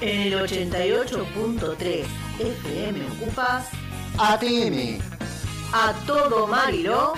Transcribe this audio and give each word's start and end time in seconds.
En 0.00 0.32
el 0.32 0.40
88.3 0.40 2.06
FM 2.38 3.06
ocupas 3.12 3.68
ATM, 4.18 4.98
a 5.74 5.92
todo 6.06 6.46
Mariló. 6.46 7.12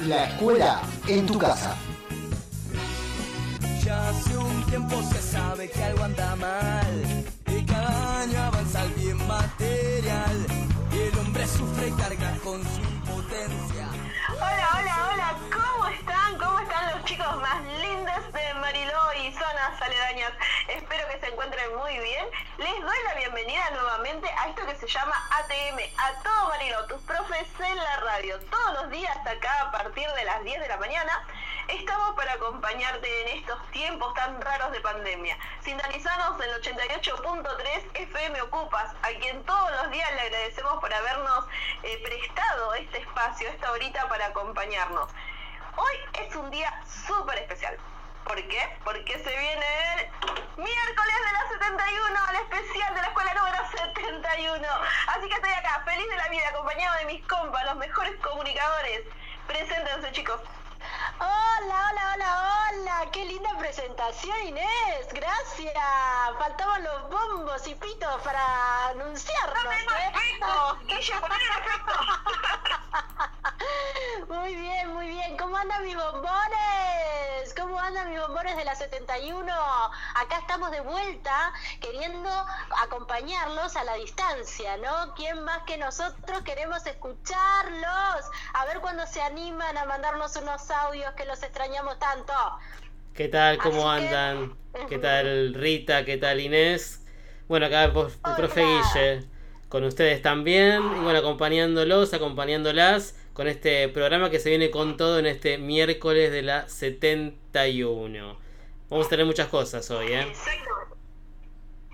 la 0.00 0.24
escuela 0.24 0.82
en 1.06 1.26
tu 1.26 1.38
casa. 1.38 1.76
Ya 3.84 4.08
hace 4.08 4.36
un 4.36 4.66
tiempo 4.66 5.00
se 5.02 5.22
sabe 5.22 5.70
que 5.70 5.82
algo 5.84 6.02
anda 6.04 6.34
mal 6.36 7.24
y 7.46 7.64
cada 7.64 8.22
año 8.22 8.42
avanza 8.42 8.84
el 8.84 8.92
bien 8.94 9.26
material 9.28 10.46
y 10.92 10.98
el 10.98 11.18
hombre 11.20 11.46
sufre 11.46 11.88
y 11.88 11.92
carga 11.92 12.36
con 12.42 12.60
su 12.62 12.80
impotencia. 12.80 13.88
Hola, 14.34 14.68
hola, 14.74 15.08
hola, 15.12 15.38
¿cómo 15.52 15.86
están? 15.88 16.36
¿Cómo 16.38 16.58
están 16.58 16.96
los 16.96 17.04
chicos 17.04 17.36
más 17.40 17.62
lindos 17.80 18.32
de 18.32 18.60
Mariló 18.60 19.02
y 19.22 19.32
zonas 19.32 19.80
aledañas? 19.80 20.32
Espero 20.98 21.14
que 21.14 21.26
se 21.26 21.32
encuentren 21.32 21.76
muy 21.76 21.96
bien. 22.00 22.26
Les 22.56 22.80
doy 22.80 22.96
la 23.04 23.14
bienvenida 23.14 23.70
nuevamente 23.70 24.28
a 24.30 24.48
esto 24.48 24.66
que 24.66 24.74
se 24.74 24.88
llama 24.88 25.14
ATM, 25.30 25.78
a 25.96 26.22
todo 26.24 26.48
Mariló, 26.48 26.86
tus 26.86 27.00
profes 27.02 27.46
en 27.60 27.76
la 27.76 27.96
radio. 27.98 28.40
Todos 28.50 28.82
los 28.82 28.90
días 28.90 29.16
acá 29.24 29.60
a 29.60 29.70
partir 29.70 30.10
de 30.10 30.24
las 30.24 30.42
10 30.42 30.60
de 30.60 30.66
la 30.66 30.76
mañana 30.78 31.24
estamos 31.68 32.16
para 32.16 32.32
acompañarte 32.32 33.20
en 33.22 33.38
estos 33.38 33.70
tiempos 33.70 34.12
tan 34.14 34.40
raros 34.40 34.72
de 34.72 34.80
pandemia. 34.80 35.38
Sintonizanos 35.60 36.40
en 36.40 36.50
el 36.50 36.62
88.3 36.62 37.90
FM 37.94 38.42
Ocupas, 38.42 38.92
a 39.02 39.08
quien 39.20 39.44
todos 39.44 39.70
los 39.70 39.92
días 39.92 40.12
le 40.14 40.22
agradecemos 40.22 40.80
por 40.80 40.92
habernos 40.92 41.44
eh, 41.84 42.02
prestado 42.04 42.74
este 42.74 42.98
espacio, 42.98 43.48
esta 43.50 43.70
horita 43.70 44.08
para 44.08 44.26
acompañarnos. 44.26 45.08
Hoy 45.76 46.24
es 46.26 46.34
un 46.34 46.50
día 46.50 46.82
súper 47.06 47.38
especial. 47.38 47.78
¿Por 48.28 48.46
qué? 48.46 48.60
Porque 48.84 49.14
se 49.14 49.30
viene 49.30 49.66
el 49.96 50.62
miércoles 50.62 51.16
de 51.24 51.32
la 51.32 51.48
71, 51.48 52.30
el 52.30 52.36
especial 52.36 52.94
de 52.94 53.00
la 53.00 53.06
escuela 53.06 53.32
número 53.32 53.56
71. 53.70 54.68
Así 55.06 55.28
que 55.28 55.34
estoy 55.34 55.50
acá, 55.50 55.82
feliz 55.86 56.06
de 56.10 56.16
la 56.16 56.28
vida, 56.28 56.46
acompañado 56.50 56.98
de 56.98 57.04
mis 57.06 57.26
compas, 57.26 57.64
los 57.64 57.76
mejores 57.76 58.14
comunicadores. 58.20 59.00
Preséntense, 59.46 60.12
chicos. 60.12 60.42
Hola, 61.18 61.90
hola, 61.90 62.12
hola, 62.14 62.70
hola. 62.70 63.10
Qué 63.12 63.24
linda 63.24 63.50
presentación, 63.58 64.36
Inés. 64.46 65.08
Gracias. 65.12 65.74
Faltaban 66.38 66.84
los 66.84 67.10
bombos 67.10 67.66
y 67.66 67.74
pitos 67.74 68.20
para 68.22 68.88
anunciarnos. 68.88 69.64
¡No 69.64 69.70
tengo 69.70 69.92
¿eh? 69.94 70.12
Muy 74.28 74.54
bien, 74.54 74.92
muy 74.94 75.08
bien. 75.08 75.36
¿Cómo 75.36 75.56
andan 75.56 75.84
mis 75.84 75.96
bombones? 75.96 77.54
¿Cómo 77.56 77.78
andan 77.78 78.10
mis 78.10 78.20
bombones 78.20 78.56
de 78.56 78.64
la 78.64 78.74
71? 78.74 79.52
Acá 80.14 80.38
estamos 80.38 80.70
de 80.70 80.80
vuelta 80.80 81.52
queriendo 81.80 82.30
acompañarlos 82.82 83.76
a 83.76 83.84
la 83.84 83.94
distancia, 83.94 84.76
¿no? 84.78 85.14
¿Quién 85.14 85.42
más 85.44 85.62
que 85.64 85.76
nosotros 85.76 86.42
queremos 86.42 86.84
escucharlos? 86.86 88.24
A 88.54 88.64
ver 88.66 88.80
cuándo 88.80 89.06
se 89.06 89.22
animan 89.22 89.76
a 89.76 89.84
mandarnos 89.86 90.36
unos 90.36 90.70
audios 90.78 91.12
que 91.14 91.24
los 91.24 91.42
extrañamos 91.42 91.98
tanto. 91.98 92.32
¿Qué 93.14 93.28
tal? 93.28 93.58
¿Cómo 93.58 93.90
Así 93.90 94.06
que- 94.08 94.14
andan? 94.16 94.56
¿Qué 94.88 94.98
tal 94.98 95.54
Rita? 95.54 96.04
¿Qué 96.04 96.16
tal 96.18 96.40
Inés? 96.40 97.04
Bueno, 97.48 97.66
acá 97.66 97.84
el 97.84 97.92
prof- 97.92 98.16
el 98.26 98.34
profe. 98.36 98.64
Guille 98.64 99.24
con 99.68 99.84
ustedes 99.84 100.22
también 100.22 100.82
y 100.82 101.00
bueno, 101.00 101.18
acompañándolos, 101.18 102.14
acompañándolas 102.14 103.14
con 103.34 103.48
este 103.48 103.88
programa 103.90 104.30
que 104.30 104.38
se 104.40 104.48
viene 104.48 104.70
con 104.70 104.96
todo 104.96 105.18
en 105.18 105.26
este 105.26 105.58
miércoles 105.58 106.32
de 106.32 106.42
la 106.42 106.68
71. 106.68 108.38
Vamos 108.88 109.06
a 109.06 109.10
tener 109.10 109.26
muchas 109.26 109.48
cosas 109.48 109.90
hoy, 109.90 110.12
¿eh? 110.12 110.22
Exacto. 110.22 110.96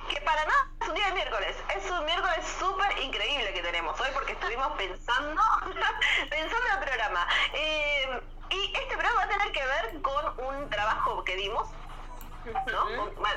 Que 0.08 0.20
para 0.20 0.44
nada 0.44 0.70
es 0.82 0.88
un 0.88 0.94
día 0.94 1.06
de 1.06 1.12
miércoles. 1.14 1.56
Es 1.76 1.90
un 1.90 2.04
miércoles 2.04 2.44
súper 2.60 3.02
increíble 3.02 3.52
que 3.54 3.62
tenemos 3.62 3.98
hoy 4.00 4.08
porque 4.14 4.32
estuvimos 4.32 4.68
pensando, 4.76 5.40
pensando 6.30 6.66
el 6.74 6.84
programa. 6.84 7.26
Eh, 7.54 8.20
y 8.54 8.72
este 8.74 8.94
programa 8.94 9.16
va 9.16 9.22
a 9.24 9.28
tener 9.28 9.52
que 9.52 9.64
ver 9.66 10.02
con 10.02 10.46
un 10.46 10.70
trabajo 10.70 11.24
que 11.24 11.36
dimos. 11.36 11.68
¿No? 12.70 12.86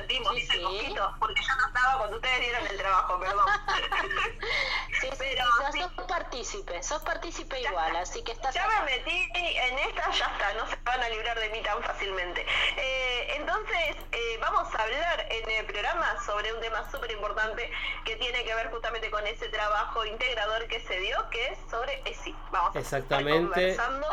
Dimos, 0.06 0.34
Sí, 0.34 0.40
dice 0.42 0.52
sí. 0.52 0.60
poquito, 0.62 1.14
porque 1.18 1.40
yo 1.40 1.56
no 1.56 1.66
estaba 1.68 1.96
cuando 1.96 2.16
ustedes 2.16 2.40
dieron 2.40 2.66
el 2.66 2.76
trabajo, 2.76 3.18
perdón. 3.18 3.46
Sí, 5.00 5.08
Pero 5.16 5.44
sí, 5.46 5.72
sí. 5.72 5.80
sos 5.80 6.06
partícipe, 6.06 6.82
sos 6.82 7.02
partícipe 7.02 7.60
igual, 7.60 7.96
así 7.96 8.22
que 8.22 8.32
estás 8.32 8.52
Ya 8.54 8.64
acá. 8.64 8.82
me 8.82 8.96
metí 8.96 9.28
en 9.34 9.78
esta, 9.78 10.10
ya 10.10 10.26
está, 10.26 10.52
no 10.54 10.66
se 10.66 10.76
van 10.84 11.00
a 11.02 11.08
librar 11.08 11.38
de 11.38 11.48
mí 11.50 11.62
tan 11.62 11.80
fácilmente. 11.84 12.44
Eh, 12.76 13.34
entonces, 13.36 13.96
eh, 14.12 14.38
vamos 14.42 14.74
a 14.74 14.82
hablar 14.82 15.26
en 15.30 15.50
el 15.50 15.64
programa 15.66 16.16
sobre 16.26 16.52
un 16.52 16.60
tema 16.60 16.90
súper 16.90 17.10
importante 17.12 17.70
que 18.04 18.16
tiene 18.16 18.44
que 18.44 18.54
ver 18.54 18.70
justamente 18.70 19.10
con 19.10 19.24
ese 19.26 19.48
trabajo 19.48 20.04
integrador 20.04 20.66
que 20.66 20.80
se 20.80 20.98
dio, 21.00 21.30
que 21.30 21.46
es 21.52 21.58
sobre 21.70 22.02
ESI. 22.04 22.34
Vamos 22.50 22.74
a 22.76 22.80
estar 22.80 22.98
Exactamente. 23.00 23.48
conversando 23.76 24.08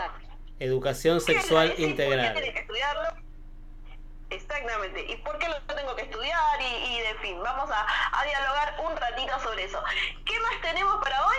Educación 0.60 1.22
sexual 1.22 1.68
ESI, 1.68 1.76
¿Por 1.76 1.78
qué 1.78 1.92
integral. 1.92 2.34
tiene 2.34 2.54
que 2.54 2.60
estudiarlo? 2.60 3.02
Exactamente. 4.30 5.06
¿Y 5.12 5.16
por 5.18 5.38
qué 5.38 5.48
lo 5.48 5.56
tengo 5.76 5.96
que 5.96 6.04
estudiar? 6.04 6.60
Y, 6.62 6.96
y 6.96 7.00
de 7.00 7.16
fin, 7.22 7.38
vamos 7.44 7.70
a, 7.70 7.86
a 8.20 8.24
dialogar 8.26 8.76
un 8.90 8.98
ratito 8.98 9.40
sobre 9.44 9.66
eso. 9.66 9.82
¿Qué 10.26 10.40
más 10.40 10.62
tenemos 10.62 10.96
para 11.04 11.28
hoy? 11.28 11.38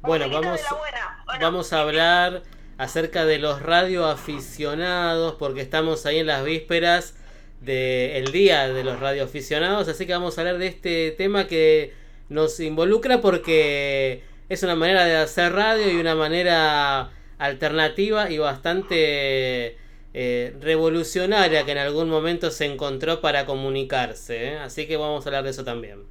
Bueno, 0.00 0.28
vamos, 0.30 0.60
de 0.60 1.38
vamos 1.40 1.72
a 1.72 1.80
hablar 1.80 2.42
acerca 2.76 3.24
de 3.24 3.38
los 3.38 3.62
radioaficionados, 3.62 5.36
porque 5.36 5.60
estamos 5.60 6.06
ahí 6.06 6.18
en 6.18 6.26
las 6.26 6.44
vísperas 6.44 7.14
del 7.60 8.32
día 8.32 8.68
de 8.68 8.82
los 8.82 8.98
radioaficionados, 8.98 9.86
así 9.86 10.04
que 10.04 10.12
vamos 10.12 10.36
a 10.36 10.40
hablar 10.40 10.58
de 10.58 10.66
este 10.66 11.12
tema 11.12 11.46
que 11.46 11.94
nos 12.28 12.58
involucra 12.58 13.20
porque 13.20 14.24
es 14.48 14.62
una 14.64 14.74
manera 14.74 15.04
de 15.04 15.16
hacer 15.16 15.52
radio 15.52 15.88
y 15.88 16.00
una 16.00 16.16
manera 16.16 17.10
alternativa 17.42 18.30
y 18.30 18.38
bastante 18.38 19.76
eh, 20.14 20.56
revolucionaria 20.60 21.64
que 21.64 21.72
en 21.72 21.78
algún 21.78 22.08
momento 22.08 22.50
se 22.50 22.66
encontró 22.66 23.20
para 23.20 23.46
comunicarse, 23.46 24.52
¿eh? 24.52 24.58
así 24.58 24.86
que 24.86 24.96
vamos 24.96 25.26
a 25.26 25.28
hablar 25.28 25.44
de 25.44 25.50
eso 25.50 25.64
también. 25.64 26.06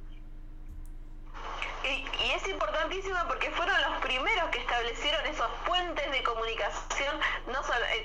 Y, 1.84 2.04
es 2.34 2.48
importantísimo 2.48 3.16
porque 3.28 3.50
fueron 3.50 3.74
los 3.80 4.02
primeros 4.02 4.50
que 4.50 4.58
establecieron 4.58 5.24
esos 5.26 5.48
puentes 5.66 6.10
de 6.10 6.22
comunicación 6.22 7.16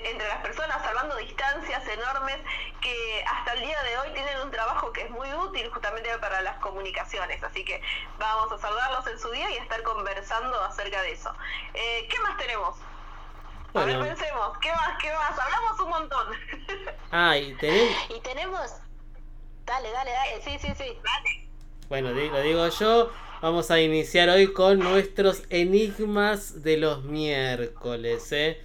entre 0.04 0.28
las 0.28 0.38
personas, 0.38 0.82
salvando 0.82 1.16
distancias 1.16 1.86
enormes 1.86 2.36
que 2.80 3.24
hasta 3.26 3.52
el 3.52 3.60
día 3.60 3.82
de 3.82 3.98
hoy 3.98 4.12
tienen 4.14 4.40
un 4.40 4.50
trabajo 4.50 4.92
que 4.92 5.02
es 5.02 5.10
muy 5.10 5.32
útil 5.34 5.68
justamente 5.70 6.08
para 6.18 6.40
las 6.42 6.58
comunicaciones. 6.58 7.42
Así 7.42 7.64
que 7.64 7.82
vamos 8.18 8.50
a 8.52 8.58
saludarlos 8.58 9.06
en 9.06 9.18
su 9.18 9.30
día 9.30 9.50
y 9.50 9.58
a 9.58 9.62
estar 9.62 9.82
conversando 9.82 10.60
acerca 10.62 11.02
de 11.02 11.12
eso. 11.12 11.32
Eh, 11.74 12.06
¿Qué 12.10 12.18
más 12.20 12.36
tenemos? 12.36 12.76
A 13.80 13.84
Bueno. 13.84 14.00
ver, 14.00 14.08
pensemos, 14.16 14.58
¿qué 14.60 14.70
más? 14.72 14.98
¿Qué 15.00 15.08
más? 15.12 15.38
Hablamos 15.38 15.80
un 15.80 15.88
montón. 15.90 16.26
Ah, 17.10 17.38
y 17.38 17.54
tenemos... 17.54 17.90
Y 18.16 18.20
tenemos... 18.20 18.70
Dale, 19.64 19.90
dale, 19.90 20.10
dale, 20.10 20.42
sí, 20.44 20.58
sí, 20.60 20.68
sí. 20.76 20.98
Bueno, 21.88 22.12
di- 22.12 22.28
lo 22.28 22.40
digo 22.42 22.68
yo. 22.68 23.10
Vamos 23.40 23.70
a 23.70 23.80
iniciar 23.80 24.28
hoy 24.28 24.52
con 24.52 24.78
nuestros 24.80 25.42
enigmas 25.48 26.62
de 26.62 26.76
los 26.76 27.04
miércoles, 27.04 28.30
¿eh? 28.32 28.60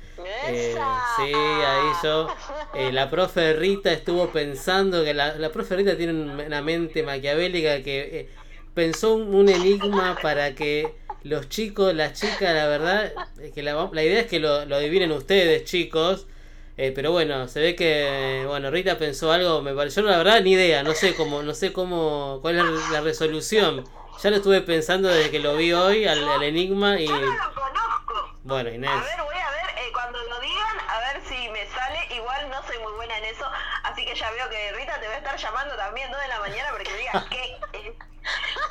Eh, 0.46 0.75
sí, 1.16 1.34
ahí 1.34 1.91
yo. 2.03 2.28
eh, 2.75 2.91
la 2.91 3.09
profe 3.09 3.53
Rita 3.53 3.91
estuvo 3.94 4.30
pensando 4.30 5.03
que 5.06 5.13
la, 5.13 5.35
la 5.35 5.50
profe 5.51 5.75
Rita 5.78 5.95
tiene 5.95 6.12
un- 6.13 6.31
una 6.41 6.62
mente 6.62 7.01
maquiavélica 7.03 7.81
que 7.84 8.19
eh, 8.19 8.30
pensó 8.74 9.13
un, 9.13 9.33
un 9.33 9.48
enigma 9.48 10.18
para 10.21 10.54
que 10.56 10.95
los 11.23 11.49
chicos, 11.49 11.93
las 11.93 12.13
chicas, 12.19 12.53
la 12.53 12.67
verdad, 12.67 13.13
es 13.41 13.53
que 13.53 13.63
la, 13.63 13.89
la 13.91 14.03
idea 14.03 14.21
es 14.21 14.27
que 14.27 14.39
lo, 14.39 14.65
lo 14.65 14.75
adivinen 14.75 15.11
ustedes, 15.11 15.63
chicos. 15.65 16.27
Eh, 16.75 16.91
pero 16.95 17.11
bueno, 17.11 17.47
se 17.47 17.59
ve 17.59 17.75
que 17.75 18.45
bueno 18.47 18.71
Rita 18.71 18.97
pensó 18.97 19.31
algo, 19.31 19.61
me 19.61 19.75
pareció 19.75 20.01
la 20.01 20.17
verdad 20.17 20.41
ni 20.41 20.53
idea, 20.53 20.81
no 20.81 20.93
sé 20.95 21.13
cómo, 21.15 21.43
no 21.43 21.53
sé 21.53 21.71
cómo, 21.71 22.39
cuál 22.41 22.57
es 22.57 22.63
la, 22.63 22.89
la 22.93 23.01
resolución. 23.01 23.83
Ya 24.21 24.29
lo 24.31 24.37
estuve 24.37 24.61
pensando 24.61 25.07
desde 25.09 25.29
que 25.29 25.37
lo 25.39 25.55
vi 25.55 25.71
hoy 25.73 26.05
al, 26.07 26.27
al 26.27 26.41
enigma 26.41 26.99
y 26.99 27.05
Yo 27.07 27.15
no 27.15 27.21
lo 27.21 27.53
conozco. 27.53 28.37
bueno 28.43 28.69
Inés. 28.71 28.89
A 28.89 29.03
ver, 29.03 29.21
voy 29.23 29.35
a 29.35 29.51
ver, 29.51 29.69
eh, 29.77 29.91
cuando 29.93 30.17
lo 30.23 30.39
digan, 30.39 30.77
a 30.89 30.99
ver 30.99 31.21
si 31.27 31.47
me 31.49 31.65
sale. 31.67 31.99
Igual 32.15 32.49
no 32.49 32.65
soy 32.65 32.79
muy 32.79 32.93
buena 32.93 33.17
en 33.19 33.25
eso, 33.25 33.45
así 33.83 34.03
que 34.05 34.15
ya 34.15 34.31
veo 34.31 34.49
que 34.49 34.71
Rita 34.73 34.99
te 34.99 35.07
va 35.07 35.13
a 35.13 35.17
estar 35.17 35.37
llamando 35.37 35.75
también 35.75 36.09
2 36.11 36.21
de 36.21 36.27
la 36.27 36.39
mañana 36.39 36.71
para 36.71 36.83
que 36.83 36.97
digas 36.97 37.25
qué 37.29 37.43
es. 37.87 37.93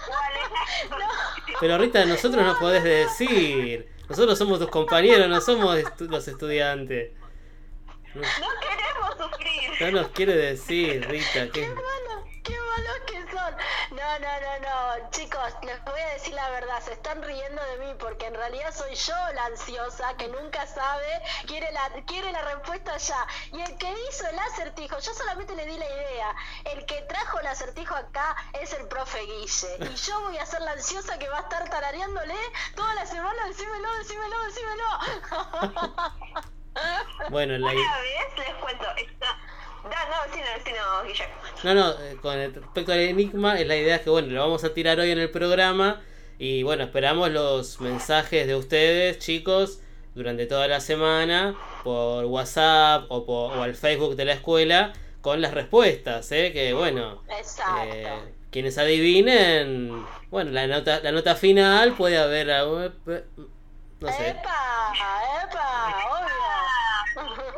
¿Cuál 0.06 0.32
es? 0.34 1.56
Pero 1.60 1.78
Rita, 1.78 2.04
nosotros 2.04 2.44
no 2.44 2.58
podés 2.58 2.82
decir. 2.84 3.88
Nosotros 4.08 4.36
somos 4.38 4.58
tus 4.58 4.68
compañeros, 4.68 5.28
no 5.28 5.40
somos 5.40 5.76
estu- 5.78 6.08
los 6.08 6.26
estudiantes. 6.28 7.12
No, 8.14 8.20
No 8.20 8.48
queremos 8.60 9.16
sufrir. 9.16 9.70
no 9.80 9.90
nos 10.02 10.08
quiere 10.08 10.34
decir, 10.36 11.06
Rita, 11.08 11.46
que 11.46 11.62
¡Qué 11.62 11.68
malos, 11.68 12.24
qué 12.42 12.52
malos 12.58 13.00
que 13.06 13.21
No, 13.32 13.50
No, 13.90 14.18
no, 14.18 14.40
no, 14.40 14.58
no. 14.60 15.10
Chicos, 15.10 15.54
les 15.62 15.82
voy 15.84 16.00
a 16.00 16.08
decir 16.14 16.34
la 16.34 16.50
verdad. 16.50 16.80
Se 16.82 16.92
están 16.92 17.22
riendo 17.22 17.62
de 17.64 17.78
mí 17.78 17.94
porque 17.98 18.26
en 18.26 18.34
realidad 18.34 18.72
soy 18.74 18.94
yo 18.94 19.14
la 19.34 19.46
ansiosa 19.46 20.14
que 20.16 20.28
nunca 20.28 20.66
sabe, 20.66 21.22
quiere 21.46 21.70
la, 21.72 21.90
quiere 22.06 22.30
la 22.32 22.42
respuesta 22.42 22.96
ya. 22.96 23.26
Y 23.52 23.60
el 23.60 23.76
que 23.78 23.90
hizo 24.08 24.26
el 24.28 24.38
acertijo, 24.38 24.98
yo 24.98 25.14
solamente 25.14 25.54
le 25.56 25.66
di 25.66 25.76
la 25.78 25.86
idea. 25.86 26.34
El 26.64 26.84
que 26.86 27.02
trajo 27.02 27.40
el 27.40 27.46
acertijo 27.46 27.94
acá 27.94 28.36
es 28.60 28.72
el 28.74 28.86
profe 28.88 29.20
Guille. 29.20 29.76
Y 29.80 29.94
yo 30.06 30.20
voy 30.20 30.38
a 30.38 30.46
ser 30.46 30.60
la 30.62 30.72
ansiosa 30.72 31.18
que 31.18 31.28
va 31.28 31.38
a 31.38 31.42
estar 31.42 31.68
tarareándole 31.70 32.36
toda 32.74 32.94
la 32.94 33.06
semana. 33.06 33.46
Decímelo, 33.46 33.94
decímelo, 33.98 34.36
decímelo. 34.44 34.84
Bueno, 37.30 37.58
la... 37.58 37.70
Una 37.72 37.98
vez 37.98 38.38
les 38.38 38.54
cuento, 38.56 38.86
está... 38.96 39.38
No, 39.84 39.90
sí, 40.32 40.40
no, 40.40 40.64
sí, 40.64 40.70
no, 40.72 41.08
Guillermo. 41.08 41.34
No, 41.64 41.74
no, 41.74 41.90
eh, 42.00 42.16
con 42.20 42.34
respecto 42.36 42.92
al 42.92 43.00
enigma, 43.00 43.58
es 43.58 43.66
la 43.66 43.76
idea 43.76 44.02
que, 44.02 44.10
bueno, 44.10 44.28
lo 44.32 44.40
vamos 44.40 44.64
a 44.64 44.72
tirar 44.74 44.98
hoy 45.00 45.10
en 45.10 45.18
el 45.18 45.30
programa. 45.30 46.00
Y 46.38 46.62
bueno, 46.62 46.84
esperamos 46.84 47.30
los 47.30 47.80
mensajes 47.80 48.46
de 48.46 48.54
ustedes, 48.56 49.18
chicos, 49.18 49.80
durante 50.14 50.46
toda 50.46 50.66
la 50.68 50.80
semana, 50.80 51.54
por 51.84 52.24
WhatsApp 52.24 53.04
o, 53.08 53.24
por, 53.26 53.56
o 53.56 53.62
al 53.62 53.74
Facebook 53.74 54.16
de 54.16 54.24
la 54.24 54.32
escuela, 54.32 54.92
con 55.20 55.40
las 55.40 55.54
respuestas, 55.54 56.30
¿eh? 56.32 56.52
Que 56.52 56.72
bueno, 56.74 57.22
Exacto. 57.28 57.82
eh, 57.86 58.34
quienes 58.50 58.76
adivinen, 58.76 60.04
bueno, 60.30 60.50
la 60.50 60.66
nota, 60.66 61.00
la 61.00 61.12
nota 61.12 61.36
final 61.36 61.94
puede 61.94 62.18
haber, 62.18 62.48
no 62.48 64.08
sé. 64.12 64.30
¡Epa! 64.30 64.92
¡Epa! 65.44 65.94
Obvio. 66.10 67.51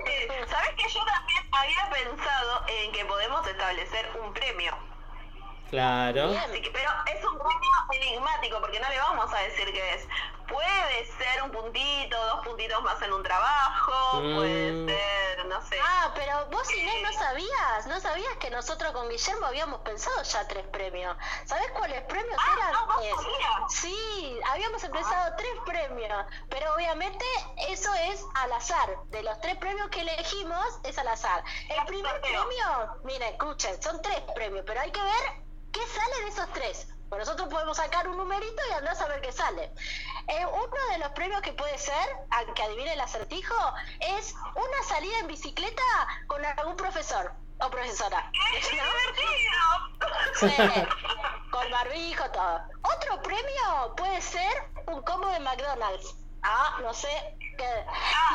¿Sabes 0.49 0.70
que 0.76 0.88
yo 0.88 1.05
también 1.05 1.43
había 1.52 1.91
pensado 1.91 2.64
en 2.69 2.93
que 2.93 3.05
podemos 3.05 3.46
establecer 3.46 4.11
un 4.23 4.32
premio? 4.35 4.76
Claro. 5.70 6.29
Bien. 6.29 6.43
Así 6.43 6.61
que, 6.61 6.70
pero 6.70 6.91
es 7.12 7.25
un 7.25 7.38
premio 7.38 7.70
enigmático 7.93 8.61
porque 8.61 8.81
no 8.81 8.88
le 8.88 8.99
vamos 8.99 9.32
a 9.32 9.38
decir 9.41 9.73
qué 9.73 9.94
es. 9.94 10.08
Puede 10.49 11.06
ser 11.19 11.43
un 11.43 11.50
puntito, 11.50 12.17
dos 12.26 12.44
puntitos 12.44 12.82
más 12.82 13.00
en 13.02 13.12
un 13.12 13.23
trabajo, 13.23 14.20
Mm. 14.20 14.35
puede 14.37 14.87
ser, 14.87 15.46
no 15.46 15.61
sé. 15.62 15.76
Ah, 15.82 16.12
pero 16.14 16.46
vos 16.50 16.75
Inés 16.75 16.94
no 17.02 17.12
sabías, 17.19 17.87
no 17.87 18.00
sabías 18.00 18.37
que 18.38 18.50
nosotros 18.50 18.93
con 18.93 19.08
Guillermo 19.08 19.46
habíamos 19.46 19.81
pensado 19.81 20.23
ya 20.23 20.46
tres 20.46 20.67
premios. 20.69 21.17
¿Sabés 21.46 21.70
cuáles 21.73 22.02
premios 22.02 22.37
Ah, 22.38 22.55
eran? 22.56 22.73
no, 22.73 22.87
vos 22.87 23.05
Es- 23.05 23.14
sabías. 23.14 23.73
sí, 23.73 24.41
habíamos 24.50 24.85
empezado 24.85 25.35
tres 25.37 25.52
premios, 25.64 26.26
pero 26.50 26.75
obviamente 26.75 27.25
eso 27.69 27.93
es 27.94 28.25
al 28.35 28.52
azar. 28.52 28.96
De 29.08 29.23
los 29.23 29.41
tres 29.41 29.56
premios 29.56 29.88
que 29.88 30.00
elegimos 30.02 30.67
es 30.85 30.99
al 30.99 31.08
azar. 31.08 31.43
El 31.70 31.85
primer 31.87 32.20
premio, 32.20 33.00
mira, 33.05 33.29
escuchen, 33.29 33.81
son 33.82 34.00
tres 34.02 34.20
premios, 34.35 34.64
pero 34.67 34.81
hay 34.81 34.91
que 34.93 35.02
ver 35.02 35.43
qué 35.73 35.81
sale 35.87 36.25
de 36.25 36.29
esos 36.29 36.52
tres. 36.52 36.88
Nosotros 37.19 37.49
podemos 37.49 37.77
sacar 37.77 38.09
un 38.09 38.17
numerito 38.17 38.63
y 38.71 38.73
andar 38.75 38.97
a 39.01 39.07
ver 39.07 39.21
qué 39.21 39.33
sale. 39.33 39.73
Eh, 40.29 40.47
uno 40.47 40.93
de 40.93 40.99
los 40.99 41.09
premios 41.11 41.41
que 41.43 41.53
puede 41.53 41.77
ser, 41.79 41.95
al 42.31 42.53
que 42.55 42.63
adivine 42.63 42.93
el 42.93 43.01
acertijo, 43.01 43.55
es 44.01 44.35
una 44.55 44.83
salida 44.89 45.19
en 45.21 45.27
bicicleta 45.29 45.83
con 46.27 46.45
algún 46.45 46.77
profesor 46.77 47.33
o 47.61 47.71
profesora. 47.71 48.31
¡Qué 48.33 48.77
¿No? 48.77 48.83
divertido! 48.83 49.55
Sí, 50.35 51.49
con 51.51 51.71
barbijo, 51.71 52.31
todo. 52.31 52.61
Otro 52.83 53.23
premio 53.23 53.95
puede 53.97 54.21
ser 54.21 54.71
un 54.87 55.03
combo 55.03 55.29
de 55.29 55.41
McDonald's. 55.41 56.15
Ah, 56.43 56.79
no 56.83 56.93
sé. 56.93 57.09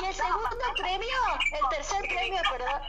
Y 0.01 0.05
el 0.05 0.13
segundo 0.13 0.49
premio, 0.77 1.17
el 1.51 1.69
tercer 1.69 2.01
premio, 2.07 2.41
perdón. 2.49 2.81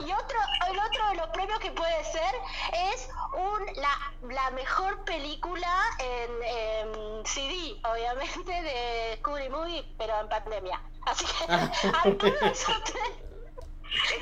y 0.00 0.12
otro, 0.12 0.38
el 0.70 0.78
otro 0.78 1.08
de 1.08 1.14
los 1.16 1.28
premios 1.28 1.58
que 1.60 1.70
puede 1.70 2.04
ser 2.04 2.34
es 2.92 3.08
un 3.32 3.66
la, 3.76 4.12
la 4.34 4.50
mejor 4.50 5.04
película 5.04 5.72
en, 5.98 6.42
en 6.42 7.26
CD, 7.26 7.80
obviamente, 7.84 8.62
de 8.62 9.16
Scooby 9.18 9.48
Movie, 9.48 9.94
pero 9.98 10.20
en 10.20 10.28
pandemia. 10.28 10.82
Así 11.06 11.24
que 11.26 11.52
alguno 12.02 12.38
de 12.40 12.50
esos 12.50 12.84
tres, 12.84 13.10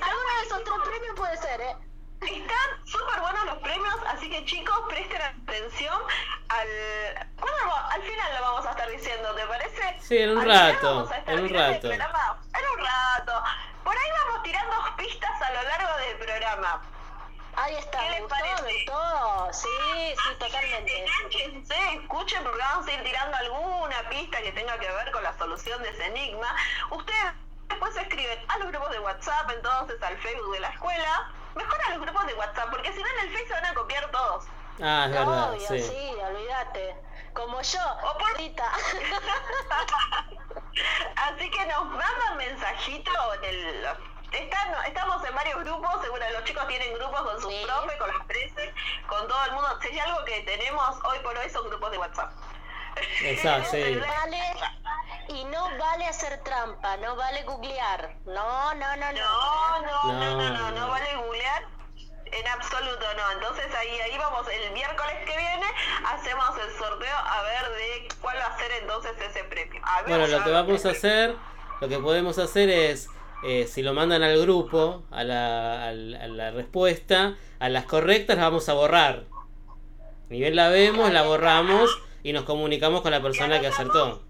alguno 0.03 0.37
de 0.41 0.47
esos 0.47 0.65
tres 0.65 0.79
premios 0.85 1.17
puede 1.17 1.37
ser, 1.39 1.61
¿eh? 1.61 1.77
Están 2.21 2.87
súper 2.87 3.21
buenos 3.21 3.45
los 3.47 3.59
premios, 3.59 3.95
así 4.09 4.29
que 4.29 4.45
chicos, 4.45 4.77
presten 4.89 5.23
atención 5.23 5.99
al... 6.49 6.69
¿Cuándo 7.39 7.65
lo- 7.65 7.75
al 7.93 8.03
final 8.03 8.35
lo 8.35 8.41
vamos 8.43 8.67
a 8.67 8.71
estar 8.71 8.89
diciendo, 8.91 9.35
¿te 9.35 9.47
parece? 9.47 9.97
Sí, 10.01 10.19
en 10.19 10.31
un 10.31 10.39
Al 10.39 10.43
final 10.45 10.73
rato, 10.75 10.95
vamos 10.97 11.11
a 11.13 11.17
estar 11.19 11.35
en 11.35 11.41
un 11.45 11.55
rato. 11.55 11.81
programa, 11.81 12.41
En 12.59 12.79
un 12.79 12.87
rato. 12.87 13.43
Por 13.85 13.97
ahí 13.97 14.09
vamos 14.27 14.43
tirando 14.43 14.77
pistas 14.97 15.43
a 15.43 15.51
lo 15.53 15.63
largo 15.63 15.97
del 15.99 16.17
programa. 16.19 16.83
Ahí 17.57 17.75
está, 17.77 17.99
¿Qué 18.01 18.11
les 18.11 18.21
gustó, 18.21 18.37
parece? 18.37 18.63
gustó. 18.85 19.49
Sí, 19.53 20.15
sí, 20.17 20.35
totalmente. 20.39 20.99
Enganchense, 21.05 21.93
escuchen 22.03 22.43
porque 22.45 22.59
vamos 22.59 22.87
a 22.87 22.93
ir 22.93 23.03
tirando 23.05 23.37
alguna 23.37 24.09
pista 24.11 24.43
que 24.43 24.53
tenga 24.53 24.79
que 24.79 24.89
ver 24.91 25.11
con 25.13 25.23
la 25.23 25.37
solución 25.39 25.83
de 25.83 25.91
ese 25.91 26.07
enigma. 26.07 26.55
Ustedes 26.91 27.33
después 27.69 27.97
escriben 27.97 28.39
a 28.49 28.59
los 28.59 28.69
grupos 28.69 28.91
de 28.91 28.99
WhatsApp, 29.01 29.51
entonces 29.51 30.01
al 30.03 30.17
Facebook 30.19 30.53
de 30.53 30.61
la 30.61 30.69
escuela. 30.69 31.33
Mejor 31.55 31.79
a 31.87 31.91
los 31.91 32.01
grupos 32.01 32.27
de 32.27 32.35
WhatsApp, 32.35 32.71
porque 32.71 32.93
si 32.93 33.03
no 33.03 33.09
en 33.09 33.19
el 33.27 33.33
Facebook 33.33 33.49
se 33.49 33.55
van 33.55 33.65
a 33.67 33.75
copiar 33.75 34.11
todos. 34.11 34.45
Ah, 34.81 35.05
es 35.07 35.13
verdad, 35.13 35.51
Obvio, 35.53 35.69
sí. 35.69 35.81
sí, 35.83 36.15
olvídate. 36.23 36.97
Como 37.35 37.61
yo, 37.61 37.81
O 38.05 38.19
por- 38.19 38.31
ahorita. 38.31 38.65
Así 41.17 41.51
que 41.51 41.67
nos 41.67 41.85
mandan 41.87 42.37
mensajito 42.37 43.11
en 43.35 43.45
el... 43.45 43.87
Están, 44.31 44.75
estamos 44.87 45.25
en 45.27 45.35
varios 45.35 45.59
grupos, 45.65 46.03
seguro 46.03 46.23
los 46.35 46.45
chicos 46.45 46.69
tienen 46.69 46.93
grupos 46.95 47.21
con 47.23 47.41
sus 47.41 47.51
Sí. 47.53 47.65
profes, 47.65 47.97
con 47.99 48.09
las 48.17 48.27
preses, 48.27 48.75
con 49.07 49.27
todo 49.27 49.43
el 49.47 49.53
mundo. 49.53 49.79
Si 49.81 49.89
hay 49.89 49.99
algo 50.01 50.23
que 50.27 50.43
tenemos 50.43 50.97
hoy 51.05 51.19
por 51.21 51.37
hoy 51.37 51.49
son 51.49 51.67
grupos 51.69 51.91
de 51.93 51.99
WhatsApp. 51.99 52.31
Exacto, 53.25 53.71
sí. 53.73 53.97
Vale, 53.97 54.39
y 55.29 55.45
no 55.45 55.63
vale 55.79 56.07
hacer 56.07 56.43
trampa, 56.43 56.97
no 56.99 57.17
vale 57.17 57.43
googlear. 57.43 58.15
No, 58.27 58.75
no, 58.75 58.97
no, 58.97 59.13
no. 59.13 59.81
No, 59.83 59.83
no, 59.83 60.13
no, 60.13 60.13
no, 60.13 60.37
no, 60.37 60.51
No, 60.51 60.71
no, 60.71 60.81
no. 60.81 60.89
vale 60.89 61.17
googlear. 61.17 61.65
En 62.31 62.47
absoluto 62.47 63.05
no. 63.17 63.33
Entonces 63.33 63.67
ahí, 63.75 64.01
ahí 64.01 64.19
vamos, 64.19 64.47
el 64.49 64.73
miércoles 64.73 65.15
que 65.25 65.37
viene 65.37 65.67
hacemos 66.07 66.51
el 66.59 66.79
sorteo 66.79 67.17
a 67.17 67.43
ver 67.43 67.63
de 67.77 68.09
cuál 68.21 68.37
va 68.39 68.55
a 68.55 68.59
ser 68.59 68.71
entonces 68.83 69.13
ese 69.19 69.45
premio. 69.45 69.81
A 69.85 70.03
Bueno, 70.03 70.27
lo 70.27 70.45
que 70.45 70.51
vamos 70.51 70.85
a 70.85 70.91
hacer, 70.91 71.35
lo 71.81 71.89
que 71.89 71.99
podemos 71.99 72.39
hacer 72.39 72.69
es, 72.69 73.09
eh, 73.45 73.67
si 73.67 73.83
lo 73.83 73.95
mandan 73.95 74.23
al 74.23 74.39
grupo, 74.43 75.05
a 75.11 75.25
la, 75.25 75.89
al- 75.89 76.15
a 76.17 76.27
la 76.27 76.51
respuesta, 76.51 77.35
a 77.61 77.69
las 77.71 77.85
correctas 77.87 78.37
las 78.37 78.45
vamos 78.47 78.69
a 78.69 78.75
borrar. 78.75 79.25
Ni 80.29 80.39
bien 80.41 80.55
la 80.55 80.69
vemos, 80.69 81.11
la 81.11 81.23
borramos 81.23 81.99
y 82.29 82.33
nos 82.35 82.45
comunicamos 82.45 83.01
con 83.01 83.11
la 83.11 83.23
persona 83.23 83.59
que 83.59 83.69
acertó. 83.69 84.23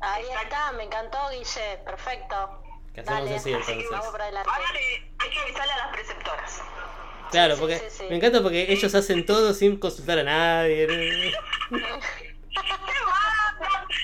Ahí 0.00 0.24
está, 0.42 0.72
me 0.72 0.82
encantó, 0.82 1.18
Guille. 1.30 1.78
Perfecto. 1.84 2.62
Que 2.92 3.02
hacemos 3.02 3.20
Dale, 3.24 3.36
así, 3.36 3.52
entonces. 3.52 3.84
Vamos 3.92 4.08
para 4.08 4.24
adelante. 4.24 4.50
Ahora 4.52 4.72
le- 4.72 5.12
hay 5.20 5.30
que 5.30 5.38
avisarle 5.38 5.72
a 5.72 5.76
las 5.76 5.88
preceptoras. 5.92 6.62
Claro, 7.30 7.54
sí, 7.54 7.60
porque 7.60 7.78
sí, 7.78 7.84
sí. 7.90 8.04
me 8.10 8.16
encanta 8.16 8.42
porque 8.42 8.72
ellos 8.72 8.92
hacen 8.92 9.24
todo 9.24 9.54
sin 9.54 9.78
consultar 9.78 10.18
a 10.18 10.22
nadie. 10.24 10.86
¡Qué 10.88 11.32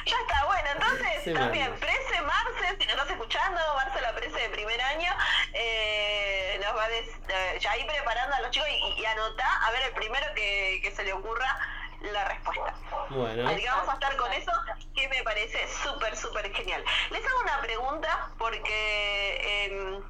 ya 0.06 0.16
está, 0.20 0.44
bueno, 0.46 0.68
entonces 0.74 1.24
Se 1.24 1.32
también, 1.32 1.70
manda. 1.70 1.80
Prece 1.86 2.22
Marce, 2.22 2.76
si 2.78 2.86
nos 2.86 2.92
estás 2.94 3.10
escuchando, 3.10 3.60
Marce 3.74 4.00
la 4.00 4.14
Prece 4.14 4.38
de 4.38 4.48
primer 4.50 4.80
año, 4.80 5.12
eh, 5.54 6.60
nos 6.64 6.76
va 6.76 6.84
a 6.84 6.88
des- 6.88 7.08
eh, 7.28 7.58
ya 7.60 7.76
ir 7.78 7.86
preparando 7.86 8.36
a 8.36 8.40
los 8.42 8.50
chicos 8.52 8.68
y, 8.70 9.00
y 9.00 9.04
anotá, 9.06 9.46
a 9.66 9.72
ver 9.72 9.82
el 9.88 9.92
primero 9.94 10.26
que, 10.36 10.78
que 10.84 10.92
se 10.94 11.02
le 11.02 11.12
ocurra 11.12 11.58
la 12.00 12.24
respuesta. 12.24 12.74
Bueno, 13.10 13.48
Así 13.48 13.60
que 13.60 13.68
vamos 13.68 13.88
a 13.88 13.94
estar 13.94 14.16
con 14.16 14.32
eso, 14.32 14.52
que 14.94 15.08
me 15.08 15.22
parece 15.22 15.66
súper, 15.68 16.16
súper 16.16 16.52
genial. 16.52 16.84
Les 17.10 17.24
hago 17.24 17.40
una 17.40 17.60
pregunta 17.60 18.30
porque 18.38 19.66
em, 19.66 20.02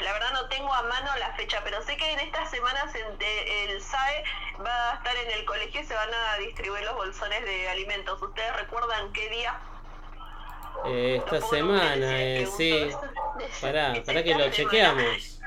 la 0.00 0.12
verdad 0.12 0.32
no 0.32 0.48
tengo 0.48 0.72
a 0.72 0.82
mano 0.82 1.10
la 1.18 1.32
fecha, 1.34 1.60
pero 1.64 1.82
sé 1.82 1.96
que 1.96 2.12
en 2.12 2.20
estas 2.20 2.50
semanas 2.50 2.94
el, 2.94 3.82
SAE 3.82 4.24
va 4.64 4.92
a 4.92 4.94
estar 4.94 5.16
en 5.16 5.30
el 5.30 5.44
colegio 5.44 5.80
y 5.80 5.84
se 5.84 5.94
van 5.94 6.10
a 6.12 6.38
distribuir 6.38 6.84
los 6.84 6.94
bolsones 6.94 7.44
de 7.44 7.68
alimentos. 7.68 8.20
¿Ustedes 8.20 8.54
recuerdan 8.56 9.12
qué 9.12 9.28
día? 9.30 9.58
eh, 10.86 11.16
esta 11.16 11.40
semana, 11.40 12.20
eh, 12.20 12.46
sí. 12.56 12.90
Pará, 13.60 13.94
pará 14.04 14.22
que 14.22 14.34
lo 14.34 14.50
chequeamos. 14.50 15.39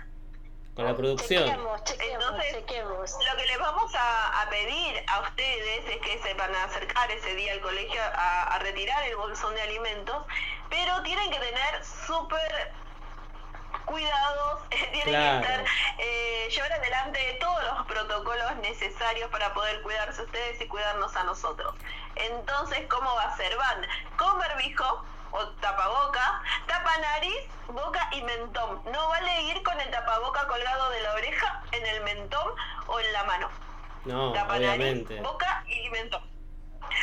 Con 0.75 0.85
la 0.85 0.95
producción. 0.95 1.43
Chequemos, 1.45 1.83
chequemos, 1.83 2.23
Entonces, 2.25 2.51
chequemos. 2.53 3.11
Lo 3.31 3.37
que 3.37 3.45
les 3.45 3.59
vamos 3.59 3.93
a, 3.95 4.41
a 4.41 4.49
pedir 4.49 5.03
a 5.07 5.19
ustedes 5.21 5.85
es 5.87 6.01
que 6.01 6.19
se 6.23 6.33
van 6.33 6.53
a 6.55 6.63
acercar 6.63 7.11
ese 7.11 7.35
día 7.35 7.53
al 7.53 7.61
colegio 7.61 8.01
a, 8.01 8.43
a 8.55 8.59
retirar 8.59 9.03
el 9.03 9.15
bolsón 9.15 9.53
de 9.53 9.61
alimentos, 9.61 10.25
pero 10.69 11.01
tienen 11.03 11.29
que 11.29 11.37
tener 11.39 11.85
súper 12.07 12.71
cuidados, 13.85 14.61
tienen 14.69 15.03
Claro. 15.03 15.41
que 15.41 15.51
estar, 15.53 15.65
eh, 15.99 16.49
llevar 16.49 16.73
adelante 16.73 17.37
todos 17.39 17.63
los 17.65 17.85
protocolos 17.85 18.55
necesarios 18.57 19.29
para 19.29 19.53
poder 19.53 19.81
cuidarse 19.83 20.23
ustedes 20.23 20.59
y 20.61 20.67
cuidarnos 20.67 21.15
a 21.15 21.23
nosotros. 21.23 21.75
Entonces, 22.15 22.81
¿cómo 22.89 23.13
va 23.15 23.23
a 23.23 23.37
ser? 23.37 23.55
Van 23.57 23.85
con 24.17 24.39
barbijo, 24.39 25.05
o 25.33 25.47
tapaboca, 25.59 26.41
tapa 26.67 26.97
nariz, 26.99 27.35
boca 27.67 28.07
y 28.11 28.21
mentón. 28.21 28.81
No 28.91 29.07
vale 29.09 29.41
ir 29.43 29.61
con 29.63 29.79
el 29.81 29.89
tapaboca 29.89 30.47
colgado 30.47 30.89
de 30.91 31.01
la 31.01 31.13
oreja 31.13 31.63
en 31.71 31.85
el 31.85 32.03
mentón 32.03 32.47
o 32.87 32.99
en 32.99 33.13
la 33.13 33.23
mano. 33.25 33.49
No, 34.05 34.31
Tapa 34.33 34.57
obviamente. 34.57 35.15
nariz, 35.15 35.29
boca 35.31 35.63
y 35.67 35.89
mentón. 35.89 36.21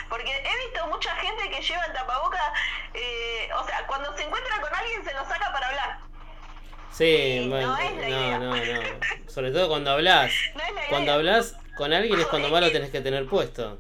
Porque 0.08 0.30
he 0.30 0.66
visto 0.68 0.86
mucha 0.88 1.14
gente 1.16 1.50
que 1.50 1.60
lleva 1.62 1.84
el 1.86 1.92
tapaboca, 1.92 2.52
eh, 2.94 3.48
o 3.58 3.64
sea, 3.66 3.86
cuando 3.86 4.14
se 4.16 4.22
encuentra 4.22 4.60
con 4.60 4.74
alguien 4.74 5.04
se 5.04 5.12
lo 5.14 5.24
saca 5.24 5.52
para 5.52 5.68
hablar. 5.68 5.98
Sí, 6.92 7.46
bueno, 7.48 7.68
no 7.68 7.78
es 7.78 7.96
la 7.96 8.08
idea. 8.08 8.38
no, 8.38 8.56
no, 8.56 8.56
no. 8.56 8.82
Sobre 9.30 9.50
todo 9.52 9.68
cuando 9.68 9.92
hablas. 9.92 10.30
No 10.54 10.62
Cuando 10.88 11.12
hablas 11.12 11.56
con 11.76 11.92
alguien 11.92 12.20
es 12.20 12.26
cuando 12.26 12.48
más 12.50 12.60
lo 12.60 12.70
tenés 12.70 12.90
que 12.90 13.00
tener 13.00 13.26
puesto. 13.26 13.78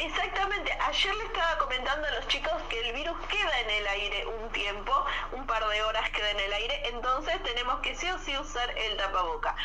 Exactamente, 0.00 0.70
ayer 0.80 1.12
le 1.12 1.24
estaba 1.24 1.58
comentando 1.58 2.06
a 2.06 2.10
los 2.12 2.28
chicos 2.28 2.52
que 2.68 2.78
el 2.86 2.94
virus 2.94 3.18
queda 3.26 3.60
en 3.62 3.70
el 3.70 3.86
aire 3.88 4.26
un 4.26 4.48
tiempo, 4.52 4.92
un 5.32 5.44
par 5.44 5.66
de 5.68 5.82
horas 5.82 6.08
queda 6.10 6.30
en 6.30 6.38
el 6.38 6.52
aire, 6.52 6.88
entonces 6.90 7.42
tenemos 7.42 7.80
que 7.80 7.96
sí 7.96 8.08
o 8.08 8.16
sí 8.20 8.38
usar 8.38 8.70
el 8.78 8.96
tapaboca. 8.96 9.56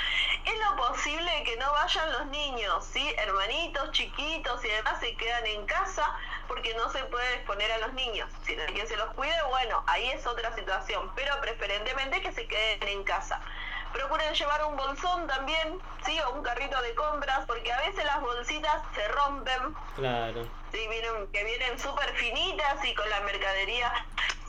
Es 0.44 0.56
lo 0.58 0.76
posible 0.76 1.44
que 1.46 1.56
no 1.58 1.72
vayan 1.74 2.12
los 2.14 2.26
niños, 2.28 2.84
¿sí? 2.84 3.14
Hermanitos, 3.20 3.92
chiquitos 3.92 4.66
y 4.66 4.70
demás 4.70 5.00
se 5.00 5.16
quedan 5.18 5.46
en 5.46 5.68
casa 5.68 6.12
porque 6.48 6.74
no 6.74 6.90
se 6.90 7.04
puede 7.06 7.36
exponer 7.36 7.72
a 7.72 7.78
los 7.78 7.94
niños. 7.94 8.28
Si 8.42 8.56
quien 8.56 8.88
se 8.88 8.98
los 8.98 9.14
cuide, 9.14 9.36
bueno, 9.50 9.84
ahí 9.86 10.10
es 10.10 10.26
otra 10.26 10.52
situación, 10.56 11.12
pero 11.16 11.40
preferentemente 11.42 12.24
que 12.24 12.32
se 12.32 12.48
queden 12.48 12.88
en 12.88 13.04
casa. 13.04 13.40
Procuren 13.94 14.34
llevar 14.34 14.64
un 14.66 14.76
bolsón 14.76 15.28
también, 15.28 15.80
sí, 16.06 16.20
o 16.22 16.32
un 16.32 16.44
carrito 16.44 16.82
de 16.82 16.96
compras, 16.96 17.46
porque 17.46 17.72
a 17.72 17.80
veces 17.82 18.04
las 18.06 18.20
bolsitas 18.22 18.82
se 18.96 19.08
rompen, 19.10 19.76
Claro. 19.96 20.48
Sí, 20.72 20.88
vienen, 20.90 21.28
que 21.32 21.44
vienen 21.44 21.78
súper 21.80 22.10
finitas 22.16 22.84
y 22.84 22.94
con 22.96 23.08
la 23.10 23.22
mercadería 23.22 23.94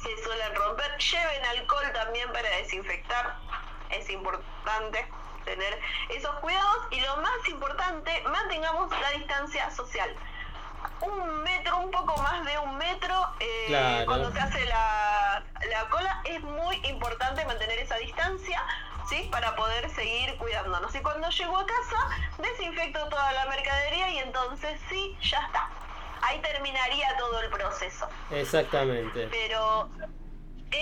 se 0.02 0.22
suelen 0.24 0.54
romper. 0.54 0.96
Lleven 0.96 1.44
alcohol 1.44 1.92
también 1.92 2.32
para 2.32 2.48
desinfectar. 2.56 3.36
Es 3.90 4.08
importante 4.08 5.06
tener 5.44 5.78
esos 6.08 6.34
cuidados. 6.40 6.86
Y 6.90 7.00
lo 7.00 7.16
más 7.18 7.48
importante, 7.48 8.22
mantengamos 8.26 8.90
la 8.98 9.10
distancia 9.10 9.70
social. 9.70 10.14
Un 11.02 11.42
metro, 11.42 11.76
un 11.78 11.90
poco 11.90 12.16
más 12.22 12.42
de 12.46 12.58
un 12.58 12.76
metro, 12.78 13.14
eh, 13.40 13.64
Claro. 13.66 14.06
cuando 14.06 14.32
se 14.32 14.40
hace 14.40 14.64
la, 14.64 15.42
la 15.70 15.88
cola, 15.90 16.22
es 16.24 16.40
muy 16.42 16.76
importante 16.86 17.44
mantener 17.44 17.78
esa 17.80 17.96
distancia. 17.96 18.62
¿Sí? 19.08 19.28
Para 19.30 19.54
poder 19.54 19.90
seguir 19.90 20.36
cuidándonos. 20.38 20.94
Y 20.94 21.00
cuando 21.00 21.28
llego 21.28 21.56
a 21.58 21.66
casa, 21.66 22.08
desinfecto 22.38 23.08
toda 23.08 23.32
la 23.32 23.46
mercadería 23.46 24.10
y 24.10 24.18
entonces 24.18 24.80
sí, 24.88 25.16
ya 25.20 25.38
está. 25.46 25.68
Ahí 26.22 26.40
terminaría 26.40 27.16
todo 27.18 27.40
el 27.40 27.50
proceso. 27.50 28.08
Exactamente. 28.30 29.28
Pero 29.30 29.90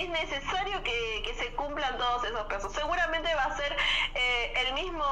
es 0.01 0.09
necesario 0.09 0.81
que, 0.83 1.21
que 1.25 1.33
se 1.35 1.47
cumplan 1.53 1.97
todos 1.97 2.23
esos 2.25 2.45
casos. 2.47 2.73
Seguramente 2.73 3.33
va 3.35 3.43
a 3.45 3.57
ser 3.57 3.75
eh, 4.15 4.53
el 4.67 4.73
mismo 4.73 5.03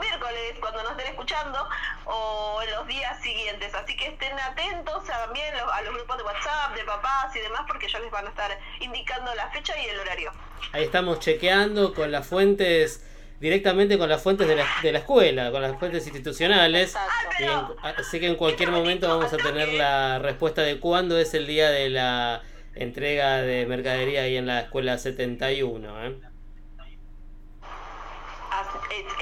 miércoles 0.00 0.54
cuando 0.60 0.82
nos 0.82 0.92
estén 0.92 1.08
escuchando 1.08 1.68
o 2.06 2.60
en 2.62 2.70
los 2.70 2.86
días 2.86 3.20
siguientes. 3.22 3.74
Así 3.74 3.96
que 3.96 4.06
estén 4.08 4.38
atentos 4.38 5.04
también 5.04 5.54
a 5.54 5.82
los 5.82 5.94
grupos 5.94 6.16
de 6.18 6.22
WhatsApp, 6.24 6.74
de 6.74 6.84
papás 6.84 7.34
y 7.36 7.40
demás, 7.40 7.62
porque 7.66 7.88
ya 7.88 7.98
les 8.00 8.10
van 8.10 8.26
a 8.26 8.30
estar 8.30 8.50
indicando 8.80 9.34
la 9.34 9.48
fecha 9.50 9.78
y 9.78 9.86
el 9.86 9.98
horario. 10.00 10.32
Ahí 10.72 10.84
estamos 10.84 11.20
chequeando 11.20 11.94
con 11.94 12.10
las 12.12 12.26
fuentes, 12.26 13.04
directamente 13.40 13.98
con 13.98 14.08
las 14.08 14.22
fuentes 14.22 14.46
de 14.46 14.56
la, 14.56 14.66
de 14.82 14.92
la 14.92 14.98
escuela, 15.00 15.50
con 15.50 15.62
las 15.62 15.78
fuentes 15.78 16.04
institucionales. 16.06 16.94
En- 17.38 17.50
así 17.82 18.20
que 18.20 18.26
en 18.26 18.36
cualquier 18.36 18.70
momento 18.70 19.08
vamos 19.08 19.32
a 19.32 19.36
tener 19.36 19.68
la 19.74 20.18
respuesta 20.18 20.62
de 20.62 20.78
cuándo 20.78 21.18
es 21.18 21.32
el 21.34 21.46
día 21.46 21.70
de 21.70 21.88
la 21.88 22.42
entrega 22.74 23.42
de 23.42 23.66
mercadería 23.66 24.22
ahí 24.22 24.36
en 24.36 24.46
la 24.46 24.60
escuela 24.60 24.98
71. 24.98 26.04
¿eh? 26.04 26.20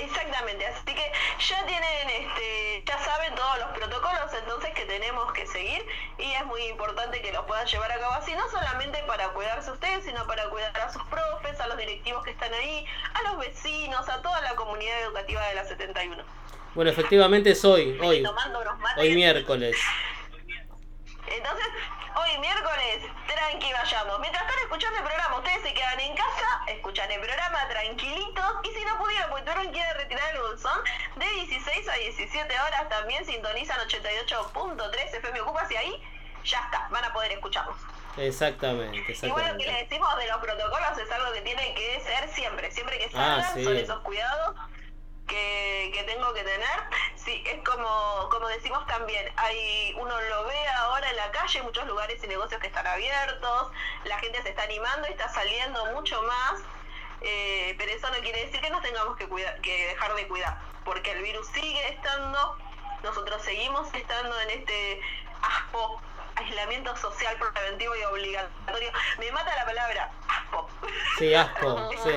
Exactamente, 0.03 0.67
así 0.67 0.95
que 0.95 1.13
ya 1.49 1.67
tienen, 1.67 2.11
este, 2.11 2.83
ya 2.87 2.99
saben 2.99 3.35
todos 3.35 3.59
los 3.59 3.69
protocolos 3.79 4.33
entonces 4.43 4.73
que 4.75 4.85
tenemos 4.87 5.33
que 5.33 5.47
seguir 5.47 5.85
y 6.19 6.33
es 6.33 6.47
muy 6.47 6.63
importante 6.63 7.21
que 7.21 7.33
los 7.33 7.45
puedan 7.45 7.67
llevar 7.67 7.93
a 7.93 7.99
cabo 7.99 8.15
así, 8.15 8.35
no 8.35 8.49
solamente 8.49 9.03
para 9.07 9.29
cuidarse 9.31 9.71
ustedes, 9.71 10.05
sino 10.05 10.27
para 10.27 10.49
cuidar 10.49 10.77
a 10.79 10.93
sus 10.93 11.03
profes, 11.05 11.61
a 11.61 11.67
los 11.67 11.77
directivos 11.77 12.25
que 12.25 12.31
están 12.31 12.53
ahí, 12.55 12.87
a 13.15 13.31
los 13.31 13.39
vecinos, 13.39 14.09
a 14.09 14.23
toda 14.23 14.41
la 14.41 14.55
comunidad 14.55 15.03
educativa 15.03 15.47
de 15.49 15.55
la 15.55 15.65
71. 15.65 16.25
Bueno, 16.75 16.91
efectivamente 16.91 17.51
es 17.51 17.65
hoy, 17.65 17.99
hoy, 18.01 18.25
hoy 18.97 19.15
miércoles. 19.15 19.77
Entonces, 21.27 21.67
hoy 22.17 22.39
miércoles, 22.39 23.05
tranqui 23.27 23.73
vayamos. 23.73 24.19
Mientras 24.21 24.43
están 24.45 24.59
escuchando 24.65 24.99
el 24.99 25.05
programa, 25.05 25.37
ustedes 25.39 25.63
se 25.63 25.75
quedan 25.75 26.01
en 26.01 26.15
casa, 26.17 26.63
escuchan 26.69 27.11
el 27.11 27.21
programa 27.21 27.69
tranquilitos. 27.69 28.45
Y 28.65 28.69
si 28.73 28.85
no 28.85 28.99
pudieron, 28.99 29.31
porque 29.31 29.45
tuvieron 29.45 29.73
que 29.73 29.93
retirar 29.95 30.35
el 30.35 30.41
bolsón, 30.43 30.79
de 31.17 31.27
16 31.29 31.89
a 31.89 31.93
17 31.95 32.61
horas 32.61 32.89
también 32.89 33.25
sintonizan 33.25 33.79
88.3 33.89 35.15
FM 35.17 35.41
Ocupas 35.43 35.71
y 35.71 35.77
ahí 35.77 36.03
ya 36.45 36.61
está, 36.65 36.87
van 36.91 37.05
a 37.05 37.13
poder 37.13 37.33
escucharnos. 37.33 37.77
Exactamente, 38.17 38.97
Y 38.97 39.01
bueno, 39.01 39.07
que 39.07 39.13
les 39.13 39.21
exactamente. 39.23 39.73
decimos 39.85 40.17
de 40.17 40.27
los 40.27 40.37
protocolos 40.39 40.99
es 40.99 41.11
algo 41.13 41.33
que 41.33 41.41
tiene 41.43 41.75
que 41.75 42.01
ser 42.01 42.29
siempre, 42.31 42.71
siempre 42.73 42.99
que 42.99 43.05
Ah, 43.15 43.41
salgan 43.43 43.55
sí. 43.55 43.65
son 43.65 43.77
esos 43.77 44.01
cuidados 44.01 44.57
que, 45.29 45.91
que 45.95 46.03
tengo 46.05 46.33
que 46.35 46.43
tener. 46.43 46.81
Sí, 47.17 47.43
es 47.47 47.63
como, 47.63 48.29
como 48.31 48.49
decimos 48.49 48.87
también, 48.87 49.31
hay 49.37 49.95
uno 49.99 50.21
lo 50.21 50.45
ve 50.47 50.69
ahora 50.79 51.09
en 51.11 51.17
la 51.17 51.31
calle, 51.31 51.63
muchos 51.63 51.87
lugares 51.87 52.23
y 52.25 52.27
negocios 52.27 52.61
que 52.61 52.67
están 52.67 52.87
abiertos, 52.87 53.71
la 54.05 54.19
gente 54.19 54.43
se 54.43 54.51
está 54.51 54.63
animando 54.63 55.07
y 55.09 55.13
está 55.13 55.29
saliendo 55.29 55.85
mucho 55.93 56.21
más, 56.23 56.61
eh, 57.21 57.75
pero 57.79 57.93
eso 57.93 58.09
no 58.11 58.19
quiere 58.19 58.47
decir 58.47 58.61
que 58.61 58.71
nos 58.71 58.83
tengamos 58.83 59.17
que, 59.17 59.29
cuidar, 59.29 59.61
que 59.61 59.89
dejar 59.89 60.15
de 60.15 60.27
cuidar, 60.27 60.59
porque 60.85 61.13
el 61.13 61.23
virus 61.23 61.47
sigue 61.49 61.89
estando, 61.89 62.59
nosotros 63.03 63.43
seguimos 63.43 63.93
estando 63.95 64.41
en 64.41 64.51
este 64.51 65.01
aspo 65.43 66.01
aislamiento 66.37 66.97
social 66.97 67.37
preventivo 67.53 67.97
y 67.97 68.03
obligatorio. 68.05 68.93
Me 69.19 69.33
mata 69.33 69.55
la 69.57 69.65
palabra 69.65 70.11
aspo. 70.29 70.69
Sí, 71.19 71.35
asco, 71.35 71.91
sí. 72.05 72.11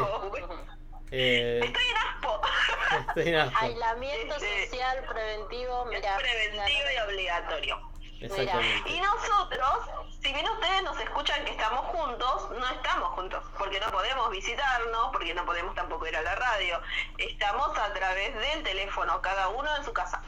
Eh, 1.12 1.60
Estoy 1.64 1.84
en 1.84 1.98
aspo. 1.98 2.42
estoy 3.10 3.28
en 3.30 3.36
asco. 3.36 3.58
Aislamiento 3.66 4.36
Este, 4.36 4.66
social 4.70 5.04
preventivo, 5.10 5.86
mira. 5.86 6.16
es 6.18 6.22
preventivo 6.22 6.90
y 6.96 7.00
obligatorio. 7.12 7.92
Exactamente. 8.22 8.90
Y 8.92 9.00
nosotros, 9.02 9.90
si 10.22 10.32
bien 10.32 10.48
ustedes 10.48 10.84
nos 10.84 11.00
escuchan 11.00 11.44
que 11.44 11.52
estamos 11.52 11.86
juntos, 11.88 12.52
no 12.52 12.68
estamos 12.70 13.10
juntos, 13.16 13.44
porque 13.58 13.80
no 13.80 13.90
podemos 13.92 14.30
visitarnos, 14.30 15.10
porque 15.12 15.34
no 15.34 15.44
podemos 15.46 15.74
tampoco 15.76 16.08
ir 16.08 16.16
a 16.16 16.22
la 16.22 16.36
radio. 16.36 16.80
Estamos 17.18 17.76
a 17.78 17.92
través 17.94 18.34
del 18.36 18.64
teléfono, 18.64 19.20
cada 19.22 19.50
uno 19.50 19.76
en 19.76 19.84
su 19.84 19.92
casa, 19.92 20.22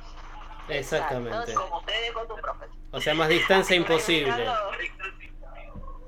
Exactamente. 0.70 1.54
como 1.54 1.80
ustedes 1.80 2.12
con 2.14 2.28
sus 2.28 2.42
profes. 2.42 2.70
O 2.92 3.00
sea, 3.00 3.14
más 3.14 3.30
distancia 3.30 3.76
imposible. 3.76 4.32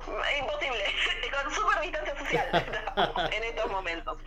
Imposible, 0.07 0.85
con 1.43 1.53
super 1.53 1.81
distancia 1.81 2.17
social 2.17 3.29
en 3.33 3.43
estos 3.43 3.71
momentos. 3.71 4.17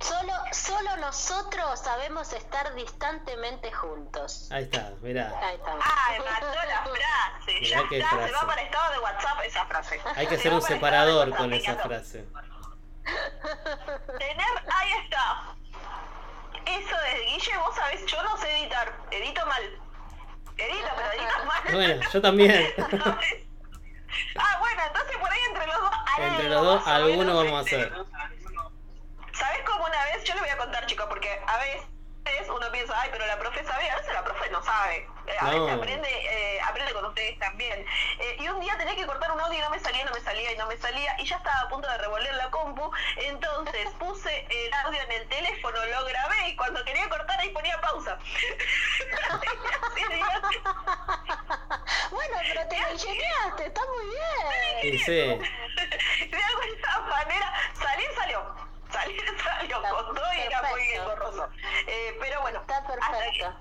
Solo, 0.00 0.32
solo 0.52 0.96
nosotros 0.96 1.78
sabemos 1.80 2.32
estar 2.32 2.74
distantemente 2.74 3.70
juntos. 3.72 4.48
Ahí 4.50 4.64
está, 4.64 4.92
mirá. 5.02 5.32
Ahí. 5.42 5.58
Ah, 5.66 6.08
me 6.12 6.18
mató 6.20 6.46
la 6.46 6.82
frase. 6.84 7.60
Mirá 7.60 7.82
Ya 7.82 7.88
qué 7.88 7.98
está, 7.98 8.10
se 8.10 8.16
frase. 8.16 8.32
va 8.34 8.46
para 8.46 8.62
estado 8.62 8.92
de 8.92 8.98
WhatsApp 8.98 9.40
esa 9.44 9.64
frase. 9.66 10.00
Hay 10.16 10.26
que 10.26 10.34
Se 10.36 10.40
hacer 10.40 10.52
un 10.52 10.60
para 10.60 10.74
separador 10.74 11.36
con 11.36 11.52
esa 11.52 11.76
frase. 11.76 12.24
Tener, 14.18 14.46
ahí 14.74 14.92
está. 15.04 15.54
Eso 16.66 16.96
de 16.96 17.24
Guille, 17.24 17.56
vos 17.58 17.74
sabés, 17.74 18.04
yo 18.06 18.22
no 18.22 18.36
sé 18.36 18.58
editar, 18.58 18.92
edito 19.10 19.44
mal. 19.46 19.62
Edito, 20.56 20.88
pero 20.96 21.12
edito 21.12 21.44
mal. 21.46 21.62
Bueno, 21.72 22.10
yo 22.12 22.20
también. 22.20 22.74
Ah, 24.36 24.56
bueno, 24.58 24.82
entonces 24.86 25.16
por 25.18 25.30
ahí 25.30 25.40
entre 25.48 25.66
los 25.66 25.80
dos. 25.80 25.90
Entre 26.18 26.48
los 26.48 26.64
dos, 26.64 26.86
alguno 26.86 27.36
vamos 27.36 27.52
a 27.52 27.60
hacer. 27.60 27.92
¿Sabés 29.32 29.60
cómo 29.64 29.84
una 29.86 30.04
vez? 30.04 30.24
Yo 30.24 30.34
le 30.34 30.40
voy 30.40 30.50
a 30.50 30.58
contar, 30.58 30.86
chicos, 30.86 31.06
porque 31.08 31.40
a 31.46 31.58
veces 31.58 31.82
uno 32.48 32.70
piensa, 32.72 32.94
ay, 33.00 33.08
pero 33.12 33.26
la 33.26 33.38
profe 33.38 33.64
sabe, 33.64 33.88
a 33.90 33.96
veces 33.96 34.12
la 34.12 34.24
profe 34.24 34.50
no 34.50 34.62
sabe. 34.62 35.06
Eh, 35.26 35.36
A 35.40 35.44
No. 35.44 35.64
veces 35.64 35.78
aprende, 35.78 36.08
eh, 36.08 36.60
aprende 36.62 36.92
con 36.92 37.04
ustedes 37.06 37.38
también. 37.38 37.84
Eh, 38.18 38.36
y 38.40 38.48
un 38.48 38.60
día 38.60 38.76
tenía 38.76 38.94
que 38.96 39.06
cortar 39.06 39.30
un 39.32 39.40
audio 39.40 39.58
y 39.58 39.62
no 39.62 39.70
me 39.70 39.78
salía, 39.78 40.04
no 40.04 40.12
me 40.12 40.20
salía 40.20 40.52
y 40.52 40.56
no 40.56 40.66
me 40.66 40.76
salía, 40.76 41.14
y 41.18 41.24
ya 41.24 41.36
estaba 41.36 41.60
a 41.60 41.68
punto 41.68 41.88
de 41.88 41.98
revolver 41.98 42.34
la 42.34 42.50
compu. 42.50 42.90
Entonces 43.16 43.88
puse 43.98 44.46
el 44.50 44.72
audio 44.74 45.00
en 45.02 45.12
el 45.12 45.28
teléfono, 45.28 45.78
lo 45.86 46.04
grabé 46.04 46.48
y 46.48 46.56
cuando 46.56 46.84
quería 46.84 47.08
cortar 47.08 47.38
ahí 47.40 47.50
ponía 47.50 47.80
pausa. 47.80 48.18
Bueno, 52.10 52.36
pero 52.42 52.68
te 52.68 52.80
lo 52.80 52.92
ingeniaste, 52.92 53.66
está 53.66 53.80
muy 53.86 54.06
bien. 54.82 54.94
Y 54.94 54.98
sí, 54.98 55.12
de 56.30 56.42
alguna 56.42 57.08
manera, 57.08 57.52
salir 57.74 58.08
salió. 58.16 58.54
Salir 58.92 59.22
salió 59.44 59.76
Está 59.76 59.90
con 59.90 60.14
todo 60.14 60.24
y 60.36 60.40
era 60.40 60.62
muy 60.62 60.82
engorroso. 60.94 61.48
Eh, 61.86 62.16
pero 62.20 62.40
bueno, 62.42 62.60
Está 62.60 62.80
que- 62.86 62.92
perfecto. 62.92 63.54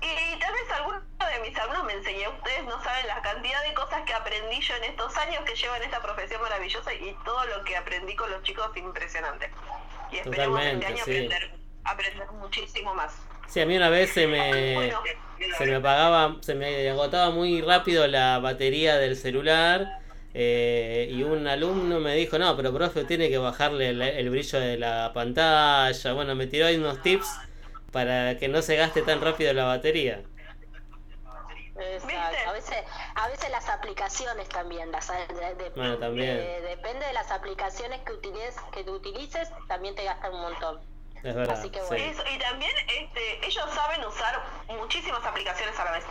Y 0.00 0.36
tal 0.40 0.52
vez 0.52 0.62
alguno 0.74 1.00
de 1.00 1.48
mis 1.48 1.56
alumnos 1.56 1.84
me 1.84 1.92
enseñó, 1.92 2.30
ustedes 2.30 2.64
no 2.64 2.82
saben 2.82 3.06
la 3.06 3.22
cantidad 3.22 3.62
de 3.62 3.72
cosas 3.72 4.02
que 4.02 4.12
aprendí 4.12 4.60
yo 4.60 4.74
en 4.74 4.84
estos 4.84 5.16
años 5.16 5.44
que 5.44 5.54
llevo 5.54 5.76
en 5.76 5.84
esta 5.84 6.02
profesión 6.02 6.42
maravillosa 6.42 6.92
y 6.92 7.16
todo 7.24 7.44
lo 7.46 7.62
que 7.64 7.76
aprendí 7.76 8.16
con 8.16 8.28
los 8.30 8.42
chicos 8.42 8.68
es 8.74 8.82
impresionante. 8.82 9.48
Y 10.10 10.16
esperemos 10.18 10.58
Totalmente, 10.58 10.86
este 10.86 10.86
año 10.86 11.04
sí. 11.04 11.10
aprender, 11.28 11.54
aprender 11.84 12.30
muchísimo 12.32 12.94
más. 12.94 13.14
Sí, 13.46 13.60
a 13.60 13.66
mí 13.66 13.76
una 13.76 13.90
vez 13.90 14.12
se 14.12 14.26
me, 14.26 14.74
Bueno, 14.74 15.02
se 15.56 15.66
me 15.66 15.76
apagaba, 15.76 16.36
se 16.40 16.54
me 16.56 16.90
agotaba 16.90 17.30
muy 17.30 17.62
rápido 17.62 18.06
la 18.08 18.40
batería 18.40 18.96
del 18.96 19.16
celular 19.16 20.00
eh, 20.34 21.08
y 21.10 21.22
un 21.22 21.46
alumno 21.46 22.00
me 22.00 22.14
dijo, 22.14 22.38
no, 22.38 22.56
pero 22.56 22.72
profe, 22.72 23.04
tiene 23.04 23.28
que 23.28 23.38
bajarle 23.38 23.90
el, 23.90 24.02
el 24.02 24.30
brillo 24.30 24.58
de 24.60 24.78
la 24.78 25.12
pantalla. 25.14 26.12
Bueno, 26.12 26.34
me 26.34 26.46
tiró 26.46 26.66
ahí 26.66 26.76
unos 26.76 27.02
tips 27.02 27.28
para 27.90 28.38
que 28.38 28.48
no 28.48 28.62
se 28.62 28.76
gaste 28.76 29.02
tan 29.02 29.20
rápido 29.20 29.52
la 29.52 29.64
batería. 29.64 30.22
Exacto. 31.74 32.48
A 32.48 32.52
veces, 32.52 32.76
a 33.14 33.28
veces 33.28 33.50
las 33.50 33.68
aplicaciones 33.68 34.48
también, 34.48 34.90
las, 34.92 35.08
de- 35.08 35.54
de- 35.54 35.70
Bueno, 35.70 35.98
también. 35.98 36.36
de- 36.36 36.60
depende 36.62 37.04
de 37.06 37.12
las 37.12 37.30
aplicaciones 37.30 38.00
que 38.02 38.12
utilices, 38.12 38.56
que 38.72 38.84
tú 38.84 38.92
utilices, 38.94 39.48
también 39.68 39.94
te 39.94 40.04
gastan 40.04 40.34
un 40.34 40.42
montón. 40.42 40.80
Es 41.22 41.34
verdad. 41.34 41.58
Así 41.58 41.70
que 41.70 41.80
sí. 41.80 41.86
bueno. 41.88 42.04
Eso, 42.04 42.22
y 42.34 42.38
también 42.38 42.72
este, 42.88 43.46
ellos 43.46 43.64
saben 43.74 44.04
usar 44.04 44.42
muchísimas 44.68 45.24
aplicaciones 45.24 45.78
a 45.78 45.84
la 45.84 45.92
vez. 45.92 46.04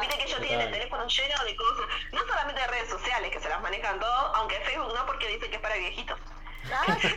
Viste 0.00 0.18
que 0.18 0.24
ellos 0.24 0.40
tienen 0.40 0.60
el 0.60 0.72
teléfono 0.72 1.06
lleno 1.06 1.44
de 1.44 1.56
cosas, 1.56 1.86
no 2.12 2.20
solamente 2.26 2.60
de 2.60 2.66
redes 2.66 2.90
sociales, 2.90 3.30
que 3.30 3.40
se 3.40 3.48
las 3.48 3.60
manejan 3.62 3.98
todo, 3.98 4.36
aunque 4.36 4.60
Facebook 4.60 4.92
no, 4.94 5.06
porque 5.06 5.28
dice 5.28 5.48
que 5.48 5.56
es 5.56 5.62
para 5.62 5.76
viejitos. 5.76 6.18
Ah, 6.72 6.96
sí, 7.00 7.08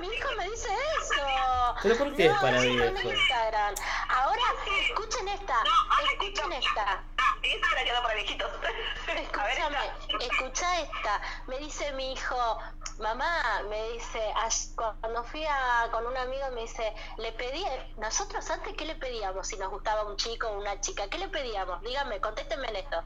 mi 0.00 0.06
hijo 0.08 0.28
me 0.36 0.44
dice 0.50 0.68
eso. 1.00 1.74
¿Pero 1.82 1.96
por 1.96 2.14
qué 2.14 2.26
es 2.26 2.34
para 2.38 2.60
viejos? 2.60 3.04
Instagram. 3.04 3.74
Ahora, 4.08 4.42
escuchen 4.88 5.28
esta, 5.28 5.64
No, 5.64 5.70
ahora 5.90 6.12
escuchen 6.12 6.52
esta. 6.52 7.02
Ah, 7.18 7.36
Instagram 7.42 7.84
queda 7.84 8.02
para 8.02 8.14
viejitos. 8.14 8.50
A 9.08 9.12
ver, 9.12 9.18
Escúchame, 9.24 9.78
esta. 9.86 10.24
escucha 10.24 10.80
esta. 10.80 11.20
Me 11.48 11.58
dice 11.58 11.92
mi 11.92 12.12
hijo, 12.12 12.58
mamá, 12.98 13.62
me 13.68 13.90
dice, 13.92 14.20
"Ash- 14.36 14.68
cuando 14.76 15.24
fui 15.24 15.44
a, 15.44 15.88
con 15.90 16.06
un 16.06 16.16
amigo 16.16 16.44
me 16.54 16.60
dice, 16.62 16.94
le 17.16 17.32
pedí, 17.32 17.64
nosotros 17.96 18.48
antes, 18.50 18.74
¿qué 18.76 18.84
le 18.84 18.94
pedíamos 18.94 19.48
si 19.48 19.56
nos 19.56 19.70
gustaba 19.70 20.04
un 20.04 20.16
chico 20.16 20.46
o 20.48 20.58
una 20.58 20.80
chica? 20.80 21.08
¿Qué 21.08 21.18
le 21.18 21.28
pedíamos? 21.28 21.80
Díganme, 21.82 22.20
contéstenme 22.20 22.68
en 22.68 22.76
esto. 22.76 23.02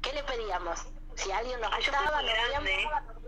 ¿Qué 0.00 0.12
le 0.12 0.22
pedíamos? 0.22 0.86
Si 1.16 1.32
alguien 1.32 1.60
nos 1.60 1.74
gustaba, 1.74 2.22
nos 2.22 2.32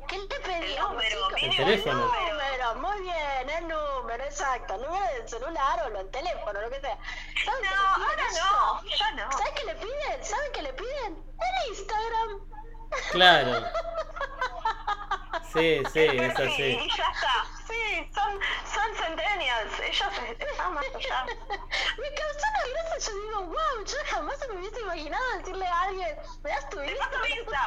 ¿Qué 0.08 0.16
le 0.16 0.26
pedíamos, 0.26 0.92
número, 0.92 1.36
chicos? 1.36 1.42
El 1.42 1.56
teléfono. 1.56 2.10
El 2.14 2.30
número, 2.30 2.74
muy 2.76 3.00
bien, 3.02 3.50
el 3.58 3.68
número, 3.68 4.24
exacto. 4.24 4.74
El 4.76 4.82
número 4.82 5.04
del 5.14 5.28
celular 5.28 5.92
o 5.92 5.98
el 5.98 6.10
teléfono, 6.10 6.60
lo 6.62 6.70
que 6.70 6.80
sea. 6.80 6.98
¿Saben 7.44 7.62
No, 7.62 7.76
ahora 7.76 8.22
no, 8.32 8.88
ya 8.88 9.10
no. 9.12 9.32
¿Saben 9.32 9.54
qué 9.54 9.64
le 9.64 9.74
piden? 9.74 10.24
¿Saben 10.24 10.52
qué 10.52 10.62
le 10.62 10.72
piden? 10.72 11.24
El 11.38 11.68
Instagram. 11.70 12.48
Claro. 13.12 13.64
Sí, 15.52 15.82
sí, 15.92 15.98
El 16.00 16.20
es 16.20 16.38
así. 16.38 16.62
Y 16.62 16.88
ya 16.96 17.04
está. 17.10 17.44
Sí, 17.66 18.10
son, 18.14 18.32
son 18.72 18.94
centennials. 18.96 19.80
Ellos 19.80 20.08
están 20.38 20.74
más 20.74 20.84
allá. 20.94 21.24
Me 21.26 22.08
causó 22.14 22.44
una 22.50 22.62
gracia, 22.72 22.98
yo 23.12 23.22
digo, 23.22 23.38
wow, 23.46 23.84
yo 23.84 23.96
jamás 24.10 24.38
se 24.38 24.46
me 24.48 24.54
hubiese 24.60 24.80
imaginado 24.80 25.24
decirle 25.38 25.66
a 25.66 25.82
alguien, 25.82 26.16
¿me 26.44 26.50
das 26.50 26.70
tu 26.70 26.80
Insta. 26.82 27.66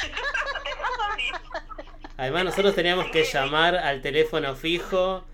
Además 2.16 2.44
nosotros 2.44 2.74
teníamos 2.74 3.06
que 3.10 3.24
llamar 3.24 3.76
al 3.76 4.02
teléfono 4.02 4.54
fijo 4.54 5.24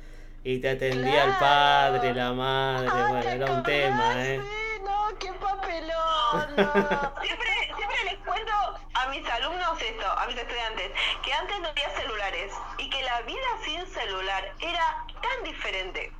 y 0.44 0.60
te 0.60 0.70
atendía 0.70 1.24
el 1.24 1.36
Claro. 1.36 1.40
padre, 1.40 2.14
la 2.14 2.32
madre, 2.32 2.88
Ay, 2.92 3.02
bueno, 3.08 3.20
¿te 3.22 3.32
era 3.34 3.46
un 3.52 3.62
tema, 3.64 4.24
¿eh? 4.24 4.40
Sí, 4.40 4.46
no, 4.86 5.18
qué 5.18 5.32
papelón. 5.34 6.56
no. 6.56 7.12
Siempre, 7.22 7.72
siempre 7.76 8.04
les 8.04 8.16
cuento 8.24 8.52
a 8.94 9.06
mis 9.08 9.28
alumnos 9.28 9.80
esto, 9.82 10.10
a 10.18 10.26
mis 10.26 10.36
estudiantes, 10.36 10.92
que 11.22 11.32
antes 11.32 11.60
no 11.60 11.68
había 11.68 11.90
celulares 11.96 12.52
y 12.78 12.88
que 12.90 13.02
la 13.02 13.20
vida 13.22 13.46
sin 13.64 13.86
celular 13.88 14.52
era 14.60 15.04
tan 15.22 15.44
diferente. 15.44 16.12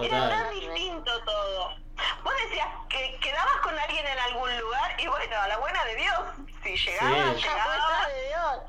Era 0.00 0.28
tan 0.28 0.50
distinto 0.50 1.24
todo. 1.24 1.76
Vos 2.22 2.34
decías 2.44 2.68
que 2.90 3.18
quedabas 3.20 3.56
con 3.62 3.78
alguien 3.78 4.06
en 4.06 4.18
algún 4.18 4.58
lugar 4.60 4.94
y 5.00 5.06
bueno, 5.06 5.36
a 5.40 5.48
la 5.48 5.56
buena 5.58 5.82
de 5.84 5.94
Dios, 5.96 6.20
si 6.62 6.76
llegaba, 6.76 7.10
Sí. 7.10 7.20
La 7.20 7.32
llegaba. 7.32 7.64
puesta 7.64 8.08
de 8.08 8.26
Dios. 8.28 8.62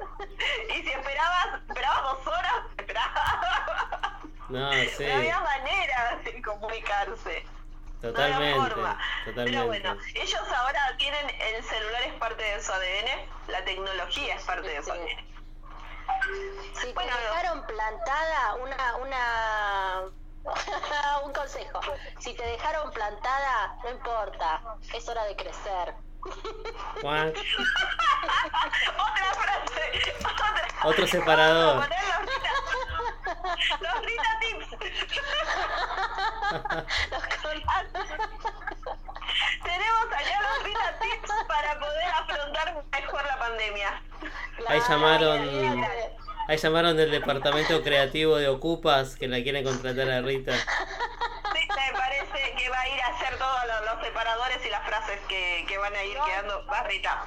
Y 0.70 0.82
si 0.82 0.90
esperabas, 0.90 1.60
esperabas 1.68 2.02
dos 2.02 2.26
horas, 2.26 2.54
esperabas. 2.78 4.24
No, 4.48 4.72
sí, 4.96 5.04
No 5.06 5.14
había 5.16 5.40
manera 5.40 6.18
de 6.24 6.42
comunicarse. 6.42 7.46
Totalmente, 8.00 8.60
forma. 8.60 8.98
Pero 9.34 9.66
bueno, 9.66 9.96
ellos 10.14 10.40
ahora 10.56 10.96
tienen 10.96 11.28
el 11.28 11.62
celular 11.64 12.02
es 12.02 12.14
parte 12.14 12.42
de 12.42 12.62
su 12.62 12.72
ADN, 12.72 13.28
la 13.48 13.64
tecnología 13.64 14.36
es 14.36 14.42
parte 14.44 14.68
de 14.68 14.82
su 14.82 14.84
Sí. 14.84 14.90
ADN. 14.92 15.30
Si 16.74 16.86
te 16.86 16.92
Bueno, 16.92 17.16
dejaron 17.16 17.66
plantada 17.66 18.54
una, 18.56 18.96
una, 18.96 20.02
un 21.24 21.32
consejo. 21.32 21.80
Si 22.18 22.34
te 22.34 22.42
dejaron 22.46 22.90
plantada, 22.92 23.76
no 23.84 23.90
importa, 23.90 24.60
es 24.94 25.08
hora 25.08 25.24
de 25.24 25.36
crecer. 25.36 25.94
Juan, 27.00 27.28
otra 28.96 29.34
frase, 29.34 30.14
otra. 30.20 30.70
Otro 30.84 31.06
separador. 31.06 31.76
Vamos 31.78 31.84
a 31.84 31.88
poner 31.88 32.19
los 33.42 34.00
Rita, 34.04 34.38
tips. 34.40 34.70
Los 37.10 37.22
Tenemos 39.62 40.06
acá 40.06 40.40
los 40.42 40.62
Rita 40.64 40.98
tips 41.00 41.30
para 41.48 41.78
poder 41.78 42.04
afrontar 42.14 42.84
mejor 42.92 43.24
la 43.26 43.38
pandemia. 43.38 44.02
Ahí 44.68 44.80
llamaron- 44.80 45.86
ahí 46.48 46.56
llamaron 46.56 46.96
del 46.96 47.10
departamento 47.10 47.82
creativo 47.82 48.36
de 48.36 48.48
Ocupas 48.48 49.16
que 49.16 49.28
la 49.28 49.42
quieren 49.42 49.64
contratar 49.64 50.10
a 50.10 50.20
Rita. 50.20 50.52
Sí, 50.54 51.68
me 51.68 51.92
parece 51.98 52.54
que 52.56 52.68
va 52.68 52.80
a 52.80 52.88
ir 52.88 53.00
a 53.00 53.06
hacer 53.08 53.36
todos 53.38 53.60
los, 53.66 53.94
los 53.94 54.04
separadores 54.04 54.64
y 54.66 54.70
las 54.70 54.84
frases 54.86 55.20
que, 55.28 55.64
que 55.68 55.78
van 55.78 55.94
a 55.94 56.02
ir 56.04 56.16
No. 56.16 56.24
quedando. 56.24 56.66
Va 56.66 56.82
Rita. 56.84 57.24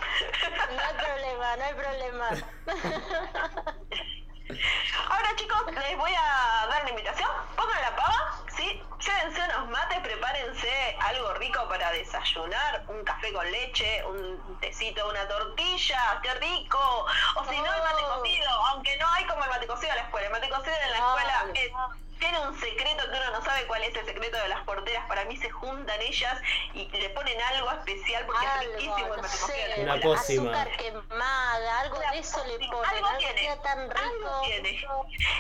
No 0.76 0.82
hay 0.82 0.94
problema, 0.96 1.56
no 1.58 1.64
hay 1.64 1.74
problema. 1.74 2.30
Ahora 4.50 5.36
chicos, 5.36 5.64
les 5.72 5.98
voy 5.98 6.14
a 6.14 6.68
dar 6.70 6.82
una 6.82 6.90
invitación. 6.90 7.30
Pongan 7.56 7.82
la 7.82 7.96
pava, 7.96 8.40
¿sí? 8.56 8.82
Llévense 9.00 9.42
unos 9.56 9.70
mates, 9.70 10.00
prepárense 10.00 10.98
algo 11.00 11.34
rico 11.36 11.68
para 11.70 11.92
desayunar. 11.92 12.84
Un 12.88 13.04
café 13.04 13.32
con 13.34 13.50
leche, 13.52 14.04
un 14.06 14.58
tecito, 14.60 15.08
una 15.10 15.28
tortilla, 15.28 16.20
qué 16.22 16.34
rico. 16.36 17.06
O 17.36 17.44
si 17.50 17.58
no, 17.58 17.74
el 17.74 17.82
mate 17.84 18.04
Oh. 18.06 18.20
cocido, 18.20 18.50
aunque 18.68 18.98
no 18.98 19.08
hay 19.14 19.26
como 19.26 19.44
el 19.44 19.50
mate 19.50 19.68
cocido 19.68 19.92
en 19.92 19.98
la 19.98 20.04
escuela. 20.04 20.28
El 20.28 20.34
mate 20.34 20.50
cocido 20.50 20.76
en 20.76 20.92
la 20.92 20.98
escuela 20.98 21.46
es- 21.54 21.72
tiene 22.24 22.40
un 22.40 22.58
secreto 22.58 23.04
que 23.04 23.18
uno 23.18 23.32
no 23.38 23.44
sabe 23.44 23.66
cuál 23.68 23.84
es 23.84 23.94
el 23.96 24.06
secreto 24.06 24.38
de 24.38 24.48
las 24.48 24.62
porteras. 24.62 25.06
Para 25.08 25.26
mí 25.26 25.36
se 25.36 25.50
juntan 25.50 26.02
ellas 26.02 26.40
y 26.74 26.88
le 26.90 27.10
ponen 27.10 27.38
algo 27.42 27.70
especial 27.72 28.26
porque 28.26 28.46
es 28.46 28.68
riquísimo 28.70 29.14
el 29.16 29.22
no 29.22 29.28
sé, 29.28 29.76
Una 29.80 30.00
pócima. 30.00 30.62
azúcar 30.62 30.78
quemada, 30.78 31.80
algo 31.82 32.00
de 32.00 32.20
eso 32.20 32.42
le 32.46 32.58
ponen, 32.60 32.86
Algo 32.86 33.08
algo 33.08 33.18
tiene, 33.20 33.42
queda 33.42 33.62
tan 33.62 33.80
algo 33.80 33.92
rico. 33.92 34.42
tiene. 34.46 34.82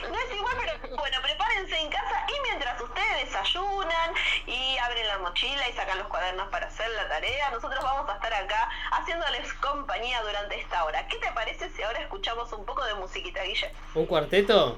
No 0.09 0.19
es 0.19 0.35
igual, 0.35 0.55
pero 0.59 0.95
bueno, 0.97 1.17
prepárense 1.21 1.79
en 1.79 1.89
casa 1.89 2.25
y 2.27 2.41
mientras 2.49 2.81
ustedes 2.81 3.25
desayunan 3.27 4.13
y 4.45 4.77
abren 4.79 5.07
la 5.07 5.17
mochila 5.19 5.69
y 5.69 5.73
sacan 5.73 5.97
los 5.99 6.07
cuadernos 6.07 6.49
para 6.49 6.67
hacer 6.67 6.89
la 6.89 7.07
tarea, 7.07 7.49
nosotros 7.51 7.81
vamos 7.81 8.09
a 8.09 8.15
estar 8.15 8.33
acá 8.33 8.69
haciéndoles 8.91 9.53
compañía 9.55 10.21
durante 10.21 10.59
esta 10.59 10.83
hora. 10.83 11.07
¿Qué 11.07 11.15
te 11.17 11.31
parece 11.31 11.69
si 11.69 11.81
ahora 11.81 11.99
escuchamos 12.01 12.51
un 12.51 12.65
poco 12.65 12.83
de 12.83 12.93
musiquita, 12.95 13.41
Guille? 13.43 13.73
¿Un 13.95 14.05
cuarteto? 14.05 14.77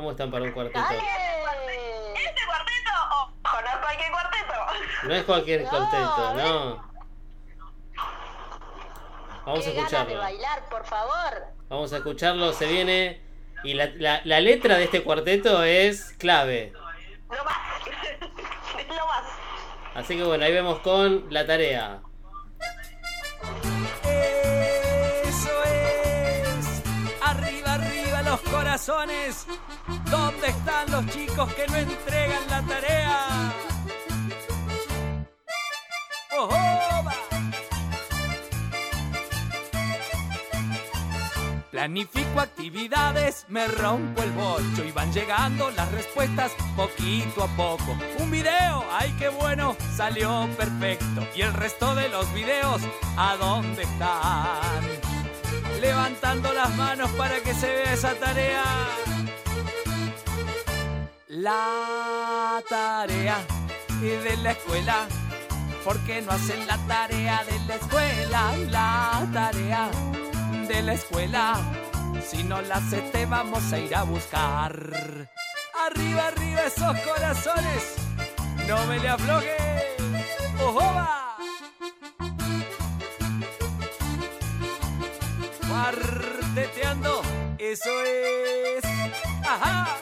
¿Cómo 0.00 0.12
están 0.12 0.30
para 0.30 0.46
un 0.46 0.52
cuarteto? 0.52 0.80
Dale. 0.80 0.96
¿Este 0.96 2.46
cuarteto? 2.46 2.90
Ojo, 3.10 3.60
no 3.60 3.68
es 3.68 3.76
cualquier 3.84 4.10
cuarteto. 4.10 4.54
No 5.02 5.14
es 5.14 5.24
cualquier 5.24 5.62
No, 5.64 5.68
cuarteto, 5.68 6.34
no. 6.36 6.90
Vamos 9.44 9.66
a 9.66 9.70
de 9.70 9.76
escucharlo. 9.76 10.18
bailar, 10.18 10.64
por 10.70 10.86
favor. 10.86 11.44
Vamos 11.68 11.92
a 11.92 11.98
escucharlo, 11.98 12.54
se 12.54 12.66
viene. 12.66 13.20
Y 13.62 13.74
la, 13.74 13.90
la, 13.96 14.22
la 14.24 14.40
letra 14.40 14.78
de 14.78 14.84
este 14.84 15.02
cuarteto 15.02 15.62
es 15.64 16.14
clave. 16.18 16.72
Lo 17.28 17.44
más. 17.44 17.56
Es 18.80 18.88
lo 18.88 19.06
más. 19.06 19.24
Así 19.96 20.16
que 20.16 20.24
bueno, 20.24 20.46
ahí 20.46 20.52
vemos 20.54 20.78
con 20.78 21.26
la 21.28 21.46
tarea. 21.46 22.00
Corazones. 28.40 29.46
¿Dónde 30.10 30.48
están 30.48 30.90
los 30.90 31.06
chicos 31.06 31.52
que 31.54 31.66
no 31.66 31.76
entregan 31.76 32.46
la 32.48 32.62
tarea? 32.62 33.52
¡Oh! 36.38 36.70
Planifico 41.70 42.40
actividades, 42.40 43.46
me 43.48 43.66
rompo 43.66 44.22
el 44.22 44.32
bocho 44.32 44.84
y 44.84 44.92
van 44.92 45.12
llegando 45.12 45.70
las 45.70 45.90
respuestas 45.92 46.52
poquito 46.76 47.44
a 47.44 47.48
poco. 47.56 47.96
Un 48.18 48.30
video, 48.30 48.84
ay 48.92 49.14
qué 49.18 49.28
bueno, 49.30 49.76
salió 49.96 50.46
perfecto. 50.58 51.26
Y 51.34 51.42
el 51.42 51.54
resto 51.54 51.94
de 51.94 52.08
los 52.08 52.30
videos, 52.34 52.82
¿a 53.16 53.36
dónde 53.36 53.84
están? 53.84 55.09
Levantando 55.80 56.52
las 56.52 56.76
manos 56.76 57.10
para 57.12 57.40
que 57.40 57.54
se 57.54 57.66
vea 57.66 57.94
esa 57.94 58.14
tarea. 58.14 58.64
La 61.28 62.62
tarea 62.68 63.38
de 64.00 64.36
la 64.38 64.50
escuela. 64.52 65.06
¿Por 65.82 65.98
qué 66.00 66.20
no 66.20 66.32
hacen 66.32 66.66
la 66.66 66.76
tarea 66.86 67.44
de 67.44 67.58
la 67.66 67.74
escuela? 67.76 68.52
La 68.68 69.26
tarea 69.32 69.90
de 70.68 70.82
la 70.82 70.92
escuela. 70.92 71.54
Si 72.28 72.44
no 72.44 72.60
la 72.60 72.76
hace, 72.76 73.00
te 73.00 73.24
vamos 73.24 73.72
a 73.72 73.78
ir 73.78 73.94
a 73.94 74.02
buscar. 74.02 74.74
Arriba, 75.86 76.26
arriba 76.26 76.60
esos 76.66 76.94
corazones. 77.00 77.94
No 78.68 78.84
me 78.86 78.98
le 78.98 79.08
aflojen. 79.08 79.56
¡Ojoba! 80.60 81.29
Eso 87.70 88.02
es. 88.02 88.82
¡Ajá! 89.46 89.96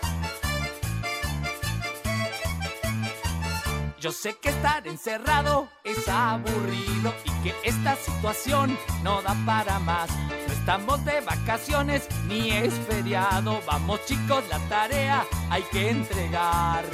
Yo 4.00 4.10
sé 4.10 4.38
que 4.38 4.48
estar 4.48 4.88
encerrado 4.88 5.68
es 5.84 6.08
aburrido 6.08 7.12
y 7.26 7.30
que 7.42 7.54
esta 7.64 7.94
situación 7.96 8.78
no 9.02 9.20
da 9.20 9.36
para 9.44 9.78
más. 9.80 10.08
No 10.46 10.54
estamos 10.54 11.04
de 11.04 11.20
vacaciones 11.20 12.08
ni 12.26 12.52
es 12.52 12.72
feriado. 12.88 13.60
Vamos 13.66 14.02
chicos, 14.06 14.42
la 14.48 14.60
tarea 14.70 15.26
hay 15.50 15.62
que 15.64 15.90
entregar. 15.90 16.86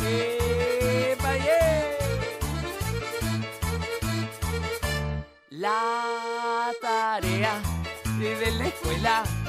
¡Epa, 0.00 1.36
yeah! 1.36 1.84
La 5.50 6.72
tarea 6.80 7.62
de 8.18 8.50
la 8.50 8.66
escuela. 8.66 9.43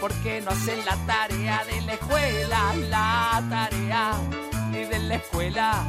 ¿Por 0.00 0.12
qué 0.22 0.40
no 0.40 0.52
hacen 0.52 0.84
la 0.84 0.96
tarea 1.06 1.64
de 1.64 1.80
la 1.82 1.94
escuela? 1.94 2.74
La 2.88 3.42
tarea 3.50 4.12
de 4.70 4.98
la 5.00 5.14
escuela. 5.16 5.84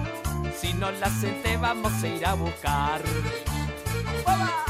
Si 0.59 0.73
no 0.73 0.89
la 0.91 1.07
hacen, 1.07 1.41
te 1.43 1.57
vamos 1.57 1.93
a 2.01 2.07
ir 2.07 2.25
a 2.25 2.33
buscar. 2.33 3.01
¡Oba! 4.25 4.65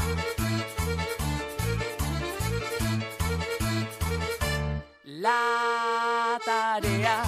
La 5.04 6.38
tarea 6.44 7.22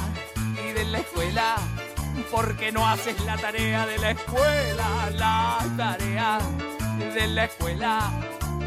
y 0.69 0.73
de 0.73 0.85
la 0.85 0.99
escuela. 0.99 1.57
¿Por 2.31 2.57
qué 2.57 2.73
no 2.73 2.87
haces 2.87 3.19
la 3.25 3.37
tarea 3.39 3.87
de 3.87 3.99
la 3.99 4.11
escuela? 4.11 5.11
La 5.15 5.59
tarea 5.77 6.39
de 7.15 7.27
la 7.27 7.45
escuela. 7.45 8.11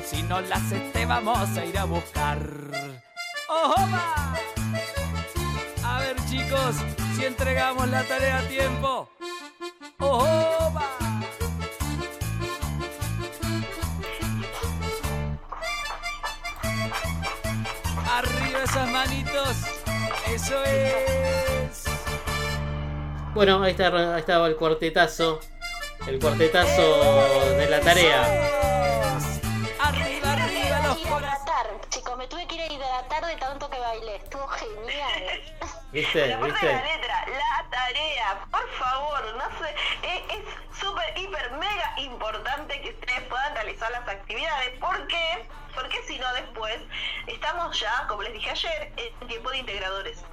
Si 0.03 0.23
no 0.23 0.41
la 0.41 0.55
haces, 0.55 0.91
te 0.93 1.05
vamos 1.05 1.57
a 1.57 1.65
ir 1.65 1.77
a 1.77 1.85
buscar. 1.85 2.39
¡Oba! 3.47 4.35
A 5.83 5.99
ver, 5.99 6.15
chicos, 6.29 6.75
si 7.15 7.25
entregamos 7.25 7.87
la 7.89 8.03
tarea 8.03 8.39
a 8.39 8.47
tiempo. 8.47 9.09
¡Oba! 9.99 10.89
Arriba 18.11 18.63
esas 18.63 18.89
manitos. 18.89 19.57
Eso 20.33 20.63
es. 20.63 21.83
Bueno, 23.33 23.61
ahí, 23.61 23.71
está, 23.71 23.87
ahí 24.15 24.19
estaba 24.19 24.47
el 24.47 24.55
cuartetazo. 24.55 25.39
El 26.07 26.19
cuartetazo 26.19 27.55
de 27.57 27.69
la 27.69 27.79
tarea. 27.81 28.44
De 33.21 33.35
tanto 33.37 33.69
que 33.69 33.79
bailé. 33.79 34.15
Estuvo 34.17 34.47
genial. 34.47 35.41
¿Viste? 35.91 36.27
La 36.27 36.39
parte 36.39 36.65
de 36.65 36.73
la 36.73 36.81
¿Viste? 36.81 36.97
letra, 36.97 37.25
la 37.27 37.69
tarea, 37.69 38.45
por 38.51 38.69
favor, 38.73 39.35
no 39.35 39.59
sé, 39.59 39.75
es- 40.03 40.33
es 40.39 40.79
súper, 40.79 41.17
hiper, 41.17 41.51
mega 41.53 41.93
importante 41.97 42.81
que 42.81 42.89
ustedes 42.89 43.21
puedan 43.29 43.53
realizar 43.55 43.89
las 43.91 44.07
actividades. 44.07 44.77
¿Por 44.79 45.07
qué? 45.07 45.47
Porque 45.73 46.01
si 46.07 46.17
no 46.19 46.33
después 46.33 46.77
estamos 47.27 47.79
ya, 47.79 48.05
como 48.07 48.23
les 48.23 48.33
dije 48.33 48.49
ayer, 48.49 48.93
en 48.97 49.27
tiempo 49.27 49.49
de 49.51 49.57
integradores. 49.59 50.23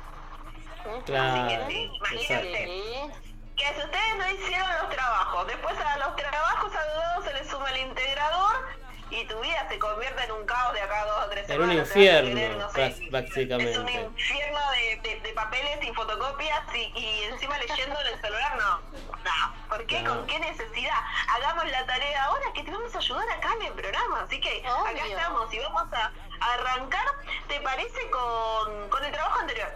Claro, 1.06 1.42
Así 1.44 1.56
que 1.56 1.66
sí, 1.68 1.92
imagínate. 1.94 3.12
Que 3.56 3.66
si 3.74 3.80
ustedes 3.82 4.16
no 4.16 4.30
hicieron 4.30 4.68
los 4.80 4.88
trabajos, 4.90 5.46
después 5.46 5.78
a 5.78 5.96
los 5.98 6.16
trabajos 6.16 6.72
saludados 6.72 7.24
se 7.24 7.34
les 7.34 7.48
suma 7.48 7.70
el 7.70 7.76
integrador 7.88 8.68
y 9.12 9.24
tu 9.26 9.38
vida 9.40 9.66
se 9.68 9.78
convierte 9.78 10.24
en 10.24 10.32
un 10.32 10.44
caos 10.46 10.72
de 10.74 10.80
acá 10.80 11.02
a 11.02 11.04
dos 11.06 11.26
o 11.26 11.28
tres 11.30 11.48
En 11.50 11.60
un 11.60 11.68
semanas. 11.68 11.76
vas 11.88 11.96
a 11.96 11.98
infierno, 11.98 12.34
querer, 12.34 12.56
no 12.56 12.70
sé, 12.70 12.80
bas- 12.80 13.10
básicamente. 13.10 13.72
Es 13.72 13.78
un 13.78 13.88
infierno 13.88 14.58
de, 14.72 15.08
de- 15.08 15.20
de 15.20 15.32
papeles 15.34 15.78
y 15.82 15.92
fotocopias 15.92 16.60
y, 16.74 16.98
y 16.98 17.22
encima 17.30 17.58
leyendo 17.58 18.00
en 18.00 18.06
el 18.14 18.20
celular, 18.20 18.56
no. 18.56 18.80
No. 19.22 19.68
¿Por 19.68 19.86
qué? 19.86 20.02
No. 20.02 20.16
¿Con 20.16 20.26
qué 20.26 20.38
necesidad? 20.40 20.96
Hagamos 21.36 21.64
la 21.70 21.86
tarea 21.86 22.24
ahora 22.24 22.44
que 22.54 22.62
te 22.64 22.70
vamos 22.70 22.94
a 22.94 22.98
ayudar 22.98 23.30
acá 23.30 23.54
en 23.60 23.66
el 23.66 23.72
programa. 23.74 24.22
Así 24.22 24.40
que 24.40 24.62
acá 24.66 25.06
estamos 25.06 25.52
y 25.54 25.58
vamos 25.60 25.84
a 25.92 26.12
arrancar, 26.40 27.04
¿te 27.48 27.60
parece? 27.60 28.00
Con, 28.10 28.88
con 28.88 29.04
el 29.04 29.12
trabajo 29.12 29.38
anterior. 29.40 29.68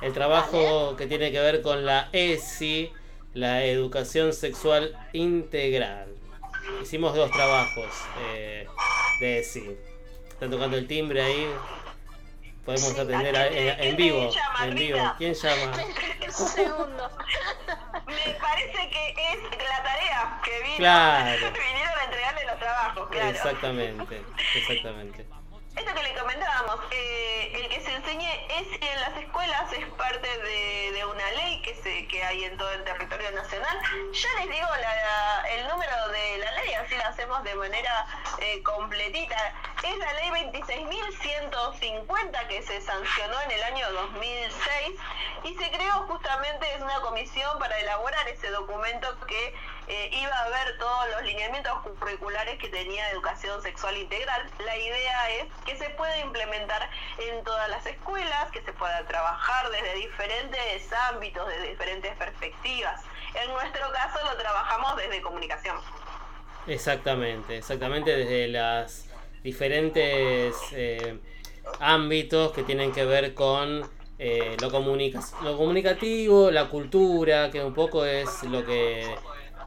El 0.00 0.12
trabajo 0.12 0.96
que 0.96 1.06
tiene 1.06 1.30
que 1.32 1.40
ver 1.40 1.62
con 1.62 1.84
la 1.86 2.08
ESI, 2.12 2.92
la 3.34 3.62
educación 3.64 4.32
sexual 4.32 4.96
integral. 5.12 6.14
Hicimos 6.82 7.14
dos 7.14 7.30
trabajos 7.30 7.86
eh, 8.20 8.66
de 9.20 9.38
ESI. 9.40 9.76
Están 10.30 10.50
tocando 10.50 10.76
el 10.76 10.86
timbre 10.86 11.22
ahí. 11.22 11.52
Podemos 12.64 12.88
Sí, 12.92 13.00
atender 13.00 13.36
¿a 13.36 13.46
en, 13.48 13.80
en 13.82 13.96
vivo. 13.96 14.30
llama, 14.30 14.66
En 14.66 14.74
vivo. 14.74 14.98
¿Quién 15.18 15.34
llama? 15.34 15.72
Un 16.26 16.32
segundo. 16.32 17.10
Me 18.06 18.34
parece 18.34 18.90
que 18.90 19.08
es 19.32 19.38
la 19.42 19.82
tarea 19.82 20.40
que 20.44 20.62
vino, 20.62 20.76
Claro. 20.76 21.30
vinieron 21.52 21.98
a 21.98 22.04
entregarle 22.04 22.44
los 22.46 22.58
trabajos, 22.58 23.08
claro. 23.10 23.28
Exactamente, 23.30 24.22
exactamente. 24.54 25.26
Esto 25.78 25.94
que 25.94 26.02
le 26.02 26.12
comentábamos, 26.14 26.80
eh, 26.90 27.52
el 27.54 27.68
que 27.68 27.80
se 27.80 27.94
enseñe 27.94 28.28
es 28.48 28.66
en 28.82 29.00
las 29.00 29.16
escuelas 29.16 29.72
es 29.72 29.86
parte 29.90 30.26
de, 30.26 31.04
una 31.04 31.30
ley 31.30 31.62
que 31.62 31.72
se 31.76 32.08
que 32.08 32.24
hay 32.24 32.44
en 32.44 32.56
todo 32.58 32.70
el 32.72 32.82
territorio 32.82 33.30
nacional. 33.30 33.78
Ya 34.12 34.28
les 34.40 34.50
digo 34.50 34.66
el 35.54 35.68
número 35.68 36.08
de 36.08 36.38
la 36.38 36.50
ley, 36.52 36.74
así 36.74 36.96
la 36.96 37.06
hacemos 37.06 37.44
de 37.44 37.54
manera 37.54 38.06
eh, 38.40 38.60
completita. 38.64 39.54
Es 39.84 39.96
la 39.98 40.12
ley 40.14 40.30
26.150 40.50 42.46
que 42.48 42.62
se 42.62 42.80
sancionó 42.80 43.40
en 43.42 43.52
el 43.52 43.62
año 43.62 43.92
2006 43.92 44.98
y 45.44 45.54
se 45.54 45.70
creó 45.70 46.06
justamente 46.08 46.74
es 46.74 46.80
una 46.82 47.00
comisión 47.02 47.56
para 47.60 47.78
elaborar 47.78 48.28
ese 48.28 48.50
documento 48.50 49.16
que 49.26 49.54
eh, 49.88 50.10
iba 50.12 50.38
a 50.38 50.48
ver 50.50 50.78
todos 50.78 51.08
los 51.14 51.22
lineamientos 51.24 51.72
curriculares 51.98 52.58
que 52.58 52.68
tenía 52.68 53.10
educación 53.10 53.62
sexual 53.62 53.96
integral. 53.96 54.42
La 54.64 54.76
idea 54.76 55.30
es 55.40 55.46
que 55.64 55.76
se 55.76 55.88
pueda 55.90 56.18
implementar 56.20 56.90
en 57.18 57.42
todas 57.42 57.68
las 57.70 57.86
escuelas, 57.86 58.50
que 58.52 58.60
se 58.62 58.72
pueda 58.74 59.06
trabajar 59.06 59.70
desde 59.70 59.94
diferentes 59.94 60.92
ámbitos, 61.10 61.48
desde 61.48 61.70
diferentes 61.70 62.16
perspectivas. 62.16 63.00
En 63.34 63.50
nuestro 63.52 63.90
caso 63.92 64.18
lo 64.24 64.36
trabajamos 64.36 64.96
desde 64.96 65.22
comunicación. 65.22 65.76
Exactamente, 66.66 67.56
exactamente 67.56 68.14
desde 68.14 68.48
las 68.48 69.06
diferentes 69.42 70.54
eh, 70.72 71.18
ámbitos 71.80 72.52
que 72.52 72.62
tienen 72.62 72.92
que 72.92 73.06
ver 73.06 73.32
con 73.32 73.88
eh, 74.18 74.56
lo, 74.60 74.70
comunica 74.70 75.20
lo 75.42 75.56
comunicativo, 75.56 76.50
la 76.50 76.68
cultura, 76.68 77.50
que 77.50 77.62
un 77.62 77.72
poco 77.72 78.04
es 78.04 78.42
lo 78.42 78.66
que 78.66 79.14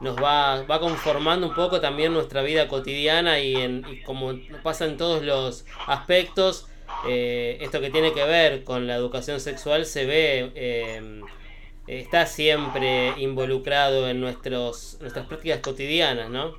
nos 0.02 0.16
va, 0.16 0.62
va 0.64 0.80
conformando 0.80 1.46
un 1.46 1.54
poco 1.54 1.80
también 1.80 2.12
nuestra 2.12 2.42
vida 2.42 2.68
cotidiana 2.68 3.38
y, 3.38 3.54
en, 3.54 4.02
como 4.04 4.32
pasa 4.62 4.84
en 4.84 4.96
todos 4.96 5.22
los 5.22 5.64
aspectos, 5.86 6.68
eh, 7.08 7.58
esto 7.60 7.80
que 7.80 7.90
tiene 7.90 8.12
que 8.12 8.24
ver 8.24 8.64
con 8.64 8.86
la 8.86 8.96
educación 8.96 9.40
sexual 9.40 9.86
se 9.86 10.04
ve, 10.04 10.52
eh, 10.56 11.20
está 11.86 12.26
siempre 12.26 13.14
involucrado 13.16 14.08
en 14.08 14.20
nuestros, 14.20 14.98
nuestras 15.00 15.26
prácticas 15.26 15.60
cotidianas, 15.60 16.30
¿no? 16.30 16.56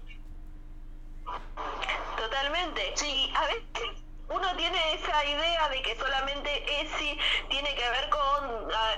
Totalmente. 2.17 2.81
Y 3.05 3.29
a 3.35 3.45
veces 3.45 3.92
uno 4.33 4.55
tiene 4.55 4.95
esa 4.95 5.25
idea 5.25 5.69
de 5.69 5.81
que 5.83 5.95
solamente 5.95 6.81
ESI 6.81 7.19
tiene 7.49 7.75
que 7.75 7.89
ver 7.89 8.09
con 8.09 8.23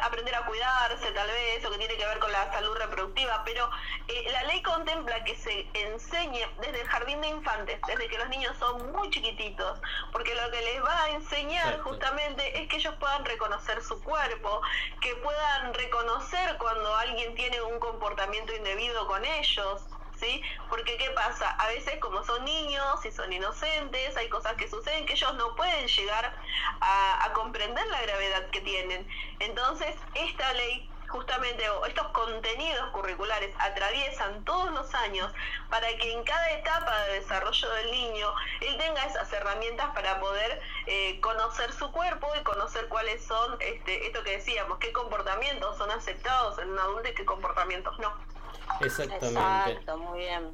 aprender 0.02 0.34
a 0.34 0.46
cuidarse 0.46 1.12
tal 1.12 1.28
vez, 1.28 1.66
o 1.66 1.72
que 1.72 1.78
tiene 1.78 1.96
que 1.98 2.06
ver 2.06 2.20
con 2.20 2.32
la 2.32 2.52
salud 2.54 2.76
reproductiva, 2.78 3.44
pero 3.44 3.70
eh, 4.08 4.30
la 4.32 4.44
ley 4.44 4.62
contempla 4.62 5.24
que 5.26 5.36
se 5.36 5.68
enseñe 5.74 6.48
desde 6.62 6.82
el 6.82 6.88
jardín 6.88 7.20
de 7.22 7.28
infantes, 7.28 7.80
desde 7.88 8.08
que 8.08 8.18
los 8.18 8.30
niños 8.30 8.56
son 8.58 8.92
muy 8.92 9.10
chiquititos, 9.10 9.80
porque 10.12 10.34
lo 10.36 10.50
que 10.52 10.62
les 10.62 10.84
va 10.84 11.04
a 11.04 11.10
enseñar 11.10 11.80
justamente 11.82 12.62
es 12.62 12.70
que 12.70 12.78
ellos 12.78 12.96
puedan 13.00 13.26
reconocer 13.26 13.84
su 13.84 14.02
cuerpo, 14.04 14.62
que 15.02 15.16
puedan 15.16 15.74
reconocer 15.74 16.58
cuando 16.58 16.96
alguien 16.96 17.36
tiene 17.36 17.62
un 17.62 17.80
comportamiento 17.80 18.56
indebido 18.56 19.06
con 19.08 19.24
ellos, 19.26 19.82
Porque 20.70 20.98
¿qué 20.98 21.10
pasa? 21.12 21.50
A 21.52 21.68
veces 21.68 22.00
como 22.00 22.24
son 22.24 22.44
niños 22.46 23.06
y 23.06 23.12
son 23.12 23.32
inocentes, 23.32 24.18
hay 24.18 24.30
cosas 24.30 24.54
que 24.54 24.68
suceden 24.68 25.06
que 25.06 25.14
ellos 25.14 25.34
no 25.36 25.56
pueden 25.56 25.88
llegar 25.88 26.34
a, 26.82 27.32
comprender 27.34 27.86
la 27.88 28.02
gravedad 28.02 28.50
que 28.50 28.62
tienen. 28.62 29.08
Entonces, 29.40 29.96
esta 30.14 30.54
ley 30.54 30.90
justamente 31.08 31.70
o 31.70 31.86
estos 31.86 32.08
contenidos 32.08 32.90
curriculares 32.92 33.54
atraviesan 33.60 34.44
todos 34.44 34.72
los 34.72 34.94
años 34.96 35.32
para 35.70 35.88
que 35.98 36.12
en 36.12 36.24
cada 36.24 36.52
etapa 36.52 36.98
de 37.04 37.20
desarrollo 37.20 37.70
del 37.74 37.92
niño 37.92 38.34
él 38.62 38.78
tenga 38.78 39.06
esas 39.06 39.32
herramientas 39.32 39.94
para 39.94 40.20
poder 40.20 40.62
eh, 40.88 41.20
conocer 41.22 41.72
su 41.74 41.92
cuerpo 41.92 42.28
y 42.40 42.44
conocer 42.44 42.88
cuáles 42.88 43.24
son 43.24 43.56
este, 43.60 44.08
esto 44.08 44.24
que 44.24 44.32
decíamos, 44.38 44.80
qué 44.80 44.92
comportamientos 44.92 45.78
son 45.78 45.92
aceptados 45.92 46.58
en 46.60 46.70
un 46.70 46.80
adulto 46.80 47.10
y 47.10 47.14
qué 47.14 47.26
comportamientos 47.26 47.98
no. 48.00 48.35
Exactamente. 48.82 49.80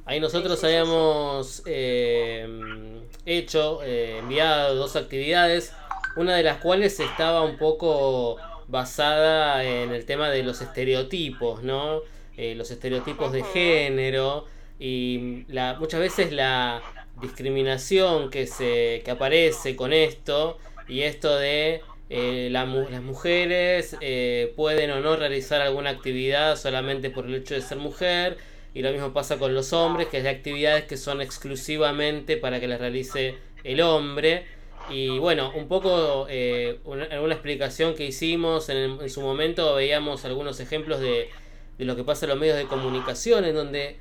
Ahí 0.04 0.20
nosotros 0.20 0.62
habíamos 0.64 1.62
eh, 1.66 3.02
hecho, 3.26 3.82
eh, 3.82 4.18
enviado 4.18 4.74
dos 4.76 4.96
actividades, 4.96 5.72
una 6.16 6.36
de 6.36 6.42
las 6.42 6.58
cuales 6.58 6.98
estaba 7.00 7.42
un 7.42 7.56
poco 7.58 8.36
basada 8.68 9.64
en 9.64 9.92
el 9.92 10.04
tema 10.04 10.30
de 10.30 10.42
los 10.42 10.60
estereotipos, 10.60 11.62
¿no? 11.62 12.00
Eh, 12.36 12.54
los 12.54 12.70
estereotipos 12.70 13.32
de 13.32 13.42
género 13.42 14.46
y 14.78 15.44
la, 15.48 15.76
muchas 15.78 16.00
veces 16.00 16.32
la 16.32 16.82
discriminación 17.20 18.30
que 18.30 18.46
se 18.46 19.02
que 19.04 19.10
aparece 19.10 19.76
con 19.76 19.92
esto 19.92 20.58
y 20.88 21.02
esto 21.02 21.36
de 21.36 21.82
eh, 22.14 22.48
las 22.50 22.68
mujeres 22.68 23.96
eh, 24.02 24.52
pueden 24.54 24.90
o 24.90 25.00
no 25.00 25.16
realizar 25.16 25.62
alguna 25.62 25.88
actividad 25.88 26.56
solamente 26.56 27.08
por 27.08 27.24
el 27.24 27.36
hecho 27.36 27.54
de 27.54 27.62
ser 27.62 27.78
mujer. 27.78 28.36
Y 28.74 28.82
lo 28.82 28.92
mismo 28.92 29.14
pasa 29.14 29.38
con 29.38 29.54
los 29.54 29.72
hombres, 29.72 30.08
que 30.08 30.18
hay 30.18 30.26
actividades 30.26 30.84
que 30.84 30.98
son 30.98 31.22
exclusivamente 31.22 32.36
para 32.36 32.60
que 32.60 32.68
las 32.68 32.80
realice 32.80 33.36
el 33.64 33.80
hombre. 33.80 34.44
Y 34.90 35.18
bueno, 35.18 35.52
un 35.56 35.68
poco 35.68 36.26
eh, 36.28 36.80
una, 36.84 37.06
explicación 37.06 37.94
que 37.94 38.04
hicimos 38.04 38.68
en, 38.68 39.08
su 39.08 39.22
momento, 39.22 39.74
veíamos 39.74 40.26
algunos 40.26 40.60
ejemplos 40.60 41.00
de, 41.00 41.30
de, 41.78 41.84
lo 41.86 41.96
que 41.96 42.04
pasa 42.04 42.26
en 42.26 42.30
los 42.30 42.38
medios 42.38 42.58
de 42.58 42.64
comunicación, 42.64 43.46
en 43.46 43.54
donde 43.54 43.96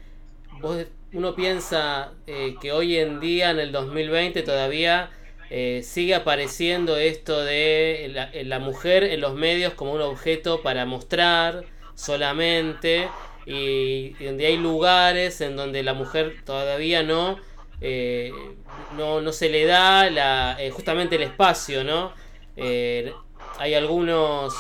uno 1.14 1.34
piensa 1.34 2.12
eh, 2.28 2.56
que 2.62 2.74
hoy 2.74 2.98
en 2.98 3.22
día, 3.22 3.52
en 3.52 3.60
el 3.60 3.72
2020, 3.72 4.44
todavía 4.44 5.12
eh, 5.54 5.82
sigue 5.84 6.16
apareciendo 6.16 6.96
esto 6.96 7.44
de 7.44 8.30
la, 8.46 8.60
mujer 8.60 9.04
en 9.04 9.20
los 9.20 9.34
medios 9.36 9.74
como 9.74 9.92
un 9.92 10.02
objeto 10.02 10.62
para 10.62 10.86
mostrar 10.86 11.66
solamente 11.94 13.10
y, 13.46 14.12
donde 14.24 14.46
hay 14.46 14.56
lugares 14.56 15.42
en 15.42 15.58
donde 15.58 15.84
la 15.84 15.94
mujer 15.94 16.38
todavía 16.46 17.04
no 17.04 17.38
eh, 17.82 18.32
no, 18.96 19.20
no, 19.20 19.34
se 19.34 19.50
le 19.50 19.66
da 19.66 20.10
la, 20.10 20.56
eh, 20.58 20.70
justamente 20.70 21.18
el 21.18 21.24
espacio 21.24 21.84
no 21.84 22.14
hay 23.58 23.74
algunos 23.74 24.54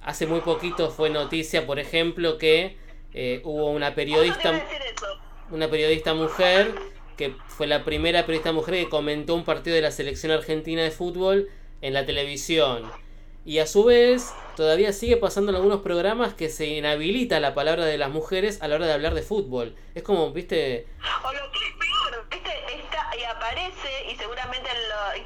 hace 0.00 0.26
muy 0.26 0.40
poquito 0.40 0.90
fue 0.90 1.10
noticia 1.10 1.66
por 1.66 1.78
ejemplo 1.78 2.38
que 2.38 2.78
hubo 3.44 3.68
una 3.70 3.94
periodista 3.94 4.64
una 5.50 5.68
periodista 5.68 6.14
mujer 6.14 6.74
que 7.18 7.34
fue 7.56 7.66
la 7.66 7.84
primera 7.84 8.26
periodista 8.26 8.52
mujer 8.52 8.74
que 8.74 8.88
comentó 8.88 9.34
un 9.34 9.44
partido 9.44 9.76
de 9.76 9.82
la 9.82 9.90
selección 9.90 10.32
argentina 10.32 10.82
de 10.82 10.90
fútbol 10.90 11.48
en 11.82 11.94
la 11.94 12.04
televisión. 12.04 12.90
Y 13.44 13.58
a 13.58 13.66
su 13.66 13.84
vez, 13.84 14.32
todavía 14.56 14.92
sigue 14.92 15.16
pasando 15.16 15.50
en 15.50 15.56
algunos 15.56 15.82
programas 15.82 16.34
que 16.34 16.48
se 16.48 16.66
inhabilita 16.66 17.40
la 17.40 17.54
palabra 17.54 17.84
de 17.84 17.98
las 17.98 18.10
mujeres 18.10 18.62
a 18.62 18.68
la 18.68 18.76
hora 18.76 18.86
de 18.86 18.94
hablar 18.94 19.14
de 19.14 19.22
fútbol. 19.22 19.76
Es 19.94 20.02
como, 20.02 20.32
viste... 20.32 20.86
O 21.22 21.32
lo 21.32 21.50
que 21.52 21.58
es 21.58 21.74
peor, 21.74 22.26
viste, 22.30 22.50
está, 22.74 23.16
y 23.16 23.24
aparece, 23.24 24.10
y 24.10 24.16
seguramente 24.16 24.70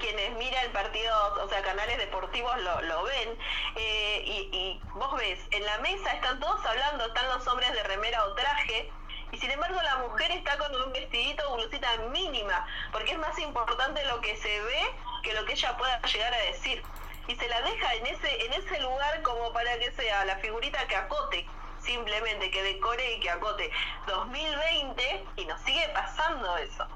quienes 0.00 0.36
miran 0.36 0.64
el 0.64 0.72
partido, 0.72 1.14
o 1.42 1.48
sea, 1.48 1.62
canales 1.62 1.98
deportivos 1.98 2.52
lo, 2.62 2.82
lo 2.82 3.04
ven, 3.04 3.28
eh, 3.76 4.22
y, 4.24 4.56
y 4.56 4.80
vos 4.94 5.16
ves, 5.18 5.38
en 5.50 5.64
la 5.64 5.78
mesa 5.78 6.12
están 6.12 6.40
todos 6.40 6.64
hablando, 6.64 7.06
están 7.06 7.28
los 7.28 7.46
hombres 7.46 7.72
de 7.72 7.82
remera 7.84 8.24
o 8.24 8.34
traje, 8.34 8.90
y 9.32 9.38
sin 9.38 9.50
embargo 9.50 9.80
la 9.82 9.96
mujer 9.98 10.30
está 10.32 10.56
con 10.58 10.74
un 10.74 10.92
vestidito 10.92 11.42
o 11.50 11.56
blusita 11.56 11.88
mínima, 12.10 12.66
porque 12.92 13.12
es 13.12 13.18
más 13.18 13.38
importante 13.38 14.04
lo 14.06 14.20
que 14.20 14.36
se 14.36 14.60
ve 14.60 14.80
que 15.22 15.34
lo 15.34 15.44
que 15.44 15.52
ella 15.52 15.76
pueda 15.76 16.00
llegar 16.02 16.32
a 16.32 16.38
decir. 16.46 16.82
Y 17.26 17.36
se 17.36 17.46
la 17.48 17.60
deja 17.60 17.94
en 17.94 18.06
ese, 18.06 18.46
en 18.46 18.52
ese 18.54 18.80
lugar 18.80 19.22
como 19.22 19.52
para 19.52 19.78
que 19.78 19.90
sea 19.92 20.24
la 20.24 20.36
figurita 20.36 20.86
que 20.88 20.96
acote, 20.96 21.46
simplemente 21.78 22.50
que 22.50 22.62
decore 22.62 23.16
y 23.16 23.20
que 23.20 23.30
acote. 23.30 23.70
2020 24.06 25.24
y 25.36 25.44
nos 25.44 25.60
sigue 25.60 25.86
pasando 25.92 26.56
eso. 26.56 26.86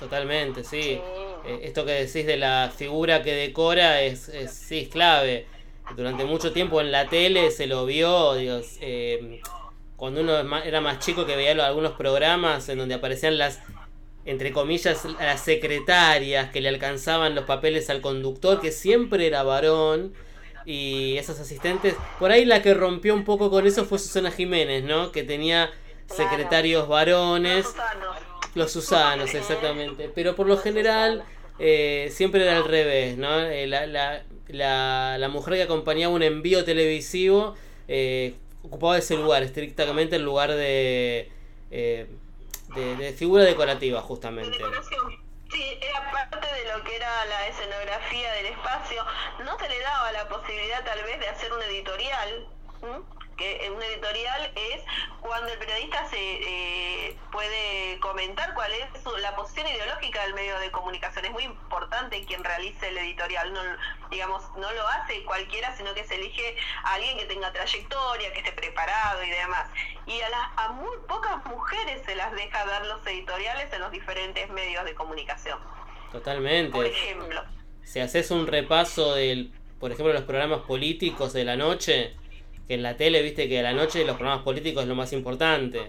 Totalmente, 0.00 0.64
sí. 0.64 1.00
Eh, 1.44 1.60
esto 1.62 1.84
que 1.84 1.92
decís 1.92 2.26
de 2.26 2.36
la 2.36 2.72
figura 2.76 3.22
que 3.22 3.32
decora 3.34 4.00
es, 4.00 4.28
es, 4.28 4.52
sí, 4.52 4.80
es 4.80 4.88
clave. 4.88 5.46
Durante 5.94 6.24
mucho 6.24 6.52
tiempo 6.52 6.80
en 6.80 6.90
la 6.90 7.08
tele 7.08 7.52
se 7.52 7.68
lo 7.68 7.86
vio, 7.86 8.34
Dios, 8.34 8.78
eh, 8.80 9.40
cuando 10.02 10.22
uno 10.22 10.58
era 10.64 10.80
más 10.80 10.98
chico 10.98 11.26
que 11.26 11.36
veía 11.36 11.52
algunos 11.64 11.92
programas 11.92 12.68
en 12.68 12.76
donde 12.76 12.96
aparecían 12.96 13.38
las, 13.38 13.60
entre 14.24 14.50
comillas, 14.50 15.04
las 15.20 15.40
secretarias 15.40 16.50
que 16.50 16.60
le 16.60 16.70
alcanzaban 16.70 17.36
los 17.36 17.44
papeles 17.44 17.88
al 17.88 18.00
conductor, 18.00 18.60
que 18.60 18.72
siempre 18.72 19.28
era 19.28 19.44
varón, 19.44 20.12
y 20.66 21.16
esos 21.18 21.38
asistentes. 21.38 21.94
Por 22.18 22.32
ahí 22.32 22.44
la 22.44 22.62
que 22.62 22.74
rompió 22.74 23.14
un 23.14 23.22
poco 23.24 23.48
con 23.48 23.64
eso 23.64 23.84
fue 23.84 24.00
Susana 24.00 24.32
Jiménez, 24.32 24.82
¿no? 24.82 25.12
Que 25.12 25.22
tenía 25.22 25.70
secretarios 26.06 26.88
varones. 26.88 27.72
Los 28.56 28.72
Susanos, 28.72 29.32
exactamente. 29.36 30.10
Pero 30.12 30.34
por 30.34 30.48
lo 30.48 30.56
general 30.56 31.22
eh, 31.60 32.08
siempre 32.10 32.42
era 32.42 32.56
al 32.56 32.64
revés, 32.64 33.16
¿no? 33.18 33.38
Eh, 33.38 33.68
la, 33.68 33.86
la, 33.86 34.24
la, 34.48 35.16
la, 35.16 35.28
mujer 35.28 35.54
que 35.54 35.62
acompañaba 35.62 36.12
un 36.12 36.24
envío 36.24 36.64
televisivo 36.64 37.54
eh, 37.86 38.34
ocupaba 38.62 38.98
ese 38.98 39.16
lugar, 39.16 39.42
estrictamente 39.42 40.16
el 40.16 40.22
lugar 40.22 40.50
de, 40.50 41.30
eh, 41.70 42.06
de, 42.74 43.12
figura 43.12 43.44
decorativa, 43.44 44.00
justamente. 44.00 44.58
Sí, 45.50 45.78
era 45.80 46.10
parte 46.10 46.46
de 46.46 46.72
lo 46.72 46.82
que 46.84 46.96
era 46.96 47.24
la 47.26 47.46
escenografía 47.48 48.32
del 48.32 48.46
espacio. 48.46 49.04
No 49.44 49.58
se 49.58 49.68
le 49.68 49.80
daba 49.80 50.12
la 50.12 50.28
posibilidad 50.28 50.84
tal 50.84 51.02
vez 51.04 51.20
de 51.20 51.28
hacer 51.28 51.52
un 51.52 51.62
editorial 51.62 52.48
que 53.42 53.70
un 53.70 53.82
editorial 53.82 54.52
es 54.54 54.82
cuando 55.20 55.52
el 55.52 55.58
periodista 55.58 56.08
se 56.08 56.16
eh, 56.18 57.16
puede 57.30 57.98
comentar 58.00 58.54
cuál 58.54 58.70
es 58.72 59.04
la 59.20 59.34
posición 59.34 59.66
ideológica 59.66 60.22
del 60.22 60.34
medio 60.34 60.58
de 60.58 60.70
comunicación. 60.70 61.24
Es 61.24 61.30
muy 61.32 61.44
importante 61.44 62.24
quien 62.24 62.44
realice 62.44 62.88
el 62.88 62.98
editorial. 62.98 63.52
No, 63.52 63.60
digamos, 64.10 64.42
no 64.56 64.70
lo 64.72 64.86
hace 64.88 65.24
cualquiera, 65.24 65.76
sino 65.76 65.92
que 65.94 66.04
se 66.04 66.16
elige 66.16 66.56
a 66.84 66.94
alguien 66.94 67.18
que 67.18 67.24
tenga 67.24 67.52
trayectoria, 67.52 68.32
que 68.32 68.40
esté 68.40 68.52
preparado 68.52 69.22
y 69.24 69.30
demás. 69.30 69.68
Y 70.06 70.20
a, 70.20 70.28
las, 70.28 70.40
a 70.56 70.68
muy 70.72 70.96
pocas 71.08 71.44
mujeres 71.46 72.02
se 72.04 72.14
las 72.14 72.32
deja 72.32 72.64
ver 72.64 72.86
los 72.86 73.04
editoriales 73.06 73.72
en 73.72 73.80
los 73.80 73.90
diferentes 73.90 74.48
medios 74.50 74.84
de 74.84 74.94
comunicación. 74.94 75.58
Totalmente. 76.12 76.72
Por 76.72 76.86
ejemplo. 76.86 77.42
Si 77.82 78.00
haces 78.00 78.30
un 78.30 78.46
repaso 78.46 79.14
del, 79.14 79.52
por 79.80 79.90
ejemplo, 79.90 80.12
los 80.12 80.22
programas 80.22 80.60
políticos 80.60 81.32
de 81.32 81.44
la 81.44 81.56
noche, 81.56 82.16
que 82.66 82.74
en 82.74 82.82
la 82.82 82.96
tele, 82.96 83.22
viste 83.22 83.48
que 83.48 83.60
a 83.60 83.62
la 83.62 83.72
noche 83.72 84.04
los 84.04 84.16
programas 84.16 84.44
políticos 84.44 84.82
es 84.82 84.88
lo 84.88 84.94
más 84.94 85.12
importante. 85.12 85.80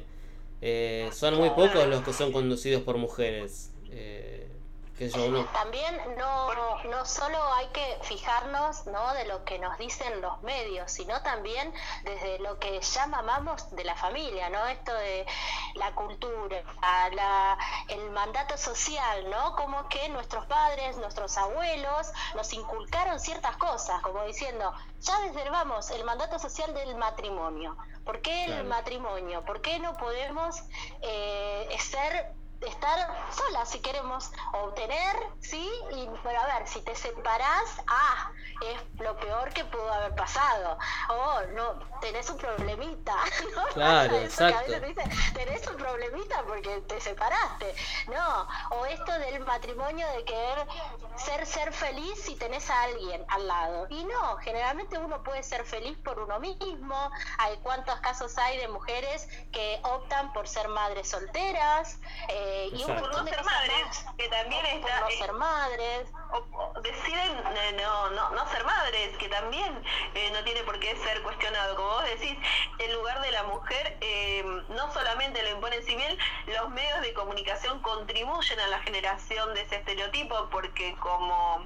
Eh, 0.62 1.10
son 1.12 1.36
muy 1.36 1.50
pocos 1.50 1.88
los 1.88 2.04
que 2.04 2.14
son 2.14 2.32
conducidos 2.32 2.84
por 2.84 2.98
mujeres. 2.98 3.72
Eh, 3.92 4.33
también 5.54 6.00
no, 6.18 6.54
no 6.84 7.06
solo 7.06 7.54
hay 7.54 7.68
que 7.68 7.98
fijarnos 8.04 8.86
¿no? 8.86 9.14
de 9.16 9.26
lo 9.26 9.44
que 9.44 9.58
nos 9.58 9.78
dicen 9.80 10.22
los 10.22 10.42
medios, 10.44 10.92
sino 10.92 11.22
también 11.24 11.74
desde 12.04 12.38
lo 12.40 12.60
que 12.60 12.80
llamamos 12.80 13.76
de 13.76 13.84
la 13.86 13.96
familia, 13.96 14.50
¿no? 14.50 14.66
Esto 14.68 14.94
de 14.94 15.26
la 15.76 15.94
cultura, 15.96 16.64
la, 17.12 17.58
el 17.90 18.12
mandato 18.12 18.56
social, 18.58 19.30
¿no? 19.30 19.56
Como 19.56 19.90
que 19.90 20.10
nuestros 20.10 20.46
padres, 20.46 20.96
nuestros 20.98 21.38
abuelos 21.38 22.12
nos 22.36 22.54
inculcaron 22.54 23.20
ciertas 23.20 23.58
cosas, 23.58 24.00
como 24.02 24.24
diciendo, 24.26 24.72
ya 25.02 25.20
desde 25.22 25.50
vamos, 25.50 25.90
el 25.90 26.04
mandato 26.04 26.38
social 26.38 26.74
del 26.74 26.96
matrimonio. 26.96 27.76
¿Por 28.06 28.22
qué 28.22 28.46
el 28.46 28.66
matrimonio? 28.66 29.44
¿Por 29.46 29.62
qué 29.62 29.80
no 29.80 29.94
podemos 29.98 30.62
eh, 31.02 31.76
ser 31.80 32.34
estar 32.68 33.10
solas 33.32 33.70
si 33.70 33.80
queremos, 33.80 34.32
o 34.54 34.70
tener, 34.70 35.16
sí, 35.40 35.70
y 35.92 36.10
pero 36.24 36.40
a 36.40 36.46
ver, 36.58 36.68
si 36.68 36.82
te 36.82 36.96
separás, 36.96 37.82
ah, 37.88 38.32
es 38.62 39.02
lo 39.02 39.18
peor 39.18 39.50
que 39.54 39.66
pudo 39.66 39.92
haber 39.92 40.16
pasado. 40.16 40.78
O 41.10 41.42
no, 41.54 41.74
tenés 42.00 42.30
un 42.30 42.38
problemita. 42.38 43.16
¿no? 43.56 43.64
Claro, 43.74 44.16
Eso 44.18 44.38
que 44.38 44.44
a 44.44 44.48
exacto. 44.50 44.72
veces 44.72 44.82
te 44.82 44.88
dicen, 44.88 45.34
tenés 45.34 45.68
un 45.68 45.78
problemita 45.78 46.44
porque 46.44 46.82
te 46.82 47.00
separaste. 47.02 47.76
No, 48.08 48.48
o 48.72 48.86
esto 48.86 49.12
del 49.20 49.40
matrimonio 49.42 50.08
de 50.10 50.24
querer 50.26 50.68
ser 51.16 51.46
ser 51.46 51.74
feliz 51.74 52.20
si 52.24 52.36
tenés 52.36 52.70
a 52.70 52.84
alguien 52.84 53.26
al 53.30 53.48
lado. 53.48 53.88
Y 53.90 54.04
no, 54.06 54.38
generalmente 54.38 54.98
uno 54.98 55.24
puede 55.24 55.44
ser 55.44 55.66
feliz 55.66 55.98
por 56.04 56.20
uno 56.20 56.40
mismo. 56.40 57.12
Hay 57.38 57.58
cuántos 57.58 58.00
casos 58.00 58.38
hay 58.38 58.58
de 58.58 58.68
mujeres 58.68 59.28
que 59.52 59.80
optan 59.84 60.34
por 60.34 60.48
ser 60.48 60.68
madres 60.68 61.10
solteras 61.10 62.00
eh, 62.30 62.53
y 62.72 62.76
un 62.76 62.92
Exacto. 62.92 62.94
Por 62.94 63.02
montón 63.02 63.20
no 63.20 63.24
de 63.26 63.32
ser 63.32 63.40
cosas 63.44 63.54
madres, 63.54 63.86
más. 64.06 64.16
que 64.18 64.30
también 64.30 64.62
por 64.62 64.90
está... 64.90 65.00
no 65.02 65.08
eh, 65.10 65.18
ser 65.18 65.34
madres. 65.34 66.08
o- 66.32 66.58
o 66.78 66.82
deciden 66.82 67.32
eh, 67.58 67.78
no, 67.82 68.10
no, 68.12 68.30
no 68.32 68.48
ser 68.50 68.64
madres, 68.64 69.18
que 69.18 69.30
también 69.30 69.84
eh, 70.16 70.30
no 70.32 70.44
tiene 70.44 70.64
por 70.64 70.80
qué 70.80 70.96
ser 70.98 71.22
cuestionado. 71.24 71.76
Como 71.76 71.90
vos 71.90 72.04
decís, 72.06 72.38
el 72.80 72.94
lugar 72.94 73.22
de 73.22 73.32
la 73.32 73.44
mujer 73.44 73.98
eh, 74.02 74.44
no 74.70 74.92
solamente 74.94 75.42
lo 75.44 75.50
imponen, 75.50 75.84
si 75.86 75.96
bien 75.96 76.18
los 76.48 76.70
medios 76.70 77.02
de 77.02 77.14
comunicación 77.14 77.80
contribuyen 77.82 78.60
a 78.60 78.68
la 78.68 78.80
generación 78.80 79.54
de 79.54 79.62
ese 79.62 79.76
estereotipo, 79.78 80.50
porque 80.50 80.96
como 81.00 81.64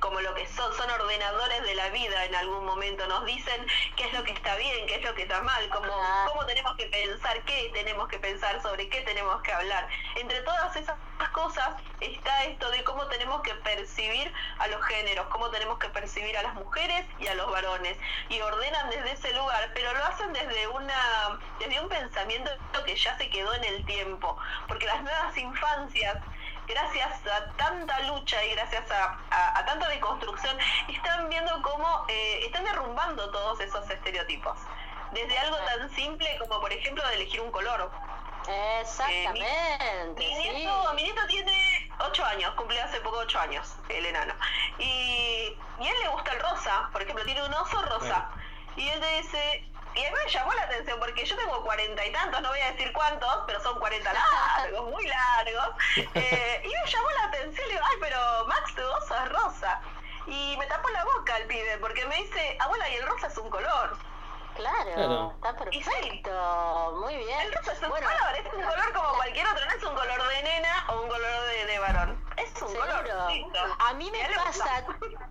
como 0.00 0.20
lo 0.20 0.34
que 0.34 0.46
son, 0.48 0.72
son 0.74 0.90
ordenadores 0.90 1.62
de 1.62 1.74
la 1.74 1.88
vida 1.90 2.24
en 2.24 2.34
algún 2.34 2.64
momento, 2.64 3.06
nos 3.06 3.24
dicen 3.24 3.66
qué 3.96 4.04
es 4.04 4.12
lo 4.12 4.24
que 4.24 4.32
está 4.32 4.56
bien, 4.56 4.86
qué 4.86 4.96
es 4.96 5.04
lo 5.04 5.14
que 5.14 5.22
está 5.22 5.40
mal, 5.42 5.68
cómo, 5.70 5.92
cómo 6.28 6.46
tenemos 6.46 6.76
que 6.76 6.86
pensar, 6.86 7.42
qué 7.44 7.70
tenemos 7.72 8.08
que 8.08 8.18
pensar, 8.18 8.60
sobre 8.62 8.88
qué 8.88 9.02
tenemos 9.02 9.40
que 9.42 9.52
hablar. 9.52 9.88
Entre 10.16 10.40
todas 10.42 10.74
esas 10.76 10.96
cosas 11.32 11.70
está 12.00 12.44
esto 12.44 12.70
de 12.70 12.82
cómo 12.84 13.06
tenemos 13.06 13.42
que 13.42 13.54
percibir 13.54 14.32
a 14.58 14.68
los 14.68 14.82
géneros, 14.84 15.26
cómo 15.28 15.50
tenemos 15.50 15.78
que 15.78 15.88
percibir 15.88 16.36
a 16.36 16.42
las 16.42 16.54
mujeres 16.54 17.06
y 17.18 17.26
a 17.26 17.34
los 17.34 17.50
varones. 17.50 17.96
Y 18.28 18.40
ordenan 18.40 18.90
desde 18.90 19.12
ese 19.12 19.32
lugar, 19.34 19.70
pero 19.74 19.92
lo 19.92 20.04
hacen 20.04 20.32
desde 20.32 20.68
una, 20.68 21.38
desde 21.58 21.80
un 21.80 21.88
pensamiento 21.88 22.50
que 22.84 22.96
ya 22.96 23.16
se 23.18 23.28
quedó 23.30 23.54
en 23.54 23.64
el 23.64 23.84
tiempo. 23.86 24.36
Porque 24.66 24.86
las 24.86 25.02
nuevas 25.02 25.36
infancias 25.36 26.16
gracias 26.68 27.26
a 27.26 27.50
tanta 27.56 28.00
lucha 28.00 28.44
y 28.44 28.50
gracias 28.54 28.90
a, 28.90 29.18
a- 29.30 29.58
a 29.58 29.64
tanta 29.66 29.88
deconstrucción, 29.88 30.56
están 30.88 31.28
viendo 31.28 31.60
cómo 31.62 32.04
eh, 32.08 32.40
están 32.46 32.64
derrumbando 32.64 33.30
todos 33.30 33.60
esos 33.60 33.88
estereotipos. 33.90 34.58
Desde 35.12 35.38
algo 35.38 35.56
tan 35.58 35.88
simple 35.94 36.36
como, 36.38 36.60
por 36.60 36.72
ejemplo, 36.72 37.06
de 37.08 37.14
elegir 37.14 37.40
un 37.40 37.50
color. 37.50 37.90
Exactamente. 38.80 40.18
Mi 40.18 40.34
sí. 40.34 40.50
nieto, 40.50 40.92
mi 40.94 41.02
nieto 41.02 41.26
tiene 41.26 41.90
8 41.98 42.24
años, 42.24 42.54
cumplió 42.54 42.82
hace 42.84 43.00
poco 43.00 43.18
8 43.18 43.40
años, 43.40 43.74
el 43.88 44.06
enano. 44.06 44.34
Y, 44.78 45.56
y 45.80 45.86
a 45.86 45.90
él 45.90 45.96
le 46.02 46.08
gusta 46.08 46.32
el 46.32 46.40
rosa, 46.40 46.88
por 46.92 47.02
ejemplo, 47.02 47.24
tiene 47.24 47.42
un 47.44 47.54
oso 47.54 47.82
rosa. 47.82 48.30
Y 48.76 48.88
él 48.88 49.00
te 49.00 49.16
dice, 49.22 49.64
y 49.98 50.04
a 50.04 50.10
mí 50.10 50.16
me 50.24 50.30
llamó 50.30 50.52
la 50.54 50.62
atención 50.62 50.98
porque 51.00 51.24
yo 51.24 51.36
tengo 51.36 51.62
cuarenta 51.64 52.06
y 52.06 52.12
tantos, 52.12 52.40
no 52.40 52.50
voy 52.50 52.60
a 52.60 52.70
decir 52.72 52.92
cuántos, 52.92 53.44
pero 53.46 53.60
son 53.60 53.78
40 53.80 54.12
largos, 54.12 54.90
muy 54.90 55.06
largos. 55.06 55.68
Eh, 56.14 56.62
y 56.64 56.68
me 56.68 56.90
llamó 56.90 57.10
la 57.10 57.24
atención, 57.24 57.68
le 57.68 57.74
digo, 57.74 57.86
ay, 57.90 57.96
pero 58.00 58.46
Max, 58.46 58.74
tu 58.74 58.82
oso 58.82 59.14
es 59.14 59.28
rosa. 59.30 59.80
Y 60.26 60.56
me 60.58 60.66
tapó 60.66 60.88
la 60.90 61.04
boca 61.04 61.36
el 61.38 61.46
pibe 61.46 61.78
porque 61.78 62.04
me 62.06 62.16
dice, 62.16 62.56
abuela, 62.60 62.88
y 62.90 62.96
el 62.96 63.06
rosa 63.06 63.26
es 63.26 63.38
un 63.38 63.50
color. 63.50 63.96
Claro, 64.58 64.90
Claro. 64.94 65.32
está 65.36 65.70
Y 65.70 65.82
sí. 65.82 65.88
perfecto. 65.90 66.92
Muy 67.00 67.16
bien. 67.16 67.40
El 67.40 67.52
rosa 67.54 67.72
es 67.72 67.82
un 67.82 67.88
Bueno, 67.90 68.06
color, 68.08 68.36
es 68.36 68.52
un 68.54 68.62
color 68.62 68.92
como 68.92 69.14
cualquier 69.14 69.46
otro, 69.46 69.64
no 69.64 69.70
es 69.72 69.84
un 69.84 69.94
color 69.94 70.28
de 70.28 70.42
nena 70.42 70.84
o 70.88 71.02
un 71.02 71.08
color 71.08 71.42
de, 71.46 71.66
de 71.66 71.78
varón. 71.78 72.24
Es 72.36 72.50
un 72.62 72.68
Seguro. 72.68 72.86
color. 73.02 73.30
listo. 73.32 73.58
A 73.78 73.94
mí 73.94 74.10
me 74.10 74.18
pasa, 74.34 74.84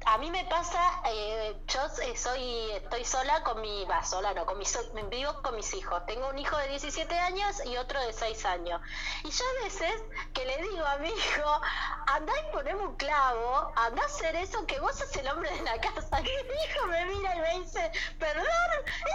a 0.06 0.18
mí 0.18 0.32
me 0.32 0.44
pasa, 0.46 1.02
eh, 1.06 1.58
yo 1.68 1.82
eh, 2.04 2.18
soy, 2.18 2.72
estoy 2.72 3.04
sola 3.06 3.44
con 3.44 3.62
mi, 3.62 3.86
va, 3.86 4.04
sola 4.04 4.34
no, 4.34 4.46
con 4.46 4.58
mis, 4.58 4.78
vivo 5.10 5.42
con 5.42 5.56
mis 5.56 5.74
hijos. 5.74 6.06
Tengo 6.06 6.28
un 6.30 6.38
hijo 6.40 6.56
de 6.58 6.68
17 6.70 7.18
años 7.20 7.66
y 7.66 7.76
otro 7.78 8.00
de 8.02 8.14
6 8.14 8.46
años. 8.46 8.82
Y 9.24 9.30
yo 9.32 9.44
a 9.60 9.64
veces 9.66 9.94
que 10.34 10.46
le 10.46 10.58
digo 10.64 10.86
a 10.86 10.98
mi 10.98 11.10
hijo, 11.10 11.62
andá 12.08 12.34
y 12.48 12.52
poneme 12.54 12.82
un 12.82 12.96
clavo, 12.96 13.72
andá 13.76 14.04
a 14.04 14.06
hacer 14.06 14.36
eso 14.38 14.66
que 14.66 14.80
vos 14.80 14.96
sos 14.98 15.14
el 15.18 15.28
hombre 15.30 15.50
de 15.50 15.62
la 15.64 15.80
casa. 15.82 16.20
Y 16.22 16.24
mi 16.24 16.64
hijo 16.66 16.88
me 16.88 17.06
mira 17.06 17.36
y 17.36 17.40
me 17.40 17.60
dice, 17.60 17.92
perdón, 18.20 18.46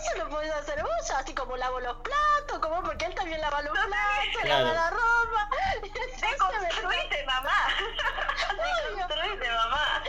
eso 0.02 0.18
lo 0.24 0.28
podés 0.28 0.52
hacer 0.52 0.82
vos, 0.82 1.10
así 1.16 1.34
como 1.34 1.56
lavo 1.56 1.80
los 1.80 1.96
platos, 1.98 2.58
como 2.60 2.82
porque 2.82 3.04
él 3.06 3.14
también 3.14 3.40
lava 3.40 3.62
los 3.62 3.72
platos, 3.72 3.92
Claro. 4.42 4.64
lava 4.64 4.72
la 4.74 4.90
ropa. 4.90 5.48
Deconstruite, 5.82 7.24
mamá. 7.26 7.68
Deconstruite, 8.94 9.50
mamá. 9.50 10.02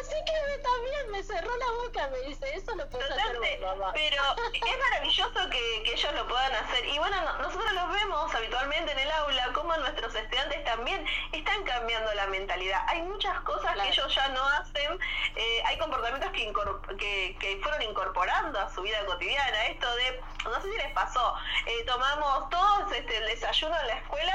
Así 0.00 0.14
que 0.24 0.32
me, 0.46 0.58
también 0.62 1.10
me 1.12 1.22
cerró 1.22 1.50
la 1.56 1.66
boca, 1.84 2.08
me 2.08 2.18
dice, 2.28 2.54
eso 2.54 2.74
lo 2.74 2.88
puedes 2.88 3.10
hacer 3.10 3.38
vos, 3.38 3.48
mamá. 3.76 3.92
pero 3.92 4.22
es 4.54 4.78
maravilloso 4.78 5.50
que, 5.50 5.82
que 5.84 5.92
ellos 5.92 6.14
lo 6.14 6.26
puedan 6.26 6.54
hacer. 6.54 6.84
Y 6.86 6.98
bueno, 6.98 7.20
no- 7.20 7.38
nosotros 7.38 7.72
los 7.72 7.92
vemos 7.92 8.34
habitualmente 8.34 8.92
en 8.92 8.98
el 8.98 9.10
aula, 9.10 9.50
como 9.52 9.76
nuestros 9.76 10.14
estudiantes 10.14 10.64
también 10.64 11.04
están 11.32 11.62
cambiando 11.64 12.12
la 12.14 12.26
mentalidad. 12.28 12.82
Hay 12.88 13.02
muchas 13.02 13.38
cosas 13.40 13.72
Claro. 13.74 13.82
que 13.82 13.88
ellos 13.88 14.14
ya 14.14 14.28
no 14.28 14.42
hacen, 14.48 14.98
eh, 15.36 15.62
hay 15.66 15.78
comportamientos 15.78 16.30
que, 16.32 16.50
que, 16.98 17.36
que 17.38 17.60
fueron 17.62 17.82
incorporando 17.82 18.58
a 18.58 18.72
su 18.72 18.80
vida 18.82 19.04
cotidiana. 19.06 19.39
Esto 19.48 19.94
de, 19.96 20.20
no 20.44 20.60
sé 20.60 20.70
si 20.70 20.76
les 20.76 20.92
pasó, 20.92 21.34
eh, 21.66 21.84
tomamos 21.86 22.48
todos 22.50 22.92
este, 22.92 23.16
el 23.16 23.26
desayuno 23.26 23.78
en 23.80 23.86
la 23.86 23.94
escuela. 23.94 24.34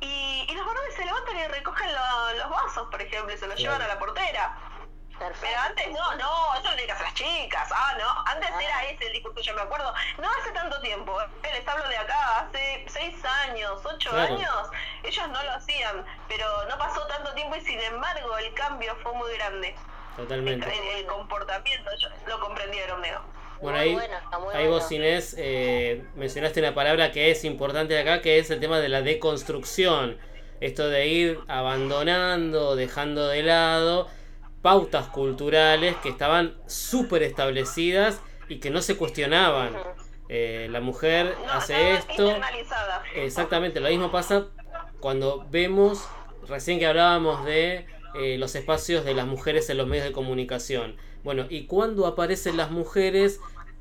Y, 0.00 0.46
y 0.48 0.54
los 0.54 0.66
varones 0.66 0.94
se 0.94 1.04
levantan 1.04 1.36
y 1.38 1.46
recogen 1.48 1.90
lo- 1.92 2.32
los 2.38 2.50
vasos, 2.50 2.88
por 2.90 3.00
ejemplo, 3.00 3.32
y 3.34 3.38
se 3.38 3.46
los 3.46 3.56
Claro. 3.56 3.74
llevan 3.76 3.82
a 3.82 3.94
la 3.94 3.98
portera. 3.98 4.58
Perfecto. 5.18 5.46
Pero 5.46 5.60
antes 5.60 5.90
no, 5.92 6.14
no, 6.16 6.54
eso 6.56 6.64
lo 6.64 6.70
tienen 6.70 6.86
que 6.86 6.92
hacer 6.92 7.06
las 7.06 7.14
chicas. 7.14 7.68
Ah, 7.72 7.94
no, 7.98 8.24
antes 8.32 8.50
Ah. 8.52 8.62
era 8.62 8.84
ese 8.86 9.06
el 9.06 9.12
discurso, 9.12 9.40
yo 9.40 9.54
me 9.54 9.62
acuerdo. 9.62 9.94
No 10.18 10.28
hace 10.40 10.50
tanto 10.50 10.80
tiempo, 10.80 11.18
eh, 11.22 11.26
les 11.52 11.66
hablo 11.68 11.88
de 11.88 11.96
acá, 11.96 12.40
hace 12.40 12.84
seis 12.88 13.24
años, 13.24 13.80
ocho 13.84 14.10
Claro. 14.10 14.34
años, 14.34 14.70
ellos 15.04 15.28
no 15.28 15.42
lo 15.42 15.52
hacían, 15.52 16.04
pero 16.28 16.64
no 16.66 16.76
pasó 16.78 17.06
tanto 17.06 17.32
tiempo 17.34 17.54
y 17.56 17.60
sin 17.60 17.80
embargo 17.80 18.36
el 18.38 18.52
cambio 18.54 18.94
fue 19.02 19.12
muy 19.12 19.32
grande. 19.34 19.74
Totalmente. 20.16 20.98
el 21.00 21.06
comportamiento, 21.06 21.90
ellos 21.90 22.12
lo 22.26 22.38
comprendieron, 22.40 23.00
Neo. 23.00 23.20
Bueno, 23.60 23.78
Muy 23.78 23.88
ahí, 23.88 23.94
bueno, 23.94 24.14
ahí 24.52 24.66
vos. 24.66 24.90
Inés, 24.92 25.34
eh, 25.38 26.04
mencionaste 26.16 26.60
una 26.60 26.74
palabra 26.74 27.12
que 27.12 27.30
es 27.30 27.44
importante 27.44 27.98
acá, 27.98 28.20
que 28.20 28.38
es 28.38 28.50
el 28.50 28.60
tema 28.60 28.80
de 28.80 28.88
la 28.88 29.02
deconstrucción. 29.02 30.18
Esto 30.60 30.88
de 30.88 31.06
ir 31.08 31.38
abandonando, 31.48 32.76
dejando 32.76 33.28
de 33.28 33.42
lado 33.42 34.08
pautas 34.62 35.08
culturales 35.08 35.94
que 35.96 36.08
estaban 36.08 36.54
súper 36.66 37.22
establecidas 37.22 38.20
y 38.48 38.60
que 38.60 38.70
no 38.70 38.80
se 38.80 38.96
cuestionaban. 38.96 39.76
Eh, 40.30 40.68
la 40.70 40.80
mujer 40.80 41.36
No, 41.44 41.52
hace 41.52 41.92
esto. 41.92 42.34
Exactamente, 43.14 43.80
lo 43.80 43.90
mismo 43.90 44.10
pasa 44.10 44.46
cuando 45.00 45.46
vemos, 45.50 46.08
recién 46.48 46.78
que 46.78 46.86
hablábamos 46.86 47.44
de 47.44 47.86
eh, 48.14 48.38
los 48.38 48.54
espacios 48.54 49.04
de 49.04 49.12
las 49.12 49.26
mujeres 49.26 49.68
en 49.68 49.76
los 49.76 49.86
medios 49.86 50.06
de 50.06 50.12
comunicación. 50.12 50.96
Bueno, 51.24 51.46
y 51.48 51.64
cuando 51.64 52.06
aparecen 52.06 52.56
las 52.56 52.70
mujeres, 52.70 53.40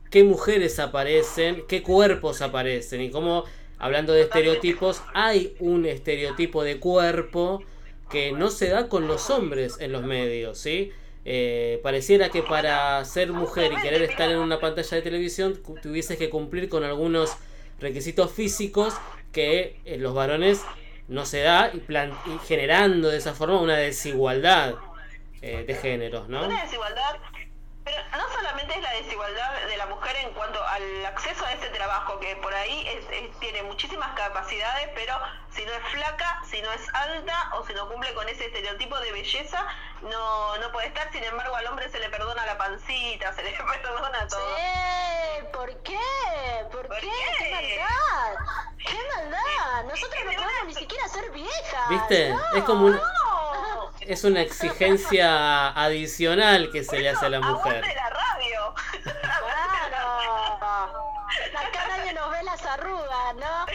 qué 0.10 0.24
mujeres 0.24 0.80
aparecen, 0.80 1.66
qué 1.68 1.84
cuerpos 1.84 2.42
aparecen, 2.42 3.02
y 3.02 3.12
cómo, 3.12 3.44
hablando 3.78 4.14
de 4.14 4.22
estereotipos, 4.24 5.04
hay 5.14 5.56
un 5.60 5.86
estereotipo 5.86 6.64
de 6.64 6.80
cuerpo 6.80 7.62
que 8.10 8.32
no 8.32 8.50
se 8.50 8.70
da 8.70 8.88
con 8.88 9.08
los 9.08 9.30
hombres 9.30 9.78
en 9.80 9.92
los 9.92 10.04
medios, 10.04 10.58
¿sí? 10.58 10.92
Eh, 11.26 11.80
pareciera 11.84 12.30
que 12.30 12.44
para 12.44 13.04
ser 13.06 13.32
mujer 13.32 13.72
y 13.74 13.82
querer 13.82 14.02
estar 14.04 14.30
en 14.30 14.38
una 14.40 14.60
pantalla 14.60 14.98
de 14.98 15.02
televisión 15.02 15.58
tuvieses 15.82 16.18
que 16.18 16.30
cumplir 16.30 16.68
con 16.70 16.84
algunos 16.84 17.38
requisitos 17.80 18.32
físicos 18.32 18.94
que 19.32 19.80
en 19.86 20.04
los 20.04 20.14
varones 20.14 20.62
no 21.08 21.26
se 21.26 21.40
da 21.40 21.72
y, 21.74 21.78
plan- 21.80 22.14
y 22.26 22.46
generando 22.46 23.10
de 23.10 23.18
esa 23.18 23.34
forma 23.34 23.60
una 23.62 23.78
desigualdad 23.78 24.76
eh, 25.42 25.64
de 25.66 25.76
géneros, 25.76 26.30
¿no? 26.30 26.46
Una 26.46 26.64
desigualdad, 26.64 27.16
pero 27.84 27.98
no 28.18 28.30
solamente 28.32 28.74
es 28.76 28.82
la 28.82 28.92
desigualdad 28.92 29.62
de 29.68 29.78
la 29.78 29.86
mujer 29.88 30.16
en 30.18 30.34
cuanto 30.34 30.64
al 30.66 31.06
acceso 31.06 31.46
a 31.46 31.52
ese 31.54 31.68
trabajo, 31.70 32.20
que 32.20 32.36
por 32.38 32.54
ahí 32.54 32.88
es- 32.88 33.06
es- 33.12 33.40
tiene 33.40 33.64
muchísimas 33.64 34.14
capacidades, 34.16 34.90
pero 34.96 35.20
si 35.52 35.66
no 35.66 35.72
es 35.74 35.84
flaca, 35.92 36.42
si 36.50 36.62
no 36.62 36.72
es 36.72 36.82
alta 36.94 37.50
o 37.56 37.66
si 37.66 37.74
no 37.74 37.90
cumple 37.90 38.14
con 38.14 38.28
ese 38.30 38.46
estereotipo 38.46 38.98
de 39.00 39.12
belleza, 39.12 39.66
no, 40.02 40.58
no 40.58 40.72
puede 40.72 40.88
estar. 40.88 41.12
Sin 41.12 41.24
embargo, 41.24 41.56
al 41.56 41.68
hombre 41.68 41.90
se 41.90 42.00
le 42.00 42.10
perdona 42.10 42.46
la 42.46 42.58
pancita, 42.58 43.34
se 43.34 43.44
le 43.44 43.52
perdona 43.82 44.28
todo. 44.28 44.56
Sí, 44.58 45.44
¿por 45.52 45.76
qué? 45.84 46.00
¿Por, 46.72 46.88
¿Por 46.88 47.00
qué? 47.00 47.10
qué? 47.38 47.46
¡Qué 47.46 47.52
maldad! 47.52 48.46
¡Qué 48.78 48.98
maldad! 49.16 49.84
Nosotros 49.86 50.22
no 50.26 50.32
podemos 50.34 50.66
ni 50.66 50.74
siquiera 50.76 51.08
ser 51.10 51.30
viejas. 51.32 51.90
¿Viste? 51.90 52.30
No, 52.30 52.56
Es 52.56 52.64
como 52.64 52.86
un- 52.86 52.96
No, 52.96 53.02
Es 54.08 54.24
una 54.24 54.42
exigencia 54.42 55.70
adicional 55.70 56.72
que 56.72 56.84
se 56.84 57.00
le 57.00 57.10
hace 57.10 57.26
a 57.26 57.30
la 57.30 57.40
mujer. 57.40 57.84
la 57.96 58.10
radio. 58.10 58.76
Claro. 59.04 60.20
Acá 61.58 61.88
nadie 61.88 62.14
nos 62.14 62.32
ve 62.32 62.44
las 62.44 62.64
arrugas, 62.66 63.36
¿no? 63.36 63.66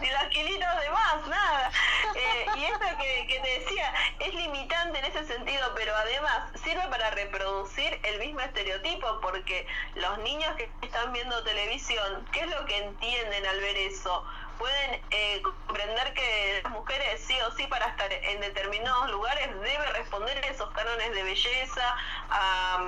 Ni 0.00 0.10
los 0.10 0.24
kilitos 0.30 0.80
de 0.80 0.90
más, 0.90 1.26
nada. 1.28 1.70
Eh, 2.14 2.46
y 2.56 2.64
esto 2.64 2.84
que, 3.00 3.26
que 3.26 3.40
te 3.40 3.60
decía, 3.60 3.92
es 4.20 4.34
limitante 4.34 4.98
en 4.98 5.04
ese 5.04 5.24
sentido, 5.24 5.72
pero 5.74 5.94
además 5.96 6.50
sirve 6.62 6.82
para 6.88 7.10
reproducir 7.10 7.98
el 8.02 8.18
mismo 8.18 8.40
estereotipo, 8.40 9.20
porque 9.20 9.66
los 9.94 10.18
niños 10.18 10.54
que 10.56 10.68
están 10.82 11.12
viendo 11.12 11.42
televisión, 11.44 12.26
¿qué 12.32 12.40
es 12.40 12.50
lo 12.50 12.64
que 12.66 12.78
entienden 12.78 13.46
al 13.46 13.60
ver 13.60 13.76
eso? 13.76 14.24
Pueden 14.62 15.02
eh, 15.10 15.42
comprender 15.42 16.14
que 16.14 16.60
las 16.62 16.72
mujeres 16.72 17.20
sí 17.26 17.36
o 17.40 17.50
sí 17.56 17.66
para 17.66 17.86
estar 17.86 18.12
en 18.12 18.40
determinados 18.40 19.10
lugares 19.10 19.48
debe 19.60 19.86
responder 19.86 20.38
esos 20.44 20.70
cánones 20.70 21.10
de 21.10 21.22
belleza, 21.24 21.96
a, 22.30 22.78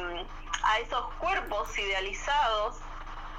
a 0.62 0.79
esos 0.79 1.12
cuerpos 1.14 1.77
idealizados, 1.77 2.77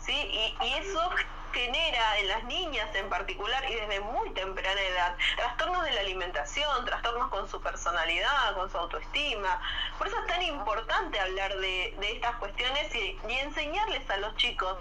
¿sí? 0.02 0.12
Y, 0.12 0.66
y 0.66 0.74
eso 0.74 1.10
genera 1.54 2.18
en 2.20 2.28
las 2.28 2.44
niñas 2.44 2.94
en 2.94 3.08
particular 3.08 3.64
y 3.72 3.76
desde 3.76 4.02
muy 4.02 4.30
temprana 4.32 4.82
edad 4.82 5.16
trastornos 5.38 5.86
de 5.86 5.92
la 5.92 6.02
alimentación, 6.02 6.84
trastornos 6.84 7.30
con 7.30 7.48
su 7.48 7.62
personalidad, 7.62 8.54
con 8.56 8.70
su 8.70 8.78
autoestima. 8.78 9.62
Por 9.98 10.08
eso 10.08 10.20
es 10.20 10.28
tan 10.28 10.42
importante 10.42 11.18
hablar 11.22 11.56
de, 11.56 11.96
de 11.98 12.12
estas 12.12 12.36
cuestiones 12.36 12.94
y, 12.94 13.18
y 13.30 13.34
enseñarles 13.38 14.10
a 14.10 14.18
los 14.18 14.36
chicos 14.36 14.78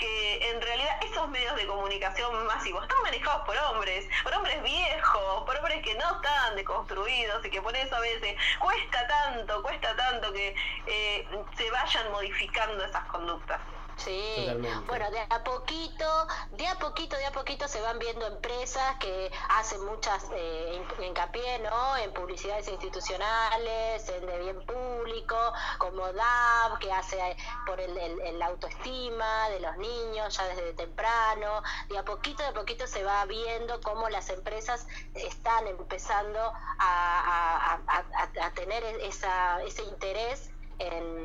que 0.00 0.50
en 0.50 0.60
realidad 0.60 0.98
esos 1.02 1.28
medios 1.28 1.54
de 1.56 1.66
comunicación 1.66 2.46
masivos 2.46 2.82
están 2.82 3.02
manejados 3.02 3.46
por 3.46 3.56
hombres, 3.56 4.08
por 4.22 4.34
hombres 4.34 4.62
viejos, 4.62 5.44
por 5.44 5.56
hombres 5.56 5.82
que 5.82 5.94
no 5.94 6.16
están 6.16 6.56
deconstruidos 6.56 7.44
y 7.44 7.50
que 7.50 7.62
por 7.62 7.76
eso 7.76 7.94
a 7.94 8.00
veces 8.00 8.34
cuesta 8.58 9.06
tanto, 9.06 9.62
cuesta 9.62 9.94
tanto 9.94 10.32
que 10.32 10.54
eh, 10.86 11.28
se 11.56 11.70
vayan 11.70 12.10
modificando 12.10 12.84
esas 12.84 13.04
conductas. 13.04 13.60
Sí, 14.04 14.46
bueno, 14.86 15.10
de 15.10 15.20
a 15.20 15.44
poquito, 15.44 16.26
de 16.52 16.66
a 16.66 16.78
poquito, 16.78 17.16
de 17.16 17.26
a 17.26 17.32
poquito 17.32 17.68
se 17.68 17.82
van 17.82 17.98
viendo 17.98 18.26
empresas 18.26 18.96
que 18.98 19.30
hacen 19.50 19.84
muchas 19.84 20.24
eh, 20.32 20.82
hincapié, 21.00 21.58
¿no? 21.58 21.96
En 21.98 22.10
publicidades 22.14 22.66
institucionales, 22.68 24.08
en 24.08 24.26
de 24.26 24.38
bien 24.38 24.64
público, 24.64 25.36
como 25.76 26.10
DAB, 26.12 26.78
que 26.78 26.90
hace 26.90 27.18
eh, 27.18 27.36
por 27.66 27.78
el, 27.78 28.38
la 28.38 28.46
autoestima 28.46 29.50
de 29.50 29.60
los 29.60 29.76
niños 29.76 30.34
ya 30.34 30.48
desde 30.48 30.72
temprano. 30.72 31.62
De 31.90 31.98
a 31.98 32.04
poquito, 32.04 32.42
de 32.42 32.48
a 32.48 32.54
poquito 32.54 32.86
se 32.86 33.04
va 33.04 33.24
viendo 33.26 33.82
cómo 33.82 34.08
las 34.08 34.30
empresas 34.30 34.86
están 35.14 35.66
empezando 35.66 36.40
a, 36.78 37.78
a, 37.86 38.46
a 38.46 38.50
tener 38.52 38.82
esa, 39.02 39.62
ese 39.62 39.82
interés 39.84 40.50
en 40.80 41.20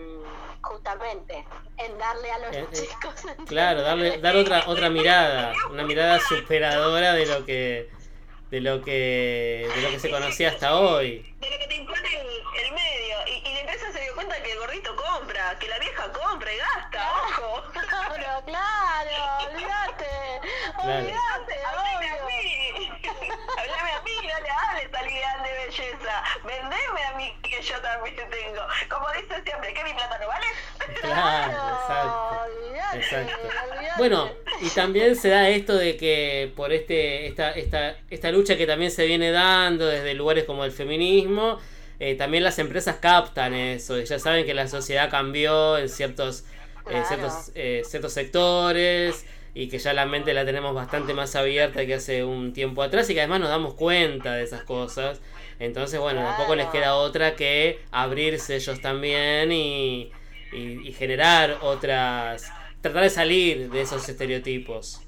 justamente 0.61 1.45
en 1.77 1.97
darle 1.97 2.31
a 2.31 2.39
los 2.39 2.55
eh, 2.55 2.65
eh, 2.71 2.87
chicos 2.89 3.13
claro 3.47 3.81
darle 3.81 4.17
dar 4.19 4.35
otra 4.35 4.63
otra 4.67 4.89
mirada 4.89 5.53
una 5.71 5.83
mirada 5.83 6.19
superadora 6.19 7.13
de 7.13 7.25
lo 7.25 7.45
que 7.45 7.89
de 8.51 8.61
lo 8.61 8.81
que 8.81 9.69
de 9.75 9.81
lo 9.81 9.89
que 9.89 9.99
se 9.99 10.09
conocía 10.09 10.49
hasta 10.49 10.79
hoy 10.79 11.34
de 11.45 11.51
lo 11.51 11.59
que 11.59 11.67
te 11.67 11.75
impone 11.75 12.09
el, 12.55 12.71
medio 12.71 13.17
y, 13.27 13.47
y, 13.47 13.53
la 13.53 13.59
empresa 13.61 13.91
se 13.91 14.01
dio 14.01 14.15
cuenta 14.15 14.41
que 14.41 14.51
el 14.51 14.59
gordito 14.59 14.95
compra 14.95 15.57
que 15.59 15.67
la 15.67 15.79
vieja 15.79 16.11
compra 16.11 16.53
y 16.53 16.57
gasta 16.57 17.11
ojo 17.11 17.63
claro 17.71 18.43
claro 18.45 19.47
olvídate 19.49 20.41
olvídate 20.77 21.55
Hablame 23.57 23.91
a 23.91 24.01
mí, 24.01 24.11
no 24.21 24.39
le 24.43 24.49
hables 24.49 24.93
al 24.93 25.09
ideal 25.09 25.43
de 25.43 25.65
belleza. 25.65 26.23
Vendeme 26.43 27.03
a 27.03 27.17
mí 27.17 27.33
que 27.41 27.61
yo 27.61 27.75
también 27.81 28.15
tengo. 28.15 28.61
Como 28.89 29.05
dice 29.13 29.41
siempre, 29.43 29.73
que 29.73 29.83
mi 29.83 29.93
plata 29.93 30.19
no 30.19 30.27
vale. 30.27 30.45
Claro, 31.01 31.51
exacto. 32.91 32.97
exacto. 32.97 33.33
Bueno, 33.97 34.29
y 34.61 34.69
también 34.69 35.15
se 35.15 35.29
da 35.29 35.49
esto 35.49 35.75
de 35.75 35.97
que 35.97 36.51
por 36.55 36.73
este 36.73 37.27
esta, 37.27 37.51
esta, 37.51 37.95
esta 38.09 38.31
lucha 38.31 38.57
que 38.57 38.67
también 38.67 38.91
se 38.91 39.05
viene 39.05 39.31
dando 39.31 39.87
desde 39.87 40.13
lugares 40.13 40.43
como 40.43 40.65
el 40.65 40.71
feminismo, 40.71 41.34
eh, 41.99 42.15
también 42.15 42.43
las 42.43 42.59
empresas 42.59 42.97
captan 42.97 43.53
eso. 43.53 43.99
Y 43.99 44.05
ya 44.05 44.19
saben 44.19 44.45
que 44.45 44.53
la 44.53 44.67
sociedad 44.67 45.09
cambió 45.09 45.77
en 45.77 45.89
ciertos, 45.89 46.45
eh, 46.89 47.01
ciertos, 47.07 47.51
eh, 47.55 47.83
ciertos 47.85 48.13
sectores 48.13 49.25
y 49.53 49.69
que 49.69 49.79
ya 49.79 49.93
la 49.93 50.05
mente 50.05 50.33
la 50.33 50.45
tenemos 50.45 50.75
bastante 50.75 51.13
más 51.13 51.35
abierta 51.35 51.85
que 51.85 51.93
hace 51.95 52.23
un 52.25 52.51
tiempo 52.51 52.83
atrás 52.83 53.09
y 53.09 53.13
que 53.13 53.21
además 53.21 53.39
nos 53.39 53.49
damos 53.49 53.73
cuenta 53.75 54.33
de 54.33 54.43
esas 54.43 54.63
cosas. 54.63 55.21
Entonces, 55.59 55.99
bueno, 55.99 56.21
tampoco 56.21 56.55
les 56.55 56.67
queda 56.67 56.95
otra 56.95 57.35
que 57.35 57.79
abrirse 57.91 58.55
ellos 58.57 58.81
también 58.81 59.53
y, 59.53 60.11
y, 60.51 60.87
y 60.87 60.91
generar 60.91 61.59
otras, 61.61 62.51
tratar 62.81 63.03
de 63.03 63.09
salir 63.09 63.69
de 63.71 63.81
esos 63.81 64.07
estereotipos. 64.09 65.04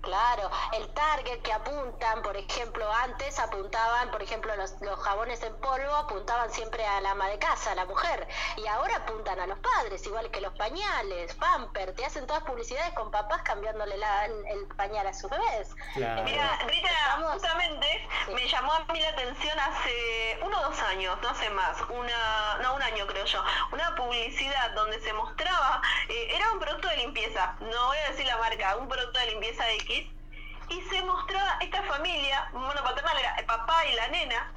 Claro, 0.00 0.50
el 0.72 0.88
target 0.94 1.42
que 1.42 1.52
apuntan, 1.52 2.22
por 2.22 2.36
ejemplo, 2.36 2.90
antes 2.92 3.38
apuntaban, 3.38 4.10
por 4.10 4.22
ejemplo, 4.22 4.54
los, 4.56 4.80
los, 4.80 4.98
jabones 5.00 5.42
en 5.42 5.54
polvo 5.60 5.94
apuntaban 5.94 6.50
siempre 6.50 6.86
a 6.86 7.00
la 7.00 7.12
ama 7.12 7.28
de 7.28 7.38
casa, 7.38 7.72
a 7.72 7.74
la 7.74 7.84
mujer, 7.84 8.26
y 8.56 8.66
ahora 8.66 8.96
apuntan 8.96 9.40
a 9.40 9.46
los 9.46 9.58
padres, 9.58 10.06
igual 10.06 10.30
que 10.30 10.40
los 10.40 10.54
pañales, 10.54 11.34
pamper, 11.34 11.94
te 11.94 12.04
hacen 12.04 12.26
todas 12.26 12.42
publicidades 12.44 12.92
con 12.94 13.10
papás 13.10 13.42
cambiándole 13.42 13.96
la, 13.96 14.26
el, 14.26 14.66
pañal 14.76 15.06
a 15.06 15.12
sus 15.12 15.30
bebés. 15.30 15.74
Claro. 15.94 16.22
Mira, 16.22 16.58
Rita, 16.66 17.30
justamente 17.32 18.08
sí. 18.26 18.32
me 18.34 18.46
llamó 18.48 18.72
a 18.72 18.84
mí 18.92 19.00
la 19.00 19.08
atención 19.08 19.58
hace 19.58 20.38
uno 20.42 20.58
o 20.60 20.62
dos 20.70 20.78
años, 20.82 21.18
no 21.22 21.34
sé 21.34 21.50
más, 21.50 21.76
una, 21.88 22.58
no, 22.62 22.74
un 22.74 22.82
año 22.82 23.06
creo 23.06 23.24
yo, 23.24 23.42
una 23.72 23.94
publicidad 23.96 24.70
donde 24.72 25.00
se 25.00 25.12
mostraba, 25.12 25.82
eh, 26.08 26.28
era 26.34 26.52
un 26.52 26.60
producto 26.60 26.88
de 26.88 26.98
limpieza, 26.98 27.56
no 27.60 27.86
voy 27.86 27.98
a 27.98 28.10
decir 28.10 28.26
la 28.26 28.36
marca, 28.36 28.76
un 28.76 28.88
producto 28.88 29.18
de 29.18 29.26
limpieza 29.26 29.64
de 29.64 29.78
Y 29.88 30.82
se 30.90 31.02
mostraba 31.02 31.56
esta 31.60 31.82
familia 31.84 32.50
monopaternal, 32.52 33.18
era 33.18 33.34
el 33.36 33.46
papá 33.46 33.86
y 33.86 33.94
la 33.94 34.08
nena, 34.08 34.52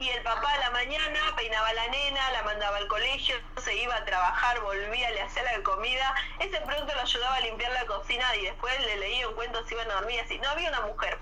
y 0.00 0.08
el 0.08 0.22
papá 0.24 0.52
a 0.52 0.58
la 0.58 0.70
mañana 0.70 1.20
peinaba 1.36 1.72
la 1.72 1.86
nena, 1.86 2.30
la 2.32 2.42
mandaba 2.42 2.78
al 2.78 2.88
colegio, 2.88 3.36
se 3.58 3.76
iba 3.76 3.94
a 3.94 4.04
trabajar, 4.04 4.60
volvía, 4.60 5.10
le 5.12 5.22
hacía 5.22 5.44
la 5.44 5.62
comida, 5.62 6.14
ese 6.40 6.60
producto 6.62 6.92
lo 6.94 7.00
ayudaba 7.02 7.36
a 7.36 7.40
limpiar 7.40 7.70
la 7.72 7.86
cocina 7.86 8.34
y 8.36 8.42
después 8.42 8.76
le 8.80 8.96
leía 8.96 9.28
un 9.28 9.34
cuento, 9.34 9.64
se 9.64 9.74
iban 9.74 9.88
a 9.92 9.94
dormir 9.94 10.20
así. 10.20 10.38
No 10.40 10.48
había 10.50 10.70
una 10.70 10.80
mujer. 10.80 11.16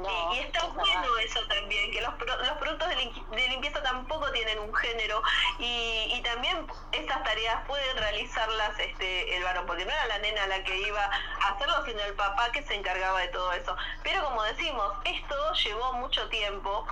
No, 0.00 0.34
y, 0.34 0.36
y, 0.36 0.40
está 0.40 0.64
bueno 0.66 1.18
eso 1.18 1.40
también, 1.46 1.90
que 1.90 2.00
los, 2.00 2.12
los 2.18 2.58
productos 2.58 2.88
de, 2.88 2.96
de, 3.36 3.48
limpieza 3.48 3.82
tampoco 3.82 4.30
tienen 4.32 4.58
un 4.58 4.74
género 4.74 5.22
y, 5.58 6.10
y, 6.14 6.22
también 6.22 6.66
estas 6.92 7.22
tareas 7.24 7.64
pueden 7.66 7.96
realizarlas 7.96 8.78
este, 8.78 9.36
el 9.36 9.42
varón, 9.42 9.66
porque 9.66 9.84
no 9.84 9.90
era 9.90 10.06
la 10.06 10.18
nena 10.18 10.46
la 10.46 10.62
que 10.62 10.76
iba 10.78 11.04
a 11.04 11.48
hacerlo, 11.48 11.84
sino 11.84 12.00
el 12.02 12.14
papá 12.14 12.50
que 12.52 12.62
se 12.62 12.74
encargaba 12.74 13.20
de 13.20 13.28
todo 13.28 13.52
eso. 13.52 13.76
Pero 14.02 14.24
como 14.24 14.42
decimos, 14.44 14.92
esto 15.04 15.52
llevó 15.54 15.92
mucho 15.94 16.28
tiempo 16.28 16.86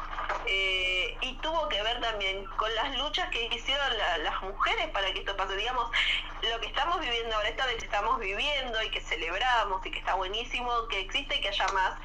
eh, 0.46 1.16
y 1.20 1.34
tuvo 1.38 1.68
que 1.68 1.82
ver 1.82 2.00
también 2.00 2.44
con 2.56 2.74
las 2.74 2.96
luchas 2.98 3.28
que 3.30 3.44
hicieron 3.46 3.98
la, 3.98 4.18
las 4.18 4.42
mujeres 4.42 4.88
para 4.90 5.12
que 5.12 5.20
esto 5.20 5.36
pase. 5.36 5.56
Digamos, 5.56 5.90
lo 6.42 6.60
que 6.60 6.66
estamos 6.66 7.00
viviendo 7.00 7.34
ahora, 7.34 7.48
esta 7.48 7.66
vez 7.66 7.82
estamos 7.82 8.18
viviendo 8.18 8.82
y 8.82 8.90
que 8.90 9.00
celebramos 9.00 9.84
y 9.86 9.90
que 9.90 9.98
está 9.98 10.14
buenísimo 10.14 10.88
que 10.88 11.00
existe 11.00 11.36
y 11.36 11.40
que 11.40 11.48
haya 11.48 11.66
más 11.68 11.98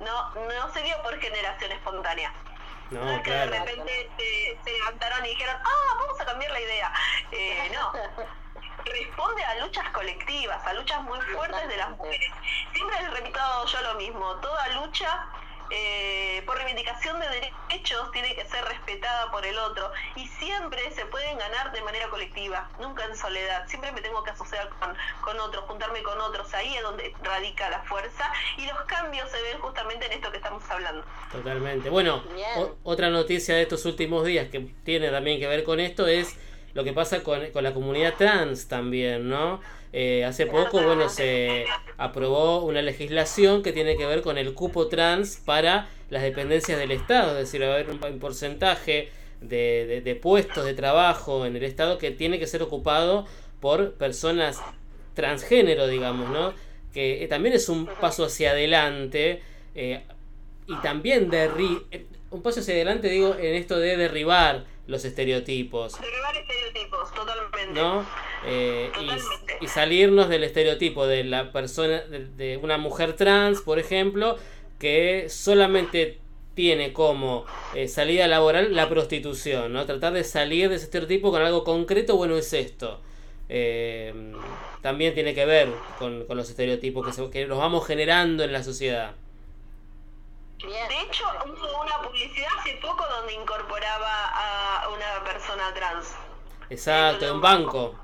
no, 0.00 0.34
no 0.34 0.72
se 0.72 0.82
dio 0.82 1.00
por 1.02 1.18
generación 1.20 1.72
espontánea. 1.72 2.32
No, 2.90 3.04
no 3.04 3.10
es 3.10 3.22
que 3.22 3.30
claro. 3.30 3.50
de 3.50 3.58
repente 3.58 4.10
se, 4.16 4.58
se, 4.64 4.72
levantaron 4.78 5.24
y 5.26 5.30
dijeron, 5.30 5.56
ah, 5.62 5.94
vamos 5.98 6.20
a 6.20 6.24
cambiar 6.24 6.50
la 6.52 6.60
idea. 6.60 6.92
Eh, 7.32 7.70
no. 7.74 7.92
Responde 8.84 9.44
a 9.44 9.54
luchas 9.56 9.88
colectivas, 9.90 10.64
a 10.66 10.72
luchas 10.72 11.02
muy 11.02 11.20
fuertes 11.20 11.68
de 11.68 11.76
las 11.76 11.90
mujeres. 11.90 12.32
Siempre 12.72 13.02
les 13.02 13.10
repito 13.12 13.40
yo 13.66 13.80
lo 13.82 13.94
mismo, 13.94 14.36
toda 14.36 14.68
lucha 14.68 15.26
eh, 15.70 16.42
por 16.46 16.56
reivindicación 16.56 17.20
de 17.20 17.26
derechos 17.28 18.10
tiene 18.12 18.34
que 18.34 18.44
ser 18.46 18.64
respetada 18.64 19.30
por 19.30 19.44
el 19.44 19.58
otro 19.58 19.90
y 20.16 20.26
siempre 20.26 20.90
se 20.92 21.04
pueden 21.06 21.38
ganar 21.38 21.72
de 21.72 21.82
manera 21.82 22.08
colectiva, 22.08 22.70
nunca 22.80 23.04
en 23.04 23.16
soledad, 23.16 23.66
siempre 23.68 23.92
me 23.92 24.00
tengo 24.00 24.22
que 24.22 24.30
asociar 24.30 24.68
con, 24.80 24.94
con 25.20 25.38
otros, 25.40 25.64
juntarme 25.64 26.02
con 26.02 26.20
otros, 26.20 26.52
ahí 26.54 26.74
es 26.74 26.82
donde 26.82 27.14
radica 27.22 27.68
la 27.70 27.82
fuerza 27.82 28.32
y 28.56 28.66
los 28.66 28.78
cambios 28.86 29.30
se 29.30 29.40
ven 29.42 29.58
justamente 29.58 30.06
en 30.06 30.12
esto 30.12 30.30
que 30.30 30.38
estamos 30.38 30.62
hablando. 30.70 31.04
Totalmente. 31.30 31.90
Bueno, 31.90 32.22
otra 32.84 33.10
noticia 33.10 33.54
de 33.54 33.62
estos 33.62 33.84
últimos 33.84 34.24
días 34.24 34.48
que 34.48 34.60
tiene 34.84 35.10
también 35.10 35.38
que 35.38 35.46
ver 35.46 35.64
con 35.64 35.80
esto 35.80 36.06
es 36.06 36.36
lo 36.74 36.84
que 36.84 36.92
pasa 36.92 37.22
con, 37.22 37.50
con 37.50 37.64
la 37.64 37.74
comunidad 37.74 38.14
trans 38.14 38.68
también, 38.68 39.28
¿no? 39.28 39.60
Eh, 39.92 40.24
hace 40.24 40.46
poco, 40.46 40.82
bueno, 40.82 41.08
se 41.08 41.64
aprobó 41.96 42.64
una 42.64 42.82
legislación 42.82 43.62
que 43.62 43.72
tiene 43.72 43.96
que 43.96 44.06
ver 44.06 44.22
con 44.22 44.36
el 44.36 44.52
cupo 44.54 44.88
trans 44.88 45.40
para 45.44 45.88
las 46.10 46.22
dependencias 46.22 46.78
del 46.78 46.90
Estado, 46.90 47.32
es 47.32 47.46
decir, 47.46 47.62
va 47.62 47.68
a 47.68 47.74
haber 47.74 47.90
un, 47.90 48.18
porcentaje 48.18 49.08
de, 49.40 49.86
de, 49.86 50.00
de, 50.00 50.14
puestos 50.14 50.64
de 50.64 50.74
trabajo 50.74 51.46
en 51.46 51.56
el 51.56 51.62
Estado 51.62 51.96
que 51.98 52.10
tiene 52.10 52.38
que 52.38 52.46
ser 52.46 52.62
ocupado 52.62 53.26
por 53.60 53.92
personas 53.94 54.60
transgénero, 55.14 55.88
digamos, 55.88 56.30
¿no? 56.30 56.52
Que 56.92 57.24
eh, 57.24 57.28
también 57.28 57.54
es 57.54 57.68
un 57.68 57.86
paso 57.86 58.24
hacia 58.24 58.50
adelante 58.50 59.42
eh, 59.74 60.02
y 60.66 60.76
también 60.76 61.28
derri 61.30 61.82
un 62.30 62.42
paso 62.42 62.60
hacia 62.60 62.74
adelante, 62.74 63.08
digo, 63.08 63.34
en 63.34 63.54
esto 63.54 63.78
de 63.78 63.96
derribar 63.96 64.64
los 64.88 65.04
estereotipos. 65.04 66.00
Derribar 66.00 66.36
estereotipos, 66.36 67.14
totalmente. 67.14 67.80
¿No? 67.80 68.04
Eh, 68.46 68.90
Totalmente. 68.92 69.58
y, 69.60 69.64
y 69.64 69.68
salirnos 69.68 70.28
del 70.28 70.42
estereotipo 70.42 71.06
de 71.06 71.22
la 71.24 71.52
persona, 71.52 72.00
de, 72.00 72.24
de 72.26 72.56
una 72.56 72.76
mujer 72.78 73.12
trans, 73.14 73.60
por 73.60 73.78
ejemplo, 73.78 74.36
que 74.80 75.26
solamente 75.28 76.18
tiene 76.54 76.92
como 76.92 77.44
eh, 77.74 77.86
salida 77.86 78.26
laboral 78.26 78.74
la 78.74 78.88
prostitución, 78.88 79.72
¿no? 79.72 79.86
Tratar 79.86 80.12
de 80.14 80.24
salir 80.24 80.68
de 80.68 80.74
ese 80.76 80.86
estereotipo 80.86 81.30
con 81.30 81.42
algo 81.42 81.62
concreto, 81.62 82.16
bueno, 82.16 82.36
es 82.36 82.52
esto. 82.52 83.00
Eh, 83.48 84.12
también 84.82 85.14
tiene 85.14 85.34
que 85.34 85.44
ver 85.46 85.68
con, 85.98 86.24
con 86.24 86.36
los 86.36 86.50
estereotipos 86.50 87.06
que, 87.06 87.12
se- 87.12 87.30
que 87.30 87.46
nos 87.46 87.58
vamos 87.58 87.86
generando 87.86 88.42
en 88.44 88.52
la 88.52 88.62
sociedad. 88.62 89.12
Bien. 90.58 90.88
De 90.88 91.00
hecho, 91.02 91.24
hubo 91.46 91.80
una 91.82 91.98
publicidad 92.02 92.48
hace 92.58 92.74
poco 92.76 93.06
donde 93.06 93.32
incorporaba 93.34 94.82
a 94.82 94.88
una 94.88 95.24
persona 95.24 95.72
trans. 95.74 96.14
Exacto, 96.70 97.26
en 97.26 97.40
banco. 97.40 97.94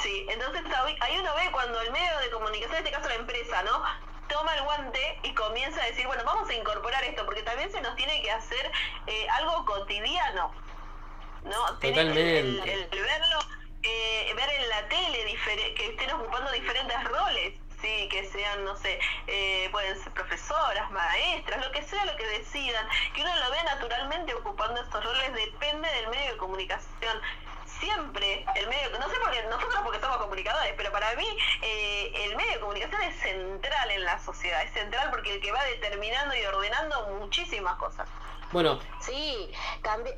Sí, 0.00 0.26
entonces 0.28 0.62
ahí 1.00 1.18
uno 1.18 1.34
ve 1.34 1.50
cuando 1.52 1.80
el 1.80 1.90
medio 1.92 2.18
de 2.18 2.30
comunicación, 2.30 2.76
en 2.78 2.84
este 2.86 2.90
caso 2.96 3.08
la 3.08 3.14
empresa, 3.16 3.62
¿no? 3.62 3.82
Toma 4.28 4.54
el 4.54 4.62
guante 4.64 5.18
y 5.22 5.34
comienza 5.34 5.82
a 5.82 5.86
decir, 5.86 6.06
bueno, 6.06 6.22
vamos 6.24 6.48
a 6.48 6.54
incorporar 6.54 7.02
esto, 7.04 7.24
porque 7.24 7.42
también 7.42 7.70
se 7.70 7.80
nos 7.80 7.94
tiene 7.96 8.22
que 8.22 8.30
hacer 8.30 8.70
eh, 9.06 9.26
algo 9.38 9.64
cotidiano, 9.64 10.52
¿no? 11.44 11.78
Tiene 11.78 12.00
el- 12.02 12.08
el, 12.16 12.56
Totalmente. 12.58 12.72
el 12.96 13.02
verlo, 13.02 13.38
eh, 13.82 14.32
ver 14.34 14.50
en 14.50 14.68
la 14.68 14.88
tele 14.88 15.38
que 15.76 15.86
estén 15.88 16.10
ocupando 16.12 16.50
diferentes 16.52 17.04
roles, 17.04 17.54
sí, 17.84 18.08
que 18.08 18.24
sean, 18.30 18.64
no 18.64 18.76
sé, 18.76 18.98
eh, 19.26 19.68
pueden 19.70 19.98
ser 20.02 20.12
profesoras, 20.12 20.90
maestras, 20.90 21.64
lo 21.64 21.70
que 21.72 21.82
sea, 21.82 22.04
lo 22.06 22.16
que 22.16 22.26
decidan, 22.26 22.86
que 23.14 23.20
uno 23.20 23.30
lo 23.36 23.50
vea 23.50 23.62
naturalmente 23.64 24.34
ocupando 24.34 24.80
estos 24.80 25.04
roles, 25.04 25.34
depende 25.34 25.88
del 25.90 26.08
medio 26.08 26.32
de 26.32 26.36
comunicación 26.38 27.20
siempre 27.66 28.46
el 28.54 28.68
medio, 28.68 28.98
no 28.98 29.08
sé 29.10 29.16
por 29.16 29.30
qué, 29.32 29.42
nosotros 29.44 29.80
porque 29.82 30.00
somos 30.00 30.16
comunicadores, 30.18 30.72
pero 30.76 30.90
para 30.92 31.14
mí 31.16 31.26
eh, 31.60 32.12
el 32.24 32.36
medio 32.36 32.52
de 32.52 32.60
comunicación 32.60 33.02
es 33.02 33.16
central 33.20 33.90
en 33.90 34.04
la 34.04 34.18
sociedad, 34.20 34.62
es 34.62 34.72
central 34.72 35.10
porque 35.10 35.34
el 35.34 35.40
que 35.40 35.52
va 35.52 35.62
determinando 35.64 36.34
y 36.36 36.44
ordenando 36.46 37.08
muchísimas 37.18 37.76
cosas. 37.76 38.08
Bueno, 38.52 38.80
Sí, 39.00 39.52
cambi- 39.82 40.16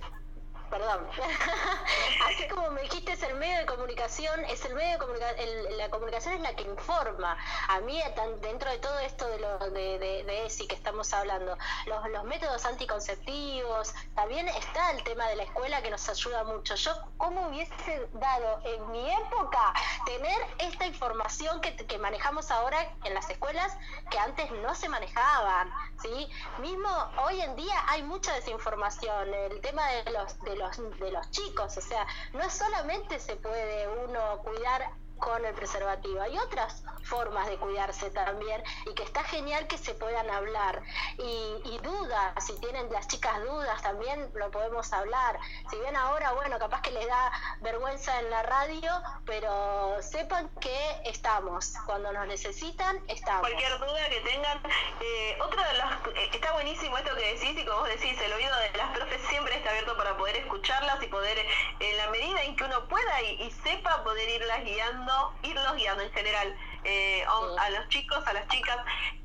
Perdón. 0.71 1.07
Así 2.27 2.49
como 2.49 2.71
me 2.73 2.83
dijiste, 2.83 3.13
es 3.13 3.23
el 3.23 3.35
medio 3.37 3.59
de 3.59 3.67
comunicación, 3.67 4.45
es 4.47 4.65
el 4.65 4.75
medio 4.75 4.93
de 4.93 4.99
comunicación, 4.99 5.77
la 5.79 5.89
comunicación 5.91 6.35
es 6.35 6.41
la 6.41 6.55
que 6.57 6.63
informa. 6.65 7.37
A 7.69 7.81
mí, 7.81 8.03
tan- 8.17 8.41
dentro 8.41 8.71
de 8.71 8.79
todo 8.79 8.99
esto 8.99 9.29
de, 9.29 9.39
lo, 9.39 9.59
de, 9.71 9.99
de, 9.99 10.25
de 10.25 10.47
ESI 10.47 10.67
que 10.67 10.75
estamos 10.75 11.13
hablando, 11.13 11.57
los, 11.87 12.09
los 12.11 12.25
métodos 12.25 12.65
anticonceptivos, 12.67 13.95
también 14.17 14.49
está 14.49 14.91
el 14.91 15.05
tema 15.05 15.29
de 15.29 15.37
la 15.37 15.45
escuela 15.45 15.81
que 15.83 15.91
nos 15.91 16.09
ayuda 16.09 16.43
mucho. 16.45 16.75
Yo, 16.75 16.93
¿cómo 17.17 17.49
hubiese 17.49 18.09
dado 18.15 18.61
en 18.65 18.91
mi 18.91 19.09
época 19.09 19.73
tener 20.05 20.37
esta 20.59 20.87
información 20.87 21.61
que, 21.61 21.77
que 21.77 21.99
manejamos 21.99 22.51
ahora 22.51 22.93
en 23.05 23.15
las 23.15 23.31
escuelas 23.31 23.77
que 24.11 24.19
antes 24.19 24.51
no 24.51 24.75
se 24.75 24.89
manejaban? 24.89 25.71
¿sí? 26.03 26.29
Mismo 26.59 26.89
hoy 27.25 27.41
en 27.41 27.55
día 27.57 27.85
hay 27.89 28.03
mucha 28.03 28.33
desinformación, 28.35 29.33
el 29.33 29.61
tema 29.61 29.87
de 29.89 30.11
los, 30.11 30.41
de 30.43 30.56
los, 30.57 30.77
de 30.99 31.11
los 31.11 31.31
chicos, 31.31 31.77
o 31.77 31.81
sea, 31.81 32.07
no 32.33 32.49
solamente 32.51 33.19
se 33.19 33.37
puede 33.37 33.89
uno 34.05 34.39
cuidar 34.43 34.91
con 35.19 35.45
el 35.45 35.55
preservativo, 35.55 36.21
hay 36.21 36.39
otras 36.39 36.83
formas 37.05 37.47
de 37.47 37.57
cuidarse 37.57 38.11
también 38.11 38.63
y 38.87 38.95
que 38.95 39.03
está 39.03 39.23
genial 39.25 39.67
que 39.67 39.79
se 39.79 39.95
puedan 39.95 40.29
hablar. 40.31 40.83
Y, 41.19 41.61
y 41.65 41.79
dudas, 41.83 42.45
si 42.45 42.59
tienen 42.61 42.91
las 42.93 43.07
chicas 43.09 43.43
dudas 43.45 43.81
también 43.83 44.31
lo 44.35 44.51
podemos 44.51 44.93
hablar, 44.93 45.39
si 45.71 45.79
bien 45.79 45.97
ahora 45.97 46.33
bueno 46.33 46.59
capaz 46.59 46.83
que 46.83 46.91
les 46.91 47.07
da 47.07 47.33
vergüenza 47.61 48.19
en 48.21 48.31
la 48.31 48.43
radio, 48.43 48.91
pero 49.25 50.03
sepan 50.03 50.49
que 50.61 51.01
estamos, 51.05 51.75
cuando 51.87 52.13
nos 52.13 52.27
necesitan 52.27 52.99
estamos. 53.09 53.41
Cualquier 53.41 53.79
duda 53.79 54.09
que 54.09 54.21
tengan, 54.21 54.61
eh, 55.01 55.39
otra 55.41 55.69
de 55.69 55.79
las, 55.79 56.07
eh, 56.15 56.31
está 56.33 56.53
buenísimo 56.53 56.97
esto 56.99 57.15
que 57.15 57.35
decís 57.35 57.57
y 57.57 57.65
como 57.65 57.81
vos 57.81 57.89
decís, 57.89 58.21
el 58.21 58.33
oído 58.33 58.57
de 58.57 58.77
las 58.77 58.97
profes 58.97 59.21
siempre 59.29 59.57
está 59.57 59.71
abierto 59.71 59.97
para 59.97 60.17
poder 60.17 60.37
escucharlas 60.37 61.03
y 61.03 61.07
poder, 61.07 61.39
eh, 61.39 61.49
en 61.81 61.97
la 61.97 62.09
medida 62.09 62.43
en 62.43 62.57
que 62.57 62.65
uno 62.65 62.87
pueda 62.89 63.23
y, 63.23 63.43
y 63.43 63.51
sepa 63.51 64.03
poder 64.03 64.29
irlas 64.29 64.65
guiando, 64.65 65.06
irlos 65.43 65.77
guiando 65.77 66.03
en 66.03 66.13
general, 66.13 66.57
eh, 66.85 67.25
a, 67.27 67.63
a 67.65 67.71
los 67.71 67.89
chicos, 67.89 68.27
a 68.27 68.33
las 68.33 68.47
chicas, 68.49 68.77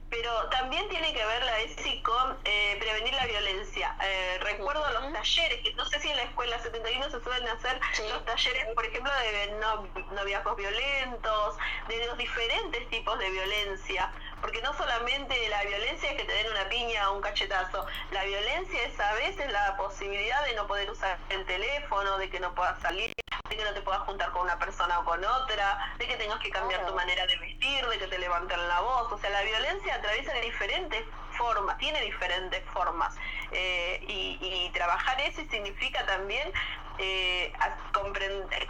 pero 0.10 0.50
también 0.50 0.88
tiene 0.90 1.14
que 1.14 1.26
ver 1.26 1.42
la 1.46 1.60
ESI 1.62 2.02
con 2.02 2.38
eh, 2.44 2.76
prevenir 2.82 3.14
la 3.14 3.26
violencia. 3.26 3.96
Eh, 4.04 4.40
recuerdo 4.42 4.84
los 4.92 5.14
talleres, 5.14 5.62
que 5.64 5.74
no 5.76 5.86
sé 5.86 6.02
si 6.02 6.10
en 6.10 6.18
la 6.18 6.24
escuela 6.24 6.60
71 6.60 7.10
se 7.10 7.22
suelen 7.24 7.48
hacer 7.48 7.80
Sí. 7.94 8.04
los 8.10 8.26
talleres, 8.26 8.66
por 8.76 8.86
ejemplo, 8.86 9.10
de 9.14 9.52
no- 9.62 9.88
noviazgos 10.12 10.58
violentos, 10.58 11.56
de 11.88 12.06
los 12.08 12.18
diferentes 12.18 12.90
tipos 12.90 13.18
de 13.20 13.30
violencia, 13.30 14.12
porque 14.42 14.62
no 14.62 14.74
solamente 14.74 15.50
la 15.50 15.64
violencia 15.64 16.12
es 16.12 16.18
que 16.18 16.24
te 16.26 16.34
den 16.34 16.52
una 16.52 16.68
piña 16.70 17.10
o 17.10 17.16
un 17.16 17.22
cachetazo, 17.22 17.86
la 18.12 18.24
violencia 18.24 18.84
es 18.84 19.00
a 19.00 19.14
veces 19.14 19.52
la 19.52 19.78
posibilidad 19.78 20.44
de 20.46 20.56
no 20.56 20.68
poder 20.68 20.90
usar 20.90 21.18
el 21.30 21.46
teléfono, 21.46 22.18
de 22.18 22.30
que 22.30 22.40
no 22.40 22.54
puedas 22.54 22.80
salir, 22.82 23.14
de 23.50 23.58
que 23.58 23.64
no 23.64 23.74
te 23.74 23.82
puedas 23.82 24.02
juntar 24.02 24.32
con 24.32 24.42
una 24.44 24.58
persona 24.58 25.00
o 25.00 25.06
con 25.06 25.24
otra, 25.24 25.94
de 25.98 26.08
que 26.08 26.18
tengas 26.18 26.40
que 26.40 26.50
cambiar 26.50 26.86
tu 26.86 26.94
manera 26.96 27.26
de 27.28 27.38
vestir, 27.38 27.86
de 27.86 27.98
que 27.98 28.08
te 28.08 28.18
levanten 28.18 28.68
la 28.68 28.80
voz, 28.82 29.12
o 29.12 29.18
sea, 29.18 29.30
la 29.30 29.44
violencia 29.44 29.96
atraviesa 29.96 30.34
de 30.34 30.42
diferentes 30.42 31.04
formas, 31.38 31.78
tiene 31.78 32.02
diferentes 32.02 32.64
formas, 32.74 33.16
Eh, 33.54 34.00
y, 34.08 34.40
y 34.40 34.70
trabajar 34.72 35.20
ese 35.20 35.46
significa 35.50 36.06
también 36.06 36.54
eh, 37.00 37.52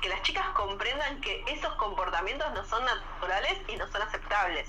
que 0.01 0.09
las 0.09 0.21
chicas 0.23 0.45
comprendan 0.55 1.21
que 1.21 1.43
esos 1.47 1.73
comportamientos 1.75 2.51
no 2.53 2.65
son 2.65 2.83
naturales 2.83 3.59
y 3.67 3.75
no 3.75 3.87
son 3.89 4.01
aceptables. 4.01 4.67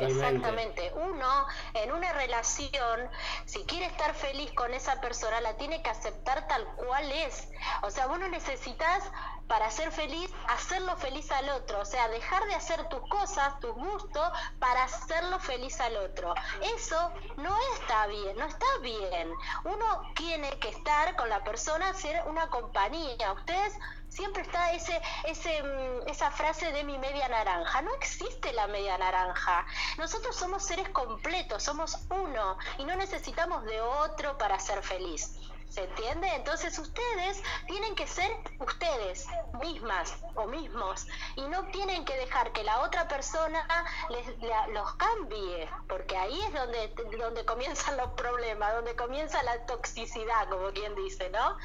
Exactamente. 0.00 0.92
Uno 0.94 1.46
en 1.74 1.92
una 1.92 2.12
relación, 2.12 3.08
si 3.44 3.64
quiere 3.64 3.86
estar 3.86 4.14
feliz 4.14 4.52
con 4.52 4.72
esa 4.72 5.00
persona, 5.00 5.40
la 5.40 5.56
tiene 5.56 5.82
que 5.82 5.90
aceptar 5.90 6.46
tal 6.48 6.64
cual 6.76 7.10
es. 7.12 7.48
O 7.82 7.90
sea, 7.90 8.06
vos 8.06 8.18
no 8.18 8.28
necesitas 8.28 9.04
para 9.46 9.70
ser 9.70 9.92
feliz 9.92 10.30
hacerlo 10.48 10.96
feliz 10.96 11.30
al 11.30 11.48
otro. 11.50 11.80
O 11.80 11.84
sea, 11.84 12.08
dejar 12.08 12.44
de 12.46 12.54
hacer 12.54 12.88
tus 12.88 13.06
cosas, 13.08 13.58
tus 13.60 13.74
gustos, 13.74 14.30
para 14.58 14.84
hacerlo 14.84 15.38
feliz 15.38 15.78
al 15.80 15.96
otro. 15.98 16.34
Eso 16.76 17.12
no 17.36 17.56
está 17.74 18.06
bien, 18.06 18.36
no 18.38 18.46
está 18.46 18.66
bien. 18.80 19.32
Uno 19.64 20.02
tiene 20.14 20.50
que 20.58 20.70
estar 20.70 21.14
con 21.16 21.28
la 21.28 21.44
persona, 21.44 21.92
ser 21.94 22.22
una 22.26 22.48
compañía. 22.48 23.32
Ustedes 23.32 23.74
siempre 24.14 24.42
está 24.42 24.72
ese, 24.72 25.00
ese, 25.24 25.62
mm, 25.62 26.08
esa 26.08 26.30
frase 26.30 26.72
de 26.72 26.84
mi 26.84 26.98
media 26.98 27.28
naranja. 27.28 27.82
No 27.82 27.92
existe 27.94 28.52
la 28.52 28.66
media 28.68 28.96
naranja. 28.96 29.66
Nosotros 29.98 30.36
somos 30.36 30.64
seres 30.64 30.88
completos, 30.90 31.62
somos 31.62 31.98
uno 32.10 32.56
y 32.78 32.84
no 32.84 32.94
necesitamos 32.96 33.64
de 33.64 33.80
otro 33.80 34.38
para 34.38 34.58
ser 34.60 34.82
feliz. 34.82 35.32
¿Se 35.74 35.82
entiende? 35.82 36.28
Entonces 36.36 36.78
ustedes 36.78 37.42
tienen 37.66 37.96
que 37.96 38.06
ser 38.06 38.30
ustedes 38.60 39.26
mismas 39.60 40.16
o 40.36 40.46
mismos 40.46 41.04
y 41.34 41.42
no 41.42 41.64
tienen 41.72 42.04
que 42.04 42.16
dejar 42.16 42.52
que 42.52 42.62
la 42.62 42.80
otra 42.82 43.08
persona 43.08 43.66
les, 44.08 44.40
la- 44.40 44.68
los 44.68 44.94
cambie, 44.94 45.68
porque 45.88 46.16
ahí 46.16 46.38
es 46.46 46.52
donde, 46.54 46.94
donde 47.18 47.44
comienzan 47.44 47.96
los 47.96 48.10
problemas, 48.12 48.72
donde 48.72 48.94
comienza 48.94 49.42
la 49.42 49.66
toxicidad, 49.66 50.48
como 50.48 50.68
quien 50.68 50.94
dice, 50.94 51.28
¿no? 51.30 51.56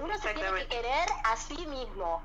Uno 0.00 0.16
se 0.16 0.32
tiene 0.32 0.50
que 0.60 0.66
querer 0.68 1.08
a 1.24 1.36
sí 1.36 1.66
mismo. 1.66 2.22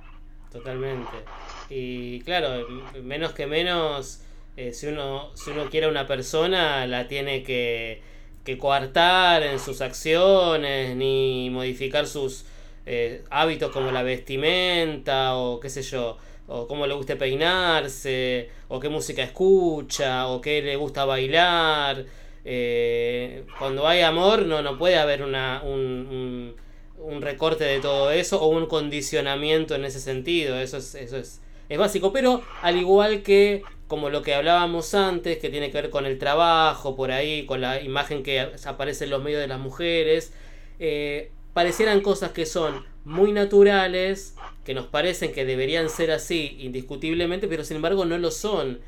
Totalmente. 0.54 1.26
Y 1.70 2.22
claro, 2.22 2.66
menos 3.02 3.34
que 3.34 3.46
menos, 3.46 4.22
eh, 4.56 4.72
si 4.72 4.88
uno 4.88 5.36
si 5.36 5.52
uno 5.52 5.70
quiere 5.70 5.88
a 5.88 5.90
una 5.90 6.08
persona, 6.08 6.86
la 6.88 7.10
tiene 7.10 7.44
que, 7.44 8.02
que 8.44 8.58
coartar 8.58 9.44
en 9.44 9.60
sus 9.60 9.82
acciones, 9.82 10.96
ni 10.96 11.50
modificar 11.52 12.08
sus 12.08 12.46
eh, 12.86 13.24
hábitos 13.30 13.72
como 13.72 13.92
la 13.92 14.04
vestimenta, 14.04 15.36
o 15.36 15.60
qué 15.60 15.70
sé 15.70 15.82
yo, 15.82 16.18
o 16.48 16.68
cómo 16.68 16.86
le 16.88 16.94
guste 16.94 17.16
peinarse, 17.16 18.50
o 18.68 18.80
qué 18.80 18.90
música 18.90 19.24
escucha, 19.24 20.28
o 20.28 20.42
qué 20.42 20.62
le 20.62 20.76
gusta 20.76 21.06
bailar. 21.06 22.06
Eh, 22.46 23.46
cuando 23.58 23.88
hay 23.88 24.02
amor, 24.02 24.46
no, 24.46 24.62
no 24.62 24.78
puede 24.78 24.98
haber 24.98 25.24
una, 25.24 25.62
un, 25.64 25.80
un- 25.80 26.56
un 26.98 27.22
recorte 27.22 27.64
de 27.66 27.80
todo 27.80 28.12
eso 28.12 28.42
o 28.42 28.48
un 28.48 28.66
condicionamiento 28.66 29.76
en 29.76 29.86
ese 29.86 30.00
sentido. 30.00 30.58
Eso 30.60 30.78
es, 30.78 30.96
eso 30.96 31.18
es, 31.18 31.42
es 31.70 31.78
básico. 31.78 32.12
Pero 32.14 32.42
al 32.62 32.78
igual 32.78 33.24
que 33.24 33.62
como 33.94 34.10
lo 34.10 34.24
que 34.24 34.34
hablábamos 34.34 34.96
antes, 34.96 35.38
que 35.38 35.52
tiene 35.52 35.70
que 35.70 35.80
ver 35.80 35.92
con 35.92 36.08
el 36.08 36.18
trabajo, 36.18 36.96
por 36.96 37.12
ahí, 37.12 37.46
con 37.46 37.62
la 37.62 37.80
imagen 37.80 38.24
que 38.24 38.40
aparece 38.66 39.04
en 39.04 39.12
los 39.12 39.22
medios 39.22 39.40
de 39.40 39.48
las 39.48 39.60
mujeres, 39.60 40.34
eh, 40.80 41.30
parecieran 41.54 42.02
cosas 42.02 42.32
que 42.32 42.48
son 42.48 42.84
muy 43.06 43.32
naturales, 43.34 44.34
que 44.66 44.74
nos 44.74 44.88
parecen 44.88 45.32
que 45.32 45.46
deberían 45.46 45.92
ser 45.92 46.10
así 46.10 46.58
indiscutiblemente, 46.62 47.48
pero 47.48 47.64
sin 47.64 47.76
embargo 47.76 48.04
no 48.04 48.18
lo 48.18 48.32
son. 48.32 48.80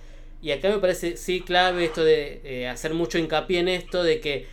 Y 0.42 0.50
acá 0.50 0.70
me 0.70 0.80
parece 0.80 1.18
sí 1.18 1.42
clave 1.42 1.86
esto 1.86 2.04
de 2.04 2.42
eh, 2.44 2.68
hacer 2.68 2.96
mucho 2.96 3.20
hincapié 3.20 3.60
en 3.60 3.68
esto 3.68 4.02
de 4.02 4.20
que 4.20 4.48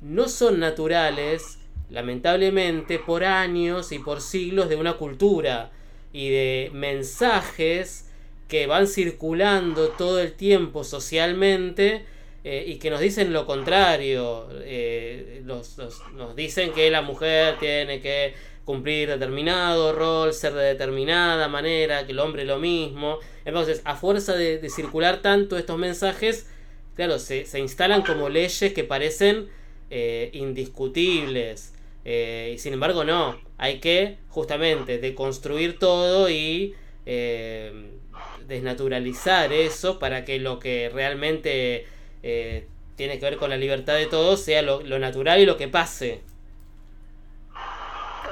no 0.00 0.26
son 0.30 0.58
naturales, 0.58 1.58
lamentablemente, 1.90 2.98
por 2.98 3.24
años 3.24 3.92
y 3.92 3.98
por 3.98 4.22
siglos 4.22 4.70
de 4.70 4.76
una 4.76 4.94
cultura. 4.94 5.70
y 6.14 6.30
de 6.30 6.70
mensajes 6.72 8.07
que 8.48 8.66
van 8.66 8.86
circulando 8.86 9.88
todo 9.90 10.20
el 10.20 10.32
tiempo 10.32 10.84
socialmente 10.84 12.04
eh, 12.44 12.64
y 12.66 12.76
que 12.76 12.90
nos 12.90 13.00
dicen 13.00 13.32
lo 13.32 13.46
contrario. 13.46 14.48
Eh, 14.62 15.42
los- 15.44 15.76
los- 15.78 16.00
nos 16.14 16.34
dicen 16.36 16.72
que 16.72 16.90
la 16.90 17.02
mujer 17.02 17.56
tiene 17.58 18.00
que 18.00 18.34
cumplir 18.64 19.08
determinado 19.08 19.92
rol, 19.92 20.32
ser 20.34 20.52
de 20.54 20.62
determinada 20.64 21.48
manera, 21.48 22.04
que 22.06 22.12
el 22.12 22.18
hombre 22.20 22.44
lo 22.44 22.58
mismo. 22.58 23.18
Entonces, 23.44 23.80
a 23.84 23.96
fuerza 23.96 24.34
de, 24.36 24.58
de 24.58 24.70
circular 24.70 25.20
tanto 25.22 25.56
estos 25.58 25.78
mensajes, 25.78 26.46
claro, 26.94 27.18
se, 27.18 27.46
se 27.46 27.58
instalan 27.60 28.02
como 28.02 28.28
leyes 28.28 28.72
que 28.74 28.84
parecen 28.84 29.48
eh, 29.90 30.30
indiscutibles. 30.34 31.72
Eh, 32.04 32.52
y 32.54 32.58
sin 32.58 32.72
embargo, 32.74 33.04
no. 33.04 33.38
Hay 33.58 33.78
que 33.80 34.18
justamente 34.28 34.98
deconstruir 34.98 35.78
todo 35.78 36.30
y 36.30 36.74
eh, 37.06 37.72
desnaturalizar 38.48 39.52
eso 39.52 39.98
para 39.98 40.24
que 40.24 40.40
lo 40.40 40.58
que 40.58 40.90
realmente 40.92 41.86
eh, 42.22 42.66
tiene 42.96 43.18
que 43.18 43.26
ver 43.26 43.36
con 43.36 43.50
la 43.50 43.56
libertad 43.56 43.94
de 43.94 44.06
todos 44.06 44.40
sea 44.40 44.62
lo, 44.62 44.80
lo 44.80 44.98
natural 44.98 45.38
y 45.38 45.46
lo 45.46 45.56
que 45.56 45.68
pase. 45.68 46.22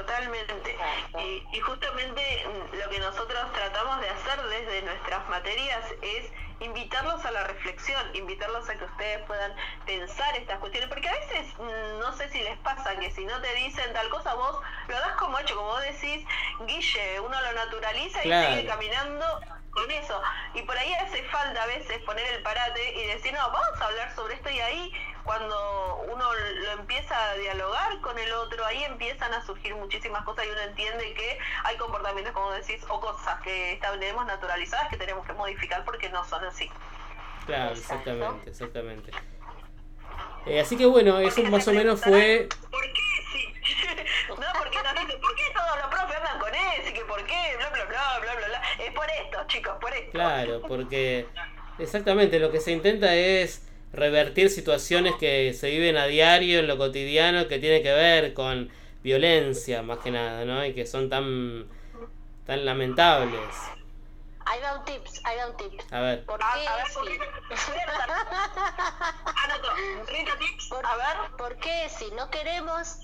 Totalmente. 0.07 0.77
Y, 1.19 1.43
y 1.51 1.59
justamente 1.59 2.21
mm, 2.47 2.75
lo 2.77 2.89
que 2.89 2.99
nosotros 2.99 3.51
tratamos 3.53 3.99
de 4.01 4.09
hacer 4.09 4.41
desde 4.41 4.81
nuestras 4.83 5.27
materias 5.29 5.83
es 6.01 6.31
invitarlos 6.61 7.23
a 7.25 7.31
la 7.31 7.43
reflexión, 7.43 8.01
invitarlos 8.15 8.67
a 8.69 8.75
que 8.77 8.85
ustedes 8.85 9.19
puedan 9.27 9.53
pensar 9.85 10.35
estas 10.37 10.59
cuestiones, 10.59 10.89
porque 10.89 11.09
a 11.09 11.13
veces 11.13 11.53
mm, 11.59 11.99
no 11.99 12.13
sé 12.13 12.29
si 12.29 12.41
les 12.41 12.57
pasa 12.59 12.95
que 12.97 13.11
si 13.11 13.25
no 13.25 13.39
te 13.41 13.53
dicen 13.55 13.91
tal 13.93 14.07
cosa, 14.09 14.33
vos 14.33 14.61
lo 14.87 14.95
das 14.95 15.11
como 15.17 15.37
hecho, 15.39 15.55
como 15.55 15.67
vos 15.71 15.81
decís, 15.81 16.25
Guille, 16.61 17.19
uno 17.19 17.39
lo 17.41 17.51
naturaliza 17.53 18.21
Claro. 18.21 18.49
y 18.51 18.55
sigue 18.55 18.67
caminando 18.67 19.25
con 19.71 19.91
eso. 19.91 20.19
Y 20.55 20.61
por 20.63 20.75
ahí 20.77 20.91
hace 20.93 21.21
falta 21.25 21.61
a 21.63 21.67
veces 21.67 21.99
poner 22.03 22.25
el 22.33 22.41
parate 22.43 22.93
y 22.95 23.07
decir, 23.07 23.33
no, 23.33 23.39
vamos 23.51 23.81
a 23.81 23.85
hablar 23.85 24.15
sobre 24.15 24.35
esto 24.35 24.49
y 24.49 24.59
ahí 24.59 24.91
cuando 25.27 26.05
uno 26.11 26.25
lo 26.33 26.71
empieza 26.71 27.31
a 27.31 27.35
dialogar 27.35 27.99
con 27.99 28.17
el 28.17 28.31
otro, 28.31 28.65
ahí 28.65 28.81
empiezan 28.85 29.33
a 29.33 29.45
surgir 29.45 29.75
muchísimas 29.75 30.23
cosas 30.23 30.45
y 30.45 30.49
uno 30.49 30.61
entiende 30.61 31.13
que 31.13 31.37
hay 31.65 31.75
comportamientos, 31.75 32.33
como 32.33 32.49
decís, 32.51 32.81
o 32.87 32.99
cosas 33.01 33.39
que 33.41 33.77
tenemos 33.79 34.25
naturalizadas 34.25 34.87
que 34.87 34.95
tenemos 34.95 35.27
que 35.27 35.33
modificar 35.33 35.83
porque 35.83 36.09
no 36.09 36.23
son 36.23 36.45
así. 36.45 36.71
Claro, 37.45 37.73
exactamente, 37.73 38.49
exactamente. 38.49 39.11
Eh, 40.45 40.61
así 40.61 40.77
que 40.77 40.85
bueno, 40.85 41.19
eso 41.19 41.35
Porque 41.35 41.49
más 41.49 41.67
o 41.67 41.73
menos 41.73 42.01
fue... 42.01 42.47
¿Por 42.71 42.81
qué 42.81 43.01
sí? 43.33 43.53
no, 44.29 44.35
porque 44.57 44.77
nos 44.81 44.93
dicen, 44.93 45.19
¿por 45.19 45.35
qué 45.35 45.43
todos 45.53 45.77
los 45.77 45.87
profes 45.87 46.17
andan 46.17 46.39
con 46.39 46.55
ese? 46.55 46.93
Que 46.93 47.03
por 47.03 47.21
qué, 47.25 47.57
bla, 47.57 47.69
bla, 47.69 47.83
bla, 47.83 48.19
bla, 48.21 48.35
bla, 48.35 48.47
bla. 48.47 48.61
Es 48.79 48.93
por 48.93 49.05
esto, 49.09 49.39
chicos, 49.47 49.73
por 49.81 49.93
esto. 49.93 50.11
Claro, 50.11 50.61
porque 50.65 51.27
exactamente 51.79 52.39
lo 52.39 52.49
que 52.49 52.61
se 52.61 52.71
intenta 52.71 53.13
es 53.13 53.66
revertir 53.93 54.49
situaciones 54.49 55.15
que 55.15 55.53
se 55.53 55.69
viven 55.69 55.95
a 55.97 56.05
diario 56.05 56.59
en 56.59 56.67
lo 56.67 56.77
cotidiano 56.77 57.47
que 57.47 57.59
tiene 57.59 57.81
que 57.81 57.93
ver 57.93 58.33
con 58.33 58.69
violencia 59.03 59.81
más 59.83 59.99
que 59.99 60.11
nada, 60.11 60.43
¿no? 60.45 60.65
Y 60.65 60.73
que 60.73 60.85
son 60.85 61.09
tan 61.09 61.67
tan 62.45 62.65
lamentables. 62.65 63.39
Ahí 64.45 64.59
va 64.61 64.77
un 64.77 64.85
tips, 64.85 65.21
ahí 65.25 65.37
va 65.37 65.47
un 65.47 65.57
tips. 65.57 65.91
A 65.91 65.99
ver, 65.99 66.23
¿Por 66.25 66.41
A, 66.41 66.53
qué 66.53 66.65
a 66.67 66.75
ver, 66.77 66.87
sí? 66.87 66.93
¿por 66.95 67.07
qué? 67.07 67.17
Tips, 70.39 70.67
¿Por, 70.69 70.85
a 70.85 70.95
ver. 70.95 71.17
¿Por 71.37 71.57
qué 71.57 71.89
si 71.89 72.09
no 72.11 72.29
queremos 72.29 72.99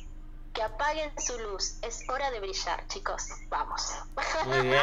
que 0.54 0.62
apaguen 0.62 1.12
su 1.20 1.38
luz? 1.40 1.80
Es 1.82 2.08
hora 2.08 2.32
de 2.32 2.40
brillar, 2.40 2.88
chicos. 2.88 3.28
Vamos. 3.50 3.92
muy 4.46 4.62
bien. 4.68 4.76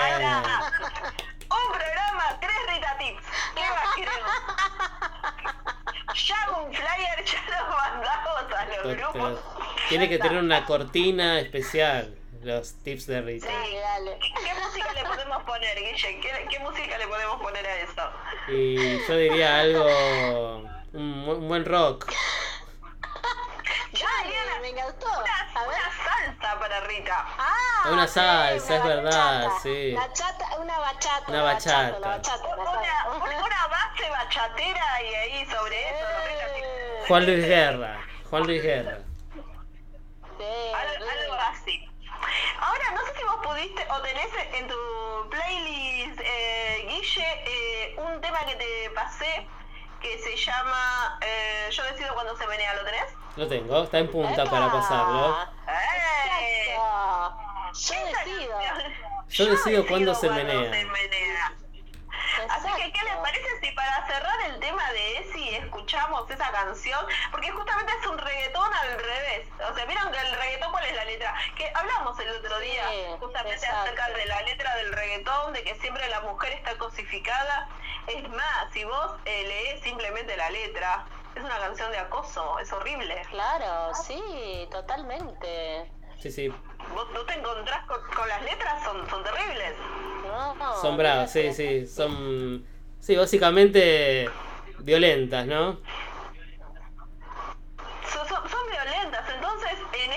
Un 1.50 1.72
programa, 1.72 2.38
tres 2.40 2.52
Rita 2.68 2.98
Tips. 2.98 3.24
¿Qué 3.54 3.60
más 3.60 3.88
queremos? 3.96 4.30
Ya 6.14 6.50
un 6.58 6.72
flyer, 6.72 7.24
ya 7.24 7.58
lo 7.58 7.76
mandamos 7.76 8.52
a 8.56 8.64
los 8.66 8.96
grupos. 8.96 9.40
Tiene 9.88 10.08
que 10.08 10.18
tener 10.18 10.38
una 10.38 10.64
cortina 10.64 11.40
especial, 11.40 12.14
los 12.42 12.74
tips 12.82 13.06
de 13.06 13.20
Rita. 13.22 13.46
Sí, 13.46 13.76
dale. 13.76 14.18
¿Qué 14.18 14.54
música 14.64 14.92
le 14.92 15.04
podemos 15.04 15.42
poner, 15.44 15.78
Guille? 15.78 16.20
¿Qué, 16.20 16.46
qué 16.50 16.58
música 16.60 16.98
le 16.98 17.06
podemos 17.06 17.40
poner 17.40 17.66
a 17.66 17.76
eso? 17.80 18.02
Y 18.48 19.06
yo 19.06 19.16
diría 19.16 19.60
algo, 19.60 19.86
un, 20.92 21.28
un 21.28 21.48
buen 21.48 21.64
rock. 21.64 22.12
Ya, 23.92 24.06
Dale, 24.06 24.28
Eliana, 24.28 24.60
me 24.60 24.68
encantó. 24.68 25.06
una, 25.06 25.50
A 25.54 25.66
ver. 25.66 25.68
una 25.68 26.04
salsa 26.04 26.58
para 26.60 26.80
Rita. 26.80 27.26
Ah, 27.38 27.88
Una 27.90 28.06
sí, 28.06 28.14
salsa, 28.14 28.54
es 28.76 28.80
una 28.82 28.84
verdad, 28.94 29.42
bachata. 29.46 29.60
sí. 29.62 29.94
Bachata, 29.94 30.58
una 30.58 30.78
bachata. 30.78 31.24
Una 31.28 31.42
bachata. 31.42 31.96
Una 31.98 32.08
bachata. 32.08 32.44
una 32.56 32.70
Una, 32.70 33.24
una, 33.24 33.44
una 33.44 33.66
base 33.66 34.10
bachatera 34.10 35.02
y 35.02 35.14
ahí 35.14 35.46
sobre 35.46 35.80
eso. 35.88 36.06
Eh, 36.28 37.04
Juan 37.08 37.26
Luis 37.26 37.44
Guerra, 37.46 38.00
Juan 38.30 38.42
Luis 38.46 38.62
Guerra. 38.62 38.98
sí, 40.38 40.72
Algo, 40.74 41.04
sí. 41.04 41.10
algo 41.18 41.34
así. 41.34 41.86
Ahora, 42.60 42.90
no 42.92 43.00
sé 43.06 43.14
si 43.16 43.24
vos 43.24 43.36
pudiste 43.42 43.86
o 43.90 44.00
tenés 44.02 44.28
en 44.54 44.68
tu 44.68 44.76
playlist, 45.30 46.20
eh, 46.22 46.84
Guille, 46.86 47.42
eh, 47.46 47.94
un 47.98 48.20
tema 48.20 48.44
que 48.46 48.54
te 48.56 48.90
pasé 48.90 49.48
que 50.00 50.18
se 50.18 50.36
llama 50.36 51.18
eh, 51.20 51.68
Yo 51.70 51.82
decido 51.84 52.14
cuando 52.14 52.36
se 52.36 52.46
menea, 52.46 52.74
¿lo 52.74 52.84
tenés? 52.84 53.04
Lo 53.36 53.46
tengo, 53.48 53.82
está 53.84 53.98
en 53.98 54.10
punta 54.10 54.42
¡Epa! 54.42 54.50
para 54.50 54.72
pasarlo. 54.72 55.36
¡Eh! 55.68 56.74
Exacto. 56.74 57.72
Yo 57.72 57.94
decido. 58.06 58.58
Yo 59.28 59.46
decido 59.46 59.86
cuándo 59.86 60.14
se 60.14 60.26
cuando 60.26 60.44
menea. 60.52 60.72
se 60.72 60.84
menea. 60.86 61.52
Así 62.48 62.68
que, 62.76 62.92
¿qué 62.92 63.04
les 63.04 63.16
parece 63.16 63.48
si 63.60 63.70
para 63.72 64.06
cerrar 64.06 64.40
el 64.46 64.58
tema 64.60 64.90
de 64.92 65.18
Esi 65.18 65.54
escuchamos 65.56 66.28
esa 66.30 66.50
canción? 66.50 67.04
Porque 67.30 67.50
justamente 67.50 67.92
es 68.00 68.06
un 68.06 68.18
reggaetón 68.18 68.72
al 68.72 68.98
revés. 68.98 69.48
O 69.70 69.74
sea, 69.74 69.84
¿vieron 69.84 70.10
que 70.10 70.18
el 70.18 70.32
reggaetón 70.34 70.72
letra? 71.12 71.34
Que 71.56 71.70
hablamos 71.74 72.18
el 72.20 72.30
otro 72.30 72.58
Sí, 72.60 72.66
día 72.70 72.84
justamente 73.18 73.56
exacto. 73.56 73.80
acerca 73.82 74.08
de 74.10 74.26
la 74.26 74.42
letra 74.42 74.76
del 74.76 74.92
reggaetón, 74.92 75.52
de 75.52 75.62
que 75.62 75.74
siempre 75.76 76.08
la 76.08 76.20
mujer 76.20 76.52
está 76.52 76.76
cosificada. 76.78 77.68
Es 78.06 78.28
más, 78.30 78.72
si 78.72 78.84
vos 78.84 79.12
eh, 79.24 79.44
lees 79.46 79.82
simplemente 79.82 80.36
la 80.36 80.50
letra, 80.50 81.04
es 81.34 81.42
una 81.42 81.58
canción 81.58 81.90
de 81.92 81.98
acoso, 81.98 82.58
es 82.58 82.72
horrible. 82.72 83.22
Claro, 83.30 83.94
sí, 83.94 84.68
totalmente. 84.70 85.90
Sí, 86.18 86.30
sí, 86.30 86.48
Vos, 86.48 87.12
vos 87.12 87.26
te 87.26 87.34
encontrás 87.34 87.84
con, 87.86 88.00
con 88.14 88.28
las 88.28 88.42
letras, 88.42 88.82
son, 88.84 89.08
son 89.08 89.22
terribles. 89.22 89.74
No, 90.24 90.76
son 90.80 90.96
bravas, 90.96 91.30
sí, 91.32 91.52
sí, 91.52 91.86
son... 91.86 92.66
Sí, 93.00 93.16
básicamente 93.16 94.28
violentas, 94.80 95.46
¿no? 95.46 95.80
Son, 98.12 98.28
son, 98.28 98.48
son 98.48 98.60
violentas, 98.70 99.24
entonces 99.34 99.72
en 100.04 100.12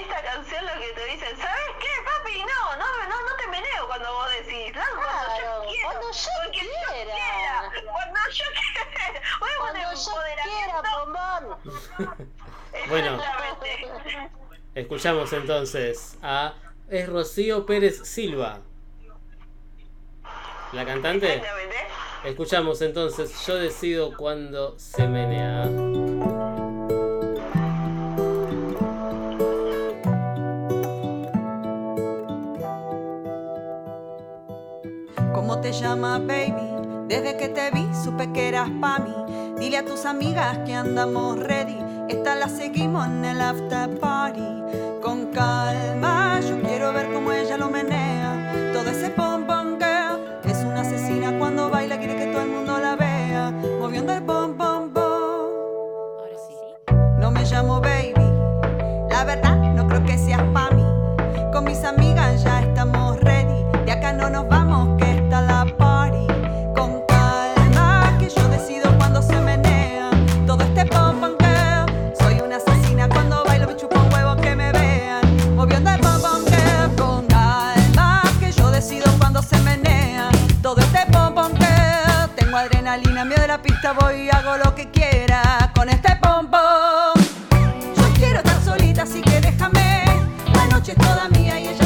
esta 0.53 0.65
canción 0.65 0.65
lo 0.65 0.81
que 0.81 0.93
te 0.93 1.05
dicen, 1.05 1.37
¿sabes 1.37 1.61
qué, 1.79 1.89
papi? 2.05 2.39
No, 2.39 2.75
no, 2.77 3.09
no, 3.09 3.29
no 3.29 3.35
te 3.37 3.47
meneo 3.47 3.87
cuando 3.87 4.11
vos 4.13 4.27
decís, 4.31 4.73
no, 4.75 4.81
cuando 4.95 5.01
Claro, 5.01 5.63
yo 5.63 5.69
quiero, 5.69 5.89
cuando 5.89 6.11
yo 6.11 6.29
porque 6.43 6.59
quiera. 6.59 7.71
cuando 7.91 8.19
yo 8.31 8.45
quiera, 8.53 9.21
voy 9.39 9.49
a 9.49 9.57
Cuando 9.57 9.79
poner 9.79 9.95
yo 9.95 10.11
quiera, 10.43 10.81
bombón. 11.05 12.27
Bueno. 12.89 13.21
Escuchamos 14.75 15.31
entonces 15.33 16.17
a... 16.23 16.55
Es 16.89 17.07
Rocío 17.07 17.65
Pérez 17.65 18.01
Silva. 18.03 18.59
¿La 20.73 20.85
cantante? 20.85 21.35
Exactamente. 21.35 21.75
Escuchamos 22.25 22.81
entonces 22.81 23.45
Yo 23.45 23.55
decido 23.55 24.17
cuándo 24.17 24.77
se 24.79 25.07
menea. 25.07 25.69
¿Cómo 35.53 35.61
te 35.61 35.71
llamas, 35.71 36.19
baby? 36.25 37.07
Desde 37.07 37.37
que 37.37 37.47
te 37.47 37.69
vi 37.69 37.87
supe 38.03 38.33
que 38.33 38.47
eras 38.47 38.71
pa' 38.81 38.97
mí. 38.97 39.13
Dile 39.59 39.77
a 39.77 39.85
tus 39.85 40.03
amigas 40.07 40.57
que 40.65 40.73
andamos 40.73 41.37
ready. 41.37 41.77
Esta 42.09 42.33
la 42.33 42.49
seguimos 42.49 43.05
en 43.05 43.23
el 43.23 43.39
after 43.39 43.99
party. 43.99 44.41
Con 45.03 45.27
calma, 45.27 46.39
yo 46.39 46.59
quiero 46.59 46.91
ver 46.91 47.13
cómo 47.13 47.31
ella 47.31 47.55
lo 47.57 47.69
menea. 47.69 48.71
Todo 48.73 48.89
ese 48.89 49.11
pom 49.11 49.45
pom 49.45 49.77
girl 49.77 50.19
es 50.43 50.57
una 50.63 50.81
asesina 50.81 51.37
cuando 51.37 51.69
baila, 51.69 51.99
quiere 51.99 52.15
que 52.15 52.25
todo 52.31 52.41
el 52.41 52.49
mundo 52.49 52.79
la 52.79 52.95
vea. 52.95 53.51
Moviendo 53.79 54.11
el 54.11 54.23
pom 54.23 54.57
pom 54.57 54.89
pom. 54.91 55.51
No 57.19 57.29
me 57.29 57.45
llamo 57.45 57.79
baby. 57.79 58.27
La 59.07 59.23
verdad, 59.23 59.55
no 59.55 59.87
creo 59.87 60.03
que 60.03 60.17
seas 60.17 60.41
pa' 60.51 60.71
mí. 60.71 60.83
Con 61.51 61.65
mis 61.65 61.83
amigas 61.83 62.22
la 83.47 83.59
pista, 83.59 83.93
voy 83.93 84.25
y 84.25 84.29
hago 84.29 84.55
lo 84.63 84.75
que 84.75 84.87
quiera 84.91 85.71
con 85.73 85.89
este 85.89 86.15
pompón. 86.17 87.13
Yo 87.95 88.03
quiero 88.15 88.37
estar 88.37 88.61
solita, 88.63 89.01
así 89.01 89.19
que 89.21 89.41
déjame. 89.41 90.03
La 90.53 90.67
noche 90.67 90.91
es 90.91 90.97
toda 90.99 91.27
mía 91.29 91.59
y 91.59 91.69
ella 91.69 91.82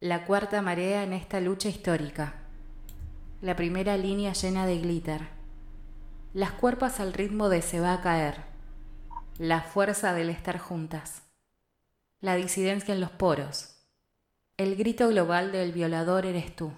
la 0.00 0.24
cuarta 0.24 0.62
marea 0.62 1.02
en 1.02 1.12
esta 1.12 1.40
lucha 1.40 1.68
histórica, 1.68 2.32
la 3.42 3.54
primera 3.54 3.98
línea 3.98 4.32
llena 4.32 4.64
de 4.66 4.78
glitter, 4.78 5.28
las 6.32 6.52
cuerpas 6.52 7.00
al 7.00 7.12
ritmo 7.12 7.50
de 7.50 7.60
se 7.60 7.80
va 7.80 7.92
a 7.92 8.00
caer, 8.00 8.38
la 9.36 9.60
fuerza 9.60 10.14
del 10.14 10.30
estar 10.30 10.58
juntas, 10.58 11.24
la 12.20 12.34
disidencia 12.36 12.94
en 12.94 13.02
los 13.02 13.10
poros, 13.10 13.76
el 14.56 14.76
grito 14.76 15.08
global 15.08 15.52
del 15.52 15.72
violador 15.72 16.24
eres 16.24 16.56
tú, 16.56 16.72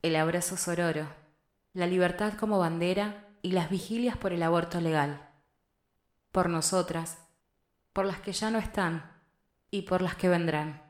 el 0.00 0.16
abrazo 0.16 0.56
sororo, 0.56 1.08
la 1.74 1.86
libertad 1.86 2.32
como 2.40 2.58
bandera 2.58 3.26
y 3.42 3.52
las 3.52 3.68
vigilias 3.68 4.16
por 4.16 4.32
el 4.32 4.42
aborto 4.42 4.80
legal, 4.80 5.28
por 6.32 6.48
nosotras, 6.48 7.18
por 7.92 8.06
las 8.06 8.20
que 8.20 8.32
ya 8.32 8.50
no 8.50 8.58
están 8.58 9.17
y 9.70 9.82
por 9.82 10.02
las 10.02 10.16
que 10.16 10.28
vendrán. 10.28 10.82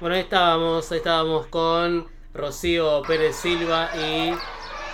Bueno, 0.00 0.16
ahí 0.16 0.22
estábamos, 0.22 0.90
ahí 0.90 0.98
estábamos 0.98 1.46
con 1.46 2.08
Rocío 2.34 3.02
Pérez 3.02 3.36
Silva 3.36 3.90
y 3.94 4.34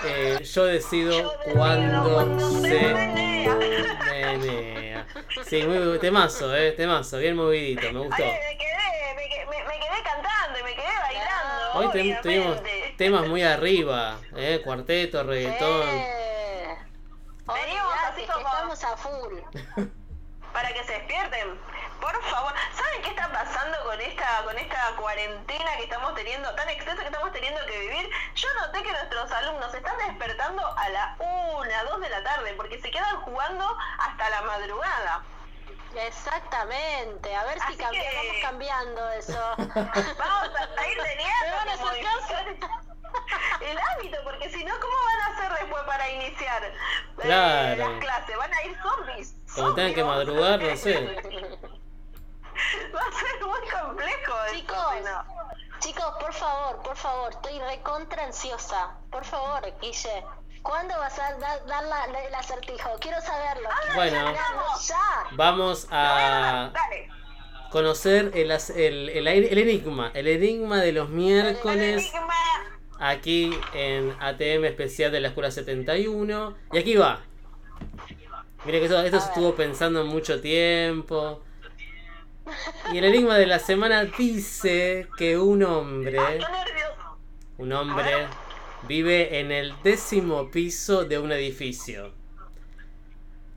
eh, 0.05 0.39
yo 0.45 0.65
decido 0.67 1.33
cuándo 1.55 2.39
se 2.61 2.93
menea. 2.95 5.07
Sí, 5.47 5.63
muy 5.63 5.99
temazo, 5.99 6.55
eh, 6.55 6.73
temazo, 6.73 7.17
bien 7.19 7.37
movidito, 7.37 7.91
me 7.93 8.01
gustó. 8.01 8.23
Me 8.23 8.39
quedé, 8.59 9.15
me, 9.17 10.03
cantando 10.05 10.59
y 10.59 10.63
me 10.63 10.75
quedé 10.75 10.99
bailando. 11.01 11.73
Hoy 11.75 11.89
te- 11.93 12.19
tuvimos 12.23 12.59
temas 12.99 13.27
muy 13.27 13.43
arriba, 13.43 14.19
eh, 14.37 14.61
cuarteto, 14.63 15.23
reggaetón. 15.23 15.89
Eh, 15.89 16.77
Venimos 17.47 17.87
olvidate 17.87 18.09
así 18.09 18.21
que 18.21 18.27
como- 18.33 18.49
estamos 18.79 18.85
a 18.85 18.97
full. 18.97 19.39
para 20.53 20.69
que 20.73 20.83
se 20.85 20.93
despierten. 20.93 21.61
Por 22.01 22.23
favor, 22.25 22.53
¿saben 22.75 23.03
qué 23.03 23.11
está 23.11 23.29
pasando 23.31 23.77
con 23.85 24.01
esta 24.01 24.43
con 24.45 24.57
esta 24.57 24.93
cuarentena 24.97 25.77
que 25.77 25.83
estamos 25.85 26.15
teniendo, 26.15 26.55
tan 26.55 26.69
extensa 26.71 27.03
que 27.03 27.09
estamos 27.09 27.33
teniendo 27.33 27.61
que 27.67 27.79
vivir? 27.79 28.11
Yo 28.35 28.49
noté 28.55 28.83
que 28.83 28.91
nuestros 28.93 29.31
alumnos 29.33 29.75
están 29.75 29.97
despertando 29.99 30.65
a 30.67 30.89
la 30.89 31.17
una, 31.19 31.85
dos 31.85 32.01
de 32.01 32.09
la 32.09 32.23
tarde, 32.25 32.55
porque 32.57 32.81
se 32.81 32.91
quedan 32.91 33.21
jugando 33.23 33.77
hasta 33.99 34.31
la 34.31 34.43
madrugada. 34.43 35.23
Exactamente. 35.97 37.35
A 37.35 37.45
ver 37.45 37.59
si 37.61 37.67
Así 37.75 37.77
cambi- 37.79 38.01
que- 38.01 38.17
vamos 38.17 38.37
cambiando 38.43 39.09
eso. 39.11 39.55
Vamos 39.59 40.51
a 40.77 40.87
ir 40.89 40.99
teniendo 41.03 42.79
el 43.61 43.79
hábito, 43.79 44.17
porque 44.25 44.49
si 44.51 44.65
no, 44.65 44.75
¿cómo 44.81 44.97
van 45.05 45.21
a 45.21 45.27
hacer 45.37 45.59
después 45.61 45.83
para 45.85 46.09
iniciar 46.11 46.65
eh, 46.65 46.73
Claro. 47.23 47.91
las 47.91 48.01
clases? 48.01 48.37
Van 48.37 48.55
a 48.55 48.65
ir 48.65 48.77
zombies. 48.83 49.35
Como 49.55 49.75
tengan 49.75 49.95
que 49.95 50.05
madrugar, 50.05 50.61
no 50.63 50.77
sé. 50.77 50.95
Va 52.95 53.01
a 53.01 53.13
ser 53.13 53.47
muy 53.47 53.61
complejo. 53.69 54.35
Chicos, 54.53 54.95
no. 55.05 55.79
chicos, 55.79 56.13
por 56.21 56.33
favor, 56.33 56.83
por 56.83 56.97
favor, 56.97 57.31
estoy 57.33 57.59
recontra 57.61 58.25
ansiosa. 58.25 58.97
Por 59.11 59.25
favor, 59.25 59.63
Guille, 59.81 60.25
¿cuándo 60.63 60.99
vas 60.99 61.17
a 61.19 61.35
dar, 61.39 61.65
dar 61.67 61.85
la- 61.85 62.07
la- 62.09 62.25
el 62.25 62.35
acertijo? 62.35 62.91
Quiero 63.01 63.21
saberlo. 63.21 63.69
quiero 63.83 63.95
Bueno. 63.95 64.17
saberlo 64.35 64.65
ya. 64.89 65.27
Vamos 65.33 65.87
a 65.93 66.71
Dale. 66.75 67.09
conocer 67.71 68.33
el, 68.35 68.51
el, 68.51 69.27
el, 69.29 69.29
el 69.29 69.59
enigma, 69.59 70.11
el 70.15 70.27
enigma 70.27 70.79
de 70.79 70.93
los 70.93 71.09
miércoles 71.11 72.11
Enigma. 72.13 72.35
Aquí 72.99 73.51
en 73.75 74.15
ATM 74.21 74.65
especial 74.65 75.13
de 75.13 75.21
la 75.21 75.29
Escuela 75.29 75.51
71. 75.51 76.57
Y 76.73 76.79
aquí 76.79 76.97
va. 76.97 77.21
Mire 78.65 78.79
que 78.81 78.85
esto, 78.87 79.01
esto 79.03 79.21
se 79.21 79.29
estuvo 79.29 79.55
pensando 79.55 80.05
mucho 80.05 80.41
tiempo. 80.41 81.43
Y 82.93 82.99
el 82.99 83.05
enigma 83.05 83.37
de 83.37 83.47
la 83.47 83.59
semana 83.59 84.05
dice 84.05 85.07
que 85.17 85.39
un 85.39 85.63
hombre, 85.63 86.19
un 87.59 87.73
hombre 87.73 88.27
vive 88.87 89.41
en 89.41 89.53
el 89.53 89.75
décimo 89.83 90.51
piso 90.51 91.05
de 91.05 91.19
un 91.19 91.33
edificio. 91.33 92.13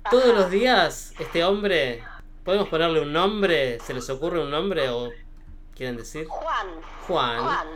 Todos 0.10 0.36
los 0.36 0.50
días 0.50 1.14
este 1.20 1.44
hombre, 1.44 2.04
¿podemos 2.44 2.68
ponerle 2.68 3.02
un 3.02 3.14
nombre? 3.14 3.80
¿Se 3.80 3.94
les 3.94 4.10
ocurre 4.10 4.42
un 4.42 4.52
nombre 4.52 4.90
o 4.90 5.10
quieren 5.76 5.96
decir? 5.96 6.28
Juan, 6.28 6.68
Juan. 7.08 7.40
Juan. 7.40 7.68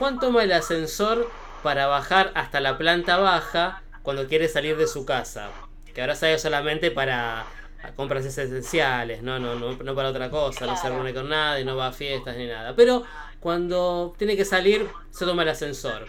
Juan 0.00 0.18
toma 0.18 0.44
el 0.44 0.52
ascensor 0.52 1.30
para 1.62 1.86
bajar 1.86 2.32
hasta 2.34 2.60
la 2.60 2.78
planta 2.78 3.18
baja 3.18 3.82
cuando 4.02 4.26
quiere 4.26 4.48
salir 4.48 4.78
de 4.78 4.86
su 4.86 5.04
casa. 5.04 5.50
Que 5.92 6.00
ahora 6.00 6.16
sale 6.16 6.38
solamente 6.38 6.90
para 6.90 7.52
compras 7.96 8.24
esenciales, 8.24 9.22
no, 9.22 9.38
no, 9.38 9.56
no, 9.56 9.76
no 9.76 9.94
para 9.94 10.08
otra 10.08 10.30
cosa, 10.30 10.66
no 10.66 10.74
se 10.76 10.88
reúne 10.88 11.12
con 11.12 11.28
nadie, 11.28 11.66
no 11.66 11.76
va 11.76 11.88
a 11.88 11.92
fiestas 11.92 12.36
ni 12.38 12.46
nada. 12.46 12.74
Pero 12.74 13.04
cuando 13.40 14.14
tiene 14.18 14.36
que 14.36 14.46
salir, 14.46 14.96
se 15.10 15.26
toma 15.26 15.42
el 15.42 15.50
ascensor. 15.50 16.06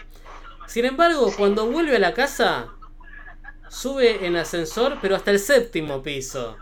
Sin 0.66 0.86
embargo, 0.86 1.34
cuando 1.36 1.66
vuelve 1.70 1.96
a 1.96 1.98
la 1.98 2.14
casa, 2.14 2.68
sube 3.68 4.26
en 4.26 4.36
ascensor, 4.36 4.98
pero 5.02 5.16
hasta 5.16 5.30
el 5.32 5.38
séptimo 5.38 6.02
piso. 6.02 6.60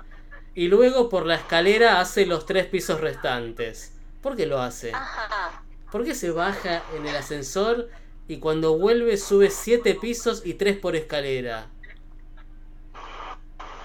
y 0.55 0.69
luego 0.69 1.09
por 1.09 1.27
la 1.27 1.37
escalera 1.37 2.01
hace 2.01 2.27
los 2.27 2.45
tres 2.47 2.67
pisos 2.67 3.01
restantes. 3.01 3.97
¿Por 4.21 4.37
qué 4.37 4.47
lo 4.47 4.61
hace? 4.61 4.93
Ajá. 4.93 5.65
¿Por 5.91 6.05
qué 6.05 6.15
se 6.15 6.31
baja 6.31 6.83
en 6.95 7.07
el 7.07 7.17
ascensor 7.17 7.89
y 8.29 8.39
cuando 8.39 8.79
vuelve 8.79 9.17
sube 9.17 9.51
siete 9.51 9.95
pisos 9.95 10.43
y 10.45 10.55
tres 10.55 10.79
por 10.79 10.95
escalera? 10.95 11.67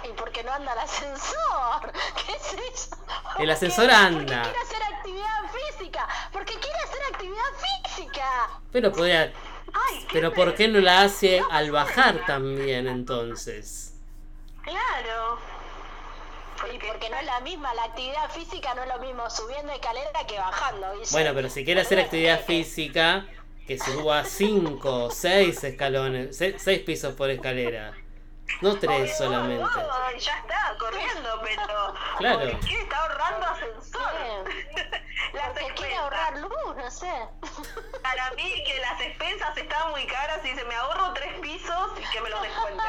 ¿Y 0.08 0.12
por 0.14 0.32
qué 0.32 0.44
no 0.44 0.52
anda 0.54 0.74
el 0.74 0.80
ascensor? 0.80 1.92
¿Qué 2.26 2.34
es 2.34 2.74
eso? 2.74 2.96
El 3.40 3.46
¿Por 3.46 3.50
ascensor 3.52 3.90
anda. 3.90 4.44
Porque 4.44 4.52
quiere 4.52 4.60
hacer 4.60 4.84
actividad 4.84 5.52
física. 5.52 6.08
Porque 6.32 6.54
quiere 6.54 6.80
hacer 6.84 7.00
actividad 7.12 7.84
física. 7.84 8.50
Pero 8.72 8.92
podría... 8.92 9.34
Ay, 9.74 10.08
Pero 10.14 10.32
¿por 10.32 10.54
qué 10.54 10.68
no 10.68 10.80
la 10.80 11.02
hace 11.02 11.42
al 11.50 11.72
bajar 11.72 12.24
también 12.28 12.88
entonces? 12.88 13.94
Claro. 14.64 15.40
Y 16.74 16.78
porque 16.80 17.10
no 17.10 17.18
es 17.18 17.26
la 17.26 17.40
misma, 17.42 17.74
la 17.74 17.84
actividad 17.86 18.30
física 18.32 18.74
no 18.76 18.84
es 18.84 18.90
lo 18.90 19.00
mismo 19.00 19.30
subiendo 19.30 19.72
escalera 19.74 20.26
que 20.28 20.38
bajando. 20.38 20.94
Guille. 20.94 21.08
Bueno, 21.12 21.32
pero 21.34 21.50
si 21.50 21.64
quiere 21.66 21.82
hacer 21.82 22.00
actividad 22.00 22.44
física, 22.46 23.26
que 23.68 23.78
suba 23.80 24.24
cinco, 24.26 25.10
seis 25.12 25.64
escalones, 25.64 26.38
se- 26.38 26.58
seis 26.60 26.80
pisos 26.82 27.14
por 27.16 27.30
escalera. 27.30 27.94
No 28.62 28.78
tres 28.78 29.18
solamente. 29.18 29.64
Oh, 29.64 30.18
ya 30.18 30.38
está, 30.38 30.76
corriendo, 30.80 31.42
pero. 31.44 31.94
Claro. 32.18 32.52
¿Por 32.52 32.60
qué 32.62 32.82
está 32.82 32.98
ahorrando 33.00 33.46
ascensor? 33.48 34.12
Las 35.34 35.50
Porque 35.50 35.74
quiere 35.76 35.96
ahorrar 35.96 36.38
luz, 36.38 36.76
no 36.78 36.92
sé. 36.92 37.12
Para 38.02 38.32
mí 38.32 38.64
que 38.66 38.80
las 38.80 39.00
expensas 39.02 39.58
estaban 39.58 39.92
muy 39.92 40.06
caras 40.08 40.40
y 40.46 40.56
se 40.56 40.64
me 40.64 40.76
ahorro 40.76 41.14
tres 41.14 41.34
pisos 41.42 41.92
y 42.00 42.12
que 42.12 42.22
me 42.22 42.30
los 42.30 42.42
descuenten. 42.42 42.86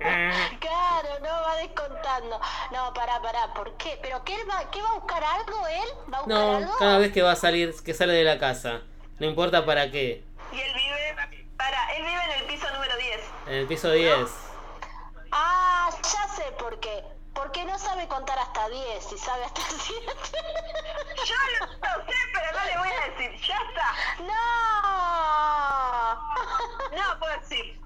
Claro, 0.60 1.18
no 1.20 1.28
va 1.28 1.56
descontando. 1.56 2.40
No, 2.70 2.94
pará, 2.94 3.20
pará, 3.20 3.52
¿por 3.54 3.76
qué? 3.76 3.98
¿Pero 4.02 4.24
qué, 4.24 4.34
él 4.34 4.48
va, 4.48 4.70
qué 4.70 4.80
va 4.80 4.90
a 4.90 4.94
buscar 4.94 5.22
algo 5.24 5.66
él? 5.66 5.88
¿Va 6.12 6.18
a 6.18 6.22
buscar 6.22 6.38
No, 6.38 6.56
algo? 6.56 6.72
cada 6.78 6.98
vez 6.98 7.12
que 7.12 7.22
va 7.22 7.32
a 7.32 7.36
salir, 7.36 7.74
que 7.84 7.92
sale 7.94 8.12
de 8.14 8.24
la 8.24 8.38
casa. 8.38 8.82
No 9.18 9.26
importa 9.26 9.66
para 9.66 9.90
qué. 9.90 10.24
Y 10.52 10.60
él 10.60 10.72
vive. 10.74 11.16
Para, 11.56 11.92
él 11.96 12.04
vive 12.04 12.24
en 12.24 12.30
el 12.40 12.44
piso 12.44 12.70
número 12.72 12.96
10. 12.96 13.20
En 13.48 13.54
el 13.54 13.66
piso 13.66 13.90
10. 13.90 14.30
Ah, 15.32 15.90
ya 16.02 16.28
sé 16.34 16.42
por 16.58 16.78
qué. 16.80 17.04
Porque 17.34 17.64
no 17.64 17.78
sabe 17.78 18.06
contar 18.08 18.38
hasta 18.38 18.68
10 18.68 19.12
y 19.12 19.18
sabe 19.18 19.44
hasta 19.44 19.60
7. 19.68 20.04
Yo 21.26 21.34
lo, 21.60 21.66
lo 21.66 22.06
sé, 22.06 22.16
pero 22.34 22.52
no 22.58 22.64
le 22.66 22.78
voy 22.78 22.88
a 22.88 23.08
decir. 23.10 23.30
Ya 23.46 23.56
está. 23.68 23.94
¡No! 24.24 24.32
No 26.96 27.18
puedo 27.18 27.40
decir. 27.40 27.80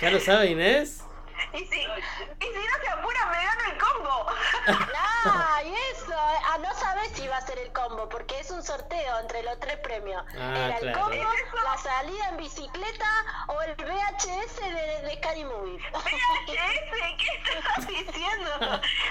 ¿Ya 0.00 0.10
lo 0.10 0.20
sabe 0.20 0.46
Inés? 0.50 1.02
Y 1.52 1.58
si, 1.66 1.80
y 1.80 2.44
si 2.44 2.48
no 2.52 2.82
se 2.82 2.88
apura, 2.90 3.26
me 3.26 3.44
gano 3.44 3.72
el 3.72 3.78
combo. 3.78 4.26
¡Ah! 4.96 5.60
Y 5.64 5.74
eso. 5.92 6.12
Ah, 6.14 6.58
no 6.60 6.74
sabes 6.74 7.10
si 7.14 7.26
va 7.28 7.36
a 7.38 7.40
ser 7.42 7.58
el 7.58 7.72
combo, 7.72 8.08
porque 8.08 8.38
es 8.40 8.50
un 8.50 8.62
sorteo 8.62 9.18
entre 9.20 9.42
los 9.42 9.58
tres 9.60 9.76
premios. 9.78 10.22
Ah, 10.38 10.54
Era 10.56 10.76
el 10.78 10.92
claro. 10.92 11.00
combo, 11.02 11.28
la 11.64 11.76
salida 11.78 12.28
en 12.30 12.36
bicicleta 12.38 13.24
o 13.48 13.60
el 13.62 13.74
VHS 13.76 14.56
de, 14.60 15.02
de 15.08 15.16
Scary 15.16 15.44
Movie. 15.44 15.78
VHS, 15.92 17.16
¿qué 17.18 17.58
estás 17.58 17.86
diciendo? 17.86 18.50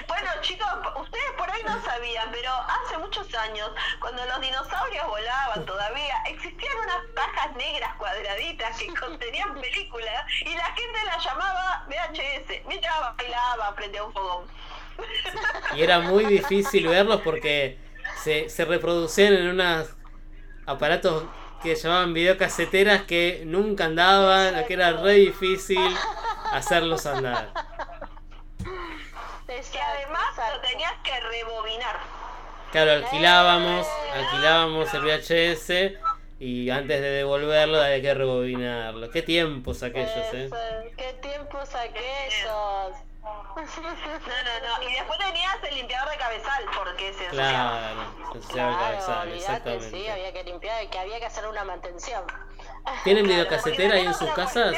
Bueno, 0.06 0.30
chicos, 0.40 0.68
ustedes 0.96 1.32
por 1.36 1.50
ahí 1.50 1.62
no 1.64 1.82
sabían, 1.84 2.30
pero 2.32 2.52
hace 2.52 2.98
muchos 2.98 3.32
años, 3.34 3.70
cuando 4.00 4.24
los 4.26 4.40
dinosaurios 4.40 5.06
volaban 5.06 5.64
todavía, 5.66 6.17
negras 7.58 7.94
cuadraditas 7.96 8.78
que 8.78 8.94
contenían 9.00 9.54
películas 9.60 10.24
y 10.40 10.54
la 10.54 10.64
gente 10.64 10.98
las 11.04 11.24
llamaba 11.24 11.84
VHS 11.88 12.66
mientras 12.66 12.94
bailaba 13.16 13.74
frente 13.74 13.98
a 13.98 14.04
un 14.04 14.12
fogón. 14.12 14.46
Y 15.74 15.82
era 15.82 16.00
muy 16.00 16.24
difícil 16.24 16.88
verlos 16.88 17.20
porque 17.20 17.78
se, 18.22 18.48
se 18.48 18.64
reproducían 18.64 19.34
en 19.34 19.48
unos 19.48 19.94
aparatos 20.66 21.24
que 21.62 21.74
llamaban 21.74 22.14
videocaseteras 22.14 23.02
que 23.02 23.42
nunca 23.44 23.86
andaban, 23.86 24.64
que 24.66 24.74
era 24.74 24.92
re 24.92 25.14
difícil 25.14 25.96
hacerlos 26.52 27.06
andar. 27.06 27.52
Que 29.46 29.80
además 29.80 30.24
lo 30.54 30.60
tenías 30.60 30.92
que 31.02 31.20
rebobinar. 31.20 31.98
Claro, 32.70 32.92
alquilábamos, 32.92 33.86
alquilábamos 34.14 34.94
el 34.94 35.02
VHS 35.02 35.98
y 36.40 36.70
antes 36.70 37.00
de 37.00 37.10
devolverlo 37.10 37.80
había 37.82 38.00
que 38.00 38.14
rebobinarlo. 38.14 39.10
Qué 39.10 39.22
tiempos 39.22 39.82
aquellos, 39.82 40.10
eh. 40.32 40.48
¿Qué 40.96 41.12
tiempos 41.20 41.74
aquellos? 41.74 42.92
No, 43.56 43.64
no, 43.64 44.78
no. 44.78 44.88
Y 44.88 44.92
después 44.94 45.18
tenías 45.18 45.56
el 45.68 45.74
limpiador 45.74 46.10
de 46.10 46.16
cabezal, 46.16 46.64
porque 46.76 47.12
se 47.12 47.24
ensuciaba. 47.24 47.80
Claro, 47.80 48.00
se 48.32 48.38
ensuciaba 48.38 48.70
el 48.70 48.76
Claro, 48.76 48.90
cabezal, 48.92 49.28
olvídate, 49.28 49.40
sí, 49.40 49.50
exactamente. 49.50 50.10
había 50.12 50.32
que 50.32 50.44
limpiar 50.44 50.84
y 50.84 50.88
que 50.88 50.98
había 50.98 51.18
que 51.18 51.26
hacer 51.26 51.46
una 51.48 51.64
mantención. 51.64 52.22
¿Tienen 53.04 53.24
Claro, 53.24 53.36
videocasetera 53.42 53.94
ahí 53.96 54.06
en 54.06 54.14
sus 54.14 54.30
casas? 54.30 54.76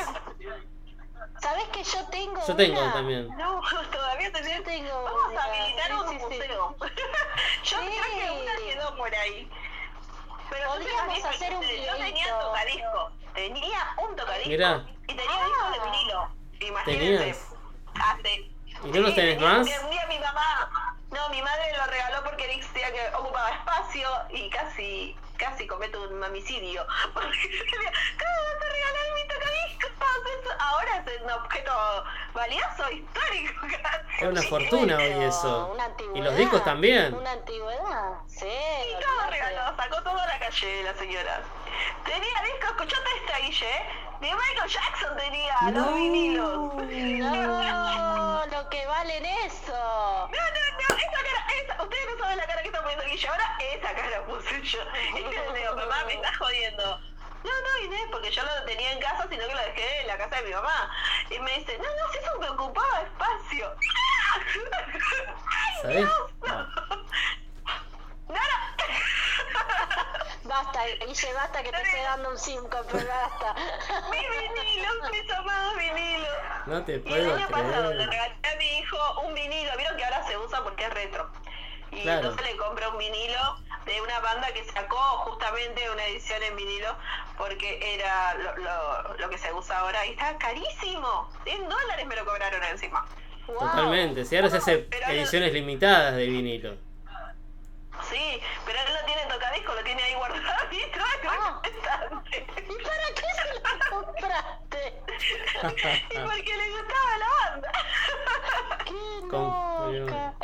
¿Sabes 1.40 1.64
que 1.68 1.82
yo 1.84 2.04
tengo 2.10 2.40
Yo 2.46 2.56
tengo 2.56 2.80
una? 2.82 2.92
también. 2.92 3.28
No, 3.36 3.60
todavía 3.92 4.30
tenés. 4.32 4.56
Yo 4.58 4.62
tengo 4.62 5.04
Vamos 5.04 5.20
una, 5.30 5.40
a 5.42 5.44
habilitar 5.44 5.92
un 5.94 6.08
sí, 6.08 6.14
sí, 6.14 6.20
sí. 6.20 6.24
museo. 6.36 6.76
Yo 7.64 7.78
Sí. 7.78 7.86
creo 7.86 8.02
que 8.12 8.42
una 8.42 8.56
quedó 8.74 8.96
por 8.96 9.14
ahí. 9.14 9.50
Pero 10.50 10.62
yo 10.64 10.70
Podríamos 10.74 11.14
tenía- 11.14 11.30
hacer 11.30 11.54
un 11.54 11.62
Yo 11.62 11.68
tenía 11.68 11.96
videíto. 11.96 12.38
tocadisco. 12.40 13.10
Tenía 13.34 13.94
un 13.98 14.16
tocadisco. 14.16 14.48
Mirá. 14.50 14.84
Y 15.08 15.14
tenía 15.14 15.44
discos 15.44 15.72
de 15.72 15.90
vinilo. 15.90 16.28
Imagínense. 16.60 17.18
¿Tenías? 17.18 17.46
Hace. 17.94 18.34
¿Y 18.82 18.88
no 18.88 19.00
los 19.00 19.14
tenés 19.14 19.34
tenía, 19.38 19.48
más? 19.48 19.58
Un 19.84 19.90
día 19.90 20.06
mi 20.08 20.18
mamá. 20.18 20.96
No, 21.10 21.28
mi 21.30 21.42
madre 21.42 21.76
lo 21.76 21.86
regaló 21.86 22.24
porque 22.24 22.46
decía 22.46 22.92
que 22.92 23.14
ocupaba 23.16 23.50
espacio 23.50 24.08
y 24.30 24.48
casi 24.50 25.16
casi 25.40 25.66
cometo 25.66 26.02
un 26.02 26.18
mamicidio. 26.18 26.86
Porque 27.14 27.48
decía, 27.48 27.92
¿cómo 28.18 28.36
vas 28.44 28.62
a 28.62 28.72
regalar 28.72 29.14
mi 29.14 29.28
tocadiscos? 29.28 29.90
Eso 29.90 30.50
Ahora 30.60 31.04
es 31.06 31.22
un 31.22 31.30
objeto 31.30 32.04
valioso, 32.34 32.90
histórico 32.90 33.66
casi. 33.82 34.24
Es 34.24 34.28
una 34.28 34.42
fortuna 34.42 34.96
hoy 34.96 35.24
eso. 35.24 35.72
Una 35.74 35.84
antigüedad. 35.86 36.16
Y 36.16 36.22
los 36.22 36.36
discos 36.36 36.64
también. 36.64 37.14
Una 37.14 37.32
antigüedad, 37.32 38.12
sí. 38.26 38.46
Y 38.46 39.02
todo 39.02 39.30
regaló, 39.30 39.76
sacó 39.76 40.02
todo 40.02 40.18
a 40.18 40.26
la 40.26 40.38
calle 40.38 40.82
la 40.82 40.94
señora. 40.94 41.42
Tenía 42.04 42.42
discos, 42.44 42.70
escuchate 42.70 43.08
esta 43.24 43.38
Guille, 43.38 43.66
¿eh? 43.66 44.09
De 44.20 44.26
Michael 44.26 44.68
Jackson 44.68 45.16
tenía 45.16 45.54
los 45.72 45.94
vinilos. 45.94 46.74
No, 47.20 48.46
lo 48.46 48.68
que 48.68 48.86
valen 48.86 49.24
eso. 49.24 49.72
No, 49.72 50.28
no, 50.28 50.28
no, 50.28 50.96
esa 50.96 51.10
cara, 51.10 51.46
esa, 51.62 51.82
ustedes 51.82 52.06
no 52.10 52.18
saben 52.18 52.36
la 52.36 52.46
cara 52.46 52.60
que 52.62 52.68
está 52.68 52.80
poniendo 52.80 53.04
Guille, 53.04 53.28
ahora 53.28 53.56
esa 53.58 53.94
cara 53.94 54.24
puse 54.26 54.62
yo. 54.62 54.78
Y 55.16 55.22
yo 55.22 55.52
le 55.52 55.58
digo, 55.60 55.74
mamá, 55.76 56.04
me 56.06 56.14
estás 56.14 56.36
jodiendo. 56.36 56.98
No, 57.42 57.50
no, 57.50 57.78
Inés, 57.84 58.06
porque 58.10 58.30
yo 58.30 58.42
lo 58.42 58.64
tenía 58.64 58.92
en 58.92 59.00
casa, 59.00 59.26
sino 59.30 59.46
que 59.46 59.54
lo 59.54 59.60
dejé 59.60 60.00
en 60.02 60.06
la 60.08 60.18
casa 60.18 60.36
de 60.36 60.42
mi 60.42 60.50
mamá. 60.52 60.90
Y 61.30 61.38
me 61.38 61.58
dice, 61.58 61.78
no, 61.78 61.84
no, 61.84 62.12
si 62.12 62.18
eso 62.18 62.38
me 62.38 62.48
ocupaba 62.50 63.00
espacio. 63.02 63.74
¡Ay. 65.84 65.96
Dios! 65.96 66.10
No. 66.46 66.68
No, 68.30 68.34
no. 68.34 68.40
Basta, 70.44 70.80
Guille, 71.06 71.32
basta 71.34 71.62
que 71.62 71.70
te 71.70 71.80
esté 71.82 72.02
dando 72.02 72.30
un 72.30 72.38
5, 72.38 72.68
pero 72.90 73.06
basta. 73.06 73.54
Mis 74.10 74.20
vinilos, 74.20 75.10
mis 75.12 75.30
amados 75.32 75.76
vinilos. 75.78 76.28
No 76.66 76.84
te 76.84 76.92
Y 76.92 76.94
el 76.96 77.02
puedo 77.02 77.34
año 77.36 77.48
pasado 77.48 77.94
le 77.94 78.06
regalé 78.06 78.34
a 78.52 78.56
mi 78.56 78.78
hijo 78.78 79.20
un 79.26 79.34
vinilo, 79.34 79.70
vieron 79.76 79.96
que 79.96 80.04
ahora 80.04 80.26
se 80.26 80.36
usa 80.38 80.64
porque 80.64 80.84
es 80.84 80.90
retro. 80.94 81.30
Y 81.92 82.02
Claro. 82.02 82.20
entonces 82.30 82.46
le 82.50 82.56
compré 82.56 82.88
un 82.88 82.98
vinilo 82.98 83.58
de 83.84 84.00
una 84.00 84.18
banda 84.20 84.48
que 84.52 84.64
sacó 84.64 84.96
justamente 84.96 85.88
una 85.90 86.04
edición 86.06 86.42
en 86.42 86.56
vinilo 86.56 86.96
porque 87.36 87.94
era 87.94 88.34
lo, 88.34 88.56
lo, 88.56 89.14
lo 89.18 89.30
que 89.30 89.38
se 89.38 89.52
usa 89.52 89.78
ahora 89.78 90.04
y 90.06 90.10
estaba 90.12 90.36
carísimo. 90.38 91.30
100 91.44 91.68
dólares 91.68 92.06
me 92.06 92.16
lo 92.16 92.24
cobraron 92.24 92.62
encima. 92.64 93.06
Wow. 93.46 93.58
Totalmente. 93.58 94.24
Si 94.24 94.36
ahora 94.36 94.50
se 94.50 94.56
hace 94.56 94.78
Pero 94.78 95.06
no- 95.06 95.12
ediciones 95.12 95.52
limitadas 95.52 96.16
de 96.16 96.26
vinilo. 96.26 96.74
Sí, 98.10 98.40
pero 98.66 98.78
él 98.78 98.92
no 98.98 99.06
tiene 99.06 99.22
tocadisco, 99.32 99.74
lo 99.74 99.84
tiene 99.84 100.02
ahí 100.02 100.14
guardadito 100.14 100.98
Ah. 101.28 101.62
¿Y 101.64 102.82
para 102.82 103.06
qué 103.14 103.26
se 103.36 103.44
lo 103.54 103.60
compraste? 103.90 104.82
y 106.10 106.18
porque 106.18 106.56
le 106.56 106.70
gustaba 106.70 107.12
la 107.18 107.28
banda. 107.50 107.72
¡Qué 108.84 108.92
loca! 110.00 110.34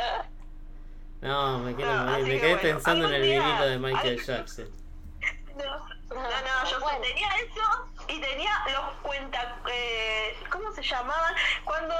No, 1.21 1.57
me 1.59 1.75
quiero 1.75 1.93
No, 1.93 2.19
Me 2.19 2.23
que 2.25 2.39
quedé 2.39 2.53
bueno, 2.55 2.61
pensando 2.61 3.07
en 3.07 3.13
el 3.15 3.21
día- 3.23 3.41
vinilo 3.41 3.65
de 3.67 3.77
Michael 3.79 4.19
al- 4.19 4.25
Jackson. 4.25 4.69
No, 5.57 5.96
no, 6.23 6.29
no, 6.63 6.69
yo 6.69 6.79
Bueno. 6.79 6.99
tenía 7.01 7.27
eso 7.37 7.87
y 8.07 8.19
tenía 8.21 8.51
los 8.71 8.95
cuenta... 9.01 9.55
Eh, 9.69 10.37
¿Cómo 10.49 10.71
se 10.71 10.81
llamaban? 10.81 11.35
Cuando 11.65 11.93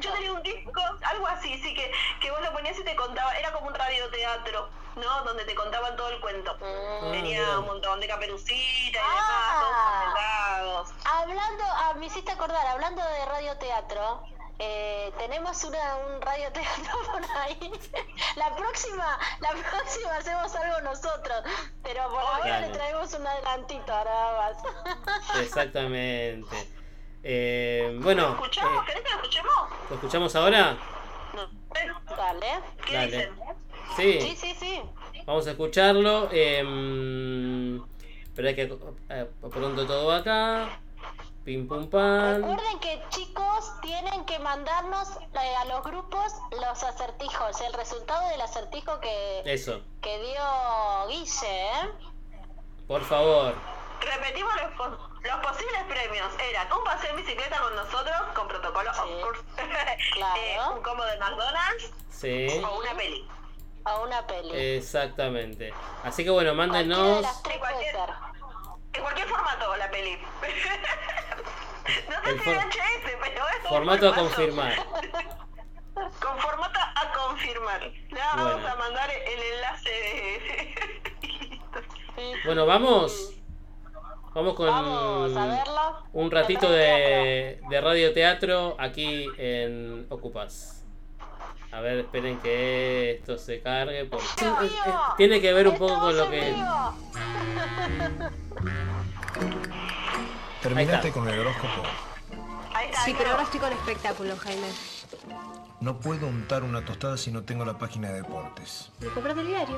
yo 0.00 0.12
tenía 0.12 0.32
un 0.32 0.42
disco, 0.42 0.80
algo 1.02 1.26
así, 1.26 1.58
sí, 1.62 1.74
que, 1.74 1.92
que 2.20 2.30
vos 2.30 2.40
lo 2.40 2.52
ponías 2.52 2.78
y 2.78 2.84
te 2.84 2.94
contaba, 2.94 3.36
era 3.36 3.52
como 3.52 3.66
un 3.68 3.74
radioteatro, 3.74 4.68
¿no? 4.96 5.22
Donde 5.24 5.44
te 5.44 5.54
contaban 5.54 5.96
todo 5.96 6.08
el 6.10 6.20
cuento. 6.20 6.54
Mm. 6.60 7.10
tenía 7.12 7.40
mira. 7.42 7.58
un 7.58 7.66
montón 7.66 8.00
de 8.00 8.06
caperucita 8.08 8.98
y 8.98 9.02
Ah. 9.02 10.04
demás, 10.06 10.60
todos. 10.60 10.88
Hablando, 11.04 11.64
ah, 11.66 11.94
me 11.96 12.06
hiciste 12.06 12.30
acordar, 12.30 12.66
hablando 12.66 13.02
de 13.04 13.26
radioteatro, 13.26 14.22
eh, 14.58 15.12
tenemos 15.18 15.62
una, 15.64 15.96
un 15.96 16.20
radioteatro 16.20 16.98
por 17.12 17.22
ahí. 17.38 17.70
La 18.36 18.54
próxima, 18.56 19.18
la 19.40 19.50
próxima 19.50 20.16
hacemos 20.16 20.54
algo 20.54 20.80
nosotros, 20.80 21.42
pero 21.82 22.08
por 22.10 22.20
ahora 22.20 22.42
Claro. 22.44 22.66
le 22.66 22.72
traemos 22.72 23.12
un 23.14 23.26
adelantito 23.26 23.86
nada 23.86 24.36
más. 24.54 25.40
Exactamente. 25.40 26.68
Eh, 27.22 27.98
bueno, 28.00 28.30
¿Escuchamos? 28.34 28.82
eh, 28.82 28.86
¿Querés 28.86 29.02
que 29.02 29.10
lo 29.10 29.16
escuchemos? 29.16 29.54
¿lo 29.90 29.94
escuchamos 29.96 30.36
ahora? 30.36 30.76
Dale. 32.16 32.46
¿Qué 32.86 32.94
Dale. 32.94 33.06
dicen? 33.06 33.34
Sí, 33.96 34.20
Sí, 34.20 34.36
sí, 34.36 34.54
sí. 34.58 34.82
vamos 35.24 35.46
a 35.46 35.50
escucharlo. 35.50 36.28
Eh, 36.32 37.80
espera 38.22 38.54
que 38.54 38.66
pronto 38.66 39.86
todo 39.86 40.12
acá. 40.12 40.80
Pim 41.48 41.66
pum 41.66 41.88
pan. 41.88 42.42
Recuerden 42.42 42.78
que 42.80 43.02
chicos 43.08 43.72
tienen 43.80 44.22
que 44.26 44.38
mandarnos 44.38 45.08
eh, 45.32 45.56
a 45.56 45.64
los 45.64 45.82
grupos 45.82 46.30
los 46.50 46.82
acertijos, 46.82 47.58
el 47.62 47.72
resultado 47.72 48.28
del 48.28 48.42
acertijo 48.42 49.00
que, 49.00 49.40
Eso, 49.46 49.80
que 50.02 50.18
dio 50.18 51.06
Guille, 51.08 51.70
¿eh? 51.70 51.90
por 52.86 53.02
favor. 53.02 53.54
Repetimos 54.02 54.52
los, 54.60 54.72
pos- 54.72 54.98
los 55.22 55.36
posibles 55.46 55.84
premios. 55.88 56.26
Eran 56.50 56.70
un 56.70 56.84
paseo 56.84 57.10
en 57.12 57.16
bicicleta 57.16 57.58
con 57.62 57.74
nosotros, 57.76 58.16
con 58.34 58.46
protocolo, 58.46 58.92
Sí. 58.92 59.00
of 59.00 59.22
course. 59.22 59.40
Claro. 60.12 60.40
Eh, 60.42 60.58
un 60.76 60.82
combo 60.82 61.04
de 61.06 61.16
McDonald's 61.16 61.92
Sí, 62.10 62.46
o 62.62 62.78
una 62.78 62.94
peli. 62.94 63.26
A 63.86 64.00
una 64.00 64.26
peli. 64.26 64.50
exactamente. 64.76 65.72
Así 66.04 66.24
que 66.24 66.28
bueno, 66.30 66.54
Cualquiera 66.54 66.78
de 66.82 66.88
mándenos. 66.88 67.22
las 67.22 67.42
tres 67.42 67.56
puede 67.56 67.72
Cualquier- 67.72 67.96
ser. 67.96 68.27
En 68.92 69.02
cualquier 69.02 69.28
formato 69.28 69.76
la 69.76 69.90
peli. 69.90 70.16
no 72.08 72.22
sé 72.24 72.30
El 72.30 72.40
si 72.40 72.50
VHS, 72.50 73.16
pero 73.22 73.48
es 73.48 73.62
un 73.64 73.68
Formato 73.68 74.08
a 74.08 74.14
confirmar. 74.14 74.74
Con 75.94 76.38
formato 76.38 76.78
a 76.80 77.12
confirmar. 77.12 77.82
Le 77.82 78.20
vamos 78.20 78.52
Bueno. 78.52 78.68
a 78.68 78.76
mandar 78.76 79.10
el 79.10 79.42
enlace 79.54 79.90
de... 79.90 80.74
Bueno, 82.44 82.66
vamos. 82.66 83.32
Vamos 84.34 84.54
con 84.54 84.66
Vamos 84.66 85.36
a 85.36 85.46
verlo. 85.46 86.04
un 86.12 86.30
ratito 86.30 86.70
de, 86.70 87.60
de 87.68 87.80
radioteatro 87.80 88.76
aquí 88.78 89.26
en 89.38 90.06
Ocupas. 90.10 90.84
A 91.72 91.80
ver, 91.80 91.98
esperen 91.98 92.38
que 92.40 93.12
esto 93.12 93.36
se 93.38 93.60
cargue. 93.60 94.04
Porque 94.04 94.26
tiene 95.16 95.40
que 95.40 95.52
ver 95.52 95.66
un 95.68 95.76
poco 95.78 95.98
con 95.98 96.10
¡Estamos 96.10 96.14
lo 96.14 96.30
que. 96.30 96.54
Terminaste 100.62 101.12
con 101.12 101.28
el 101.28 101.38
horóscopo. 101.38 101.82
Sí, 103.04 103.14
pero 103.16 103.30
ahora 103.30 103.44
estoy 103.44 103.60
con 103.60 103.72
espectáculo, 103.72 104.36
Jaime. 104.36 104.68
No 105.80 106.00
puedo 106.00 106.26
untar 106.26 106.64
una 106.64 106.84
tostada 106.84 107.16
si 107.16 107.30
no 107.30 107.42
tengo 107.42 107.64
la 107.64 107.78
página 107.78 108.08
de 108.08 108.22
deportes. 108.22 108.90
¿Me 109.00 109.08
compras 109.08 109.36
el 109.38 109.46
diario? 109.46 109.76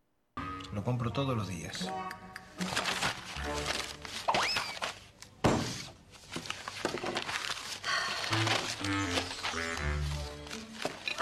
Lo 0.73 0.83
compro 0.83 1.11
todos 1.11 1.37
los 1.37 1.49
días. 1.49 1.91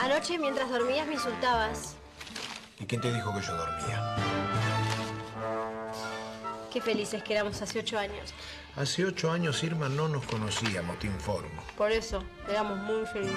Anoche, 0.00 0.38
mientras 0.38 0.70
dormías, 0.70 1.06
me 1.06 1.14
insultabas. 1.14 1.96
¿Y 2.78 2.86
quién 2.86 3.00
te 3.00 3.12
dijo 3.12 3.34
que 3.34 3.42
yo 3.42 3.56
dormía? 3.56 4.17
Qué 6.72 6.80
felices 6.80 7.22
que 7.22 7.32
éramos 7.34 7.60
hace 7.62 7.78
ocho 7.78 7.98
años. 7.98 8.34
Hace 8.76 9.04
ocho 9.04 9.30
años 9.30 9.62
Irma 9.64 9.88
no 9.88 10.08
nos 10.08 10.24
conocíamos, 10.26 10.98
te 10.98 11.06
informo. 11.06 11.62
Por 11.76 11.90
eso, 11.90 12.22
éramos 12.48 12.78
muy 12.78 13.06
felices. 13.06 13.34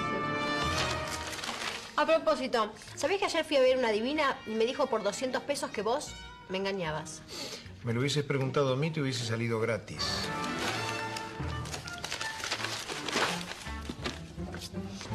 A 1.96 2.06
propósito, 2.06 2.72
¿sabés 2.94 3.18
que 3.18 3.26
ayer 3.26 3.44
fui 3.44 3.56
a 3.56 3.60
ver 3.60 3.76
una 3.76 3.90
divina 3.90 4.36
y 4.46 4.50
me 4.50 4.64
dijo 4.64 4.86
por 4.86 5.02
200 5.02 5.42
pesos 5.42 5.70
que 5.70 5.82
vos 5.82 6.14
me 6.48 6.58
engañabas? 6.58 7.22
Me 7.84 7.92
lo 7.92 8.00
hubieses 8.00 8.24
preguntado 8.24 8.74
a 8.74 8.76
mí, 8.76 8.90
te 8.90 9.00
hubiese 9.00 9.24
salido 9.24 9.60
gratis. 9.60 10.28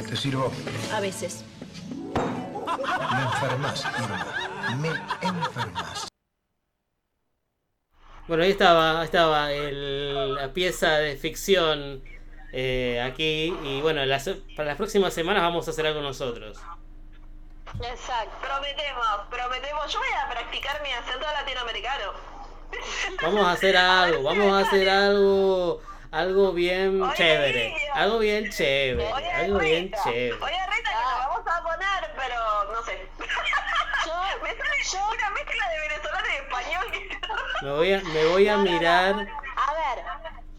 Te 0.07 0.15
sirvo. 0.15 0.51
A 0.93 0.99
veces. 0.99 1.43
Me 2.15 3.21
enfermas, 3.21 3.85
Irma. 3.99 4.25
Me 4.77 4.89
enfermas. 5.27 6.06
Bueno, 8.27 8.43
ahí 8.43 8.51
estaba, 8.51 8.99
ahí 8.99 9.05
estaba 9.05 9.51
el- 9.51 10.35
la 10.35 10.53
pieza 10.53 10.97
de 10.97 11.15
ficción 11.15 12.03
eh, 12.53 13.01
aquí. 13.01 13.55
Y 13.63 13.81
bueno, 13.81 14.05
las- 14.05 14.29
para 14.55 14.69
las 14.69 14.77
próximas 14.77 15.13
semanas 15.13 15.43
vamos 15.43 15.67
a 15.67 15.71
hacer 15.71 15.85
algo 15.85 16.01
nosotros. 16.01 16.57
Exacto. 17.83 18.35
Prometemos, 18.41 19.05
prometemos. 19.29 19.91
Yo 19.93 19.99
voy 19.99 20.07
a 20.09 20.29
practicar 20.29 20.81
mi 20.81 20.91
acento 20.91 21.25
latinoamericano. 21.25 22.11
Vamos 23.21 23.45
a 23.47 23.51
hacer 23.53 23.77
algo, 23.77 24.23
vamos 24.23 24.51
a 24.53 24.67
hacer 24.67 24.89
algo, 24.89 25.81
algo 26.11 26.51
bien 26.51 27.01
Oye, 27.01 27.13
chévere, 27.15 27.75
algo 27.93 28.19
bien 28.19 28.49
chévere, 28.51 29.13
Oye, 29.13 29.31
algo 29.31 29.59
bien 29.59 29.91
chévere. 30.03 30.33
Oye, 30.33 30.57
Rita, 30.75 30.89
que 30.89 30.95
nos 30.95 31.17
vamos 31.27 31.47
a 31.47 31.63
poner, 31.63 32.11
pero 32.17 32.73
no 32.73 32.83
sé. 32.83 33.07
Yo- 34.07 34.43
Me 34.43 34.83
sale 34.83 35.03
una 35.17 35.29
mezcla 35.31 35.69
de 35.69 35.79
venezolano 35.79 36.27
y 36.27 36.35
español. 36.35 37.09
Me 37.61 37.71
voy 37.71 37.93
a, 37.93 37.99
me 38.01 38.25
voy 38.27 38.47
a 38.47 38.51
No, 38.57 38.63
no, 38.63 38.63
no. 38.65 38.71
mirar. 38.71 39.13
A 39.15 39.73
ver, 39.73 40.05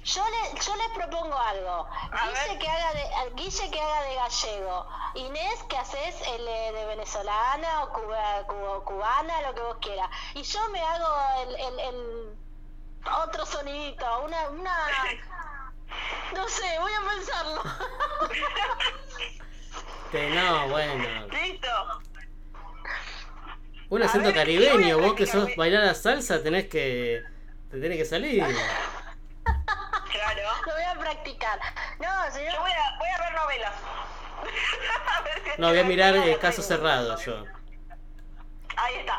yo, 0.05 0.23
le, 0.29 0.61
yo 0.61 0.77
les 0.77 0.89
propongo 0.95 1.39
algo. 1.39 1.89
Guille 2.13 2.59
que, 2.59 2.69
haga 2.69 2.93
de, 2.93 3.31
Guille 3.35 3.71
que 3.71 3.81
haga 3.81 4.03
de 4.03 4.15
gallego. 4.17 4.87
Inés 5.15 5.63
que 5.69 5.77
haces 5.79 6.21
el 6.29 6.45
de 6.45 6.85
venezolana 6.89 7.85
o 7.85 7.93
cuba- 7.93 8.43
cuba- 8.47 8.85
cubana, 8.85 9.41
lo 9.43 9.55
que 9.55 9.61
vos 9.63 9.77
quieras. 9.81 10.11
Y 10.35 10.43
yo 10.43 10.69
me 10.71 10.83
hago 10.83 11.43
el, 11.43 11.57
el, 11.57 11.81
el 11.81 12.39
otro 13.23 13.47
sonidito, 13.47 14.21
una, 14.25 14.49
una... 14.51 14.87
No 16.35 16.47
sé, 16.49 16.79
voy 16.81 16.93
a 16.93 17.01
pensarlo. 17.09 17.63
Este, 20.11 20.31
no, 20.31 20.69
bueno. 20.69 21.28
Un 23.91 24.03
A 24.03 24.07
acento 24.07 24.27
ver, 24.29 24.35
caribeño, 24.37 24.97
a 24.97 25.01
vos 25.01 25.15
que 25.15 25.27
sos 25.27 25.55
bailar 25.57 25.85
la 25.85 25.95
salsa 25.95 26.43
tenés 26.43 26.67
que. 26.69 27.23
Te 27.71 27.81
tenés 27.81 27.99
que 27.99 28.05
salir. 28.05 28.45
Claro. 28.45 30.43
Lo 30.67 30.73
voy 30.75 30.83
a 30.83 30.99
practicar. 30.99 31.59
No, 32.01 32.31
señor. 32.33 32.55
Yo 32.55 32.61
voy 32.61 32.71
a, 32.71 32.99
voy 32.99 33.09
a 33.09 33.19
ver 33.19 33.33
novelas. 33.35 33.73
A 35.17 35.23
ver 35.23 35.43
si 35.55 35.61
No, 35.61 35.69
voy 35.69 35.79
a 35.79 35.85
mirar 35.85 36.17
eh, 36.17 36.21
pega 36.23 36.39
caso 36.39 36.61
la 36.63 36.67
cerrado 36.69 37.17
segunda. 37.19 37.51
yo. 37.51 37.59
Ahí 38.77 38.95
está. 38.97 39.19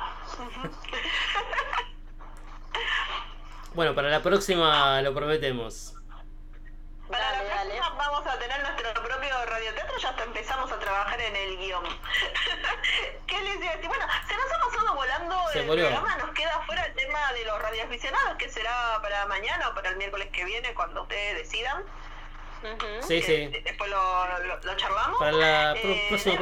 Bueno, 3.73 3.93
para 3.95 4.09
la 4.09 4.21
próxima 4.21 5.01
lo 5.01 5.13
prometemos. 5.13 5.93
Para 7.09 7.31
Dale, 7.31 7.49
la 7.49 7.55
dale. 7.55 7.71
próxima 7.73 7.95
vamos 7.97 8.27
a 8.27 8.37
tener 8.39 8.61
nuestro 8.61 8.93
propio 8.93 9.45
radioteatro, 9.45 9.97
ya 9.97 10.09
hasta 10.09 10.23
empezamos 10.23 10.71
a 10.71 10.79
trabajar 10.79 11.19
en 11.19 11.35
el 11.35 11.57
guion. 11.57 11.83
¿Qué 13.27 13.41
les 13.41 13.55
iba 13.55 13.71
a 13.71 13.75
decir? 13.75 13.87
Bueno, 13.87 14.05
se 14.27 14.35
nos 14.35 14.45
ha 14.51 14.59
pasado 14.69 14.95
volando 14.95 15.35
Se 15.51 15.59
el 15.61 15.65
programa, 15.67 16.15
nos 16.17 16.29
queda 16.31 16.61
fuera 16.65 16.85
el 16.85 16.93
tema 16.93 17.33
de 17.33 17.45
los 17.45 17.59
radioaficionados, 17.61 18.37
que 18.37 18.49
será 18.49 18.99
para 19.01 19.25
mañana 19.25 19.69
o 19.69 19.73
para 19.73 19.89
el 19.89 19.97
miércoles 19.97 20.29
que 20.31 20.45
viene, 20.45 20.73
cuando 20.75 21.01
ustedes 21.03 21.37
decidan. 21.39 21.83
Sí, 23.07 23.21
Que 23.21 23.25
sí. 23.51 23.61
Después 23.63 23.89
lo, 23.89 24.27
lo, 24.45 24.57
lo 24.61 24.75
charlamos. 24.77 25.17
Para 25.17 25.71
el 25.71 25.77
Eh, 25.77 26.05
próximo 26.09 26.33
de- 26.35 26.37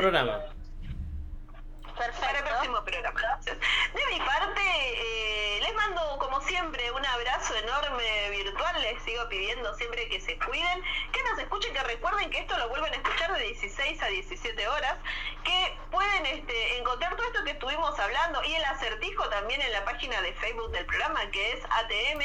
Para 1.98 2.38
el 2.38 2.44
próximo 2.44 2.84
programa. 2.84 3.40
De 3.42 4.06
mi 4.12 4.20
parte, 4.20 4.62
eh, 4.62 5.60
les 5.62 5.74
mando 5.74 6.20
como 6.20 6.40
siempre 6.42 6.92
un 6.92 7.04
abrazo 7.04 7.56
enorme 7.56 8.30
virtual. 8.30 8.82
Les 8.84 9.02
sigo 9.02 9.28
pidiendo 9.30 9.74
siempre 9.74 10.08
que 10.08 10.22
se 10.22 10.38
cuiden, 10.38 10.84
que 11.12 11.24
nos 11.24 11.40
escuchen, 11.40 11.74
que 11.74 11.82
recuerden 11.82 12.30
que 12.30 12.40
esto 12.40 12.56
lo 12.60 12.70
vuelven 12.70 12.94
a 12.94 12.98
escuchar 12.98 13.34
de 13.34 13.46
16 13.46 14.00
a 14.04 14.08
17 14.08 14.68
horas, 14.68 14.96
que 15.44 15.78
pueden 15.90 16.26
este, 16.28 16.78
encontrar 16.78 17.16
todo 17.16 17.26
esto 17.26 17.44
que 17.44 17.52
estuvimos 17.52 17.98
hablando 17.98 18.44
y 18.44 18.54
el 18.54 18.64
acertijo 18.66 19.28
también 19.30 19.60
en 19.62 19.72
la 19.72 19.84
página 19.84 20.22
de 20.22 20.34
Facebook 20.34 20.72
del 20.72 20.86
programa, 20.86 21.32
que 21.32 21.54
es 21.54 21.66
ATM. 21.66 22.22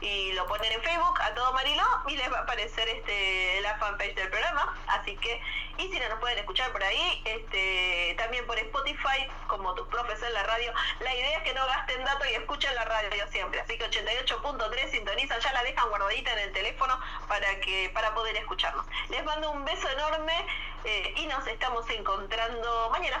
Y 0.00 0.32
lo 0.32 0.46
ponen 0.46 0.72
en 0.72 0.82
Facebook 0.82 1.20
a 1.20 1.34
todo 1.34 1.52
Mariló 1.52 1.84
y 2.08 2.16
les 2.16 2.32
va 2.32 2.38
a 2.38 2.42
aparecer 2.42 2.88
este 2.88 3.60
la 3.60 3.76
fanpage 3.78 4.14
del 4.14 4.28
programa. 4.30 4.76
Así 4.88 5.16
que, 5.16 5.40
y 5.78 5.92
si 5.92 6.00
no 6.00 6.08
nos 6.08 6.20
pueden 6.20 6.38
escuchar 6.38 6.72
por 6.72 6.82
ahí, 6.82 7.22
este 7.24 8.14
también 8.18 8.46
por 8.46 8.58
Spotify, 8.58 9.26
como 9.46 9.74
tus 9.74 9.86
profes 9.88 10.22
en 10.22 10.32
la 10.32 10.42
radio. 10.44 10.72
La 11.00 11.14
idea 11.14 11.38
es 11.38 11.44
que 11.44 11.52
no 11.52 11.66
gasten 11.66 12.04
datos 12.04 12.26
y 12.30 12.34
escuchen 12.34 12.74
la 12.74 12.84
radio 12.84 13.26
siempre. 13.30 13.60
Así 13.60 13.76
que 13.76 13.84
88.3 13.90 14.90
sintonizan, 14.90 15.40
ya 15.40 15.52
la 15.52 15.62
dejan 15.62 15.88
guardadita 15.90 16.32
en 16.32 16.38
el 16.38 16.52
teléfono 16.52 16.98
para 17.28 17.60
que 17.60 17.90
para 17.92 18.14
poder 18.14 18.36
escucharnos. 18.36 18.86
Les 19.10 19.24
mando 19.24 19.50
un 19.50 19.64
beso 19.64 19.88
enorme 19.90 20.46
eh, 20.84 21.14
y 21.16 21.26
nos 21.26 21.46
estamos 21.46 21.88
encontrando 21.90 22.90
mañana. 22.90 23.20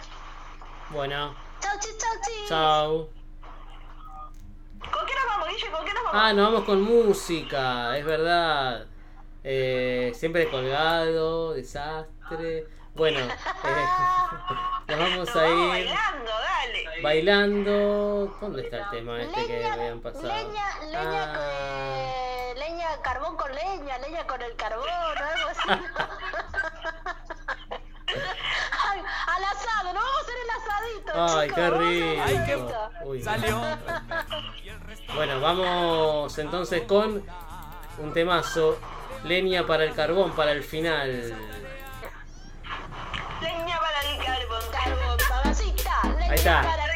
Bueno, 0.90 1.36
Chau, 1.60 1.78
chi, 1.78 1.90
chau, 1.98 2.16
chi. 2.24 2.48
¿Con 4.80 5.06
qué 5.06 5.14
nos 5.14 5.26
vamos, 5.26 5.48
Guille? 5.48 5.70
¿Con 5.70 5.84
qué 5.84 5.92
nos 5.94 6.04
vamos? 6.04 6.20
Ah, 6.22 6.32
nos 6.32 6.52
vamos 6.52 6.64
con 6.64 6.82
música, 6.82 7.96
es 7.98 8.04
verdad. 8.04 8.86
Eh, 9.44 10.12
siempre 10.14 10.48
colgado, 10.48 11.54
desastre. 11.54 12.66
Bueno, 12.94 13.20
eh, 13.20 13.28
nos 14.88 14.98
vamos 14.98 15.36
a 15.36 15.48
ir 15.48 15.68
bailando, 15.68 16.30
dale. 16.30 17.02
Bailando. 17.02 18.36
¿Dónde 18.40 18.62
está 18.62 18.78
el 18.78 18.90
tema 18.90 19.22
este 19.22 19.46
que 19.46 19.58
leña, 19.58 19.72
habían 19.72 20.00
pasado? 20.00 20.26
Leña, 20.26 20.78
leña, 20.80 21.24
ah. 21.24 21.32
con, 21.34 21.44
eh, 21.44 22.54
leña, 22.56 23.02
carbón 23.02 23.36
con 23.36 23.54
leña, 23.54 23.98
leña 23.98 24.26
con 24.26 24.42
el 24.42 24.56
carbón, 24.56 24.88
algo 24.88 25.48
así. 25.48 25.68
Al 29.26 29.44
asado, 29.44 29.92
no 29.92 30.00
vamos 30.00 30.18
a 30.18 30.20
hacer 30.20 30.34
el 30.44 30.50
asadito. 30.50 31.12
Ay, 31.14 31.48
chicos, 31.48 31.54
qué 31.54 31.70
rico. 31.70 32.22
Ay, 32.26 32.36
qué... 32.46 32.54
Uy. 33.06 33.22
Salió. 33.22 33.60
Bueno, 35.14 35.40
vamos 35.40 36.38
entonces 36.38 36.82
con 36.82 37.22
un 37.98 38.12
temazo. 38.12 38.78
Leña 39.24 39.66
para 39.66 39.84
el 39.84 39.94
carbón, 39.94 40.32
para 40.32 40.52
el 40.52 40.62
final. 40.62 41.34
Leña 43.42 43.78
para 43.78 44.00
el 44.08 44.24
carbón, 44.24 44.62
carbón, 44.72 45.18
caballita. 45.28 46.02
Leña 46.04 46.30
Ahí 46.30 46.36
está. 46.36 46.62
Para 46.62 46.84
el 46.84 46.90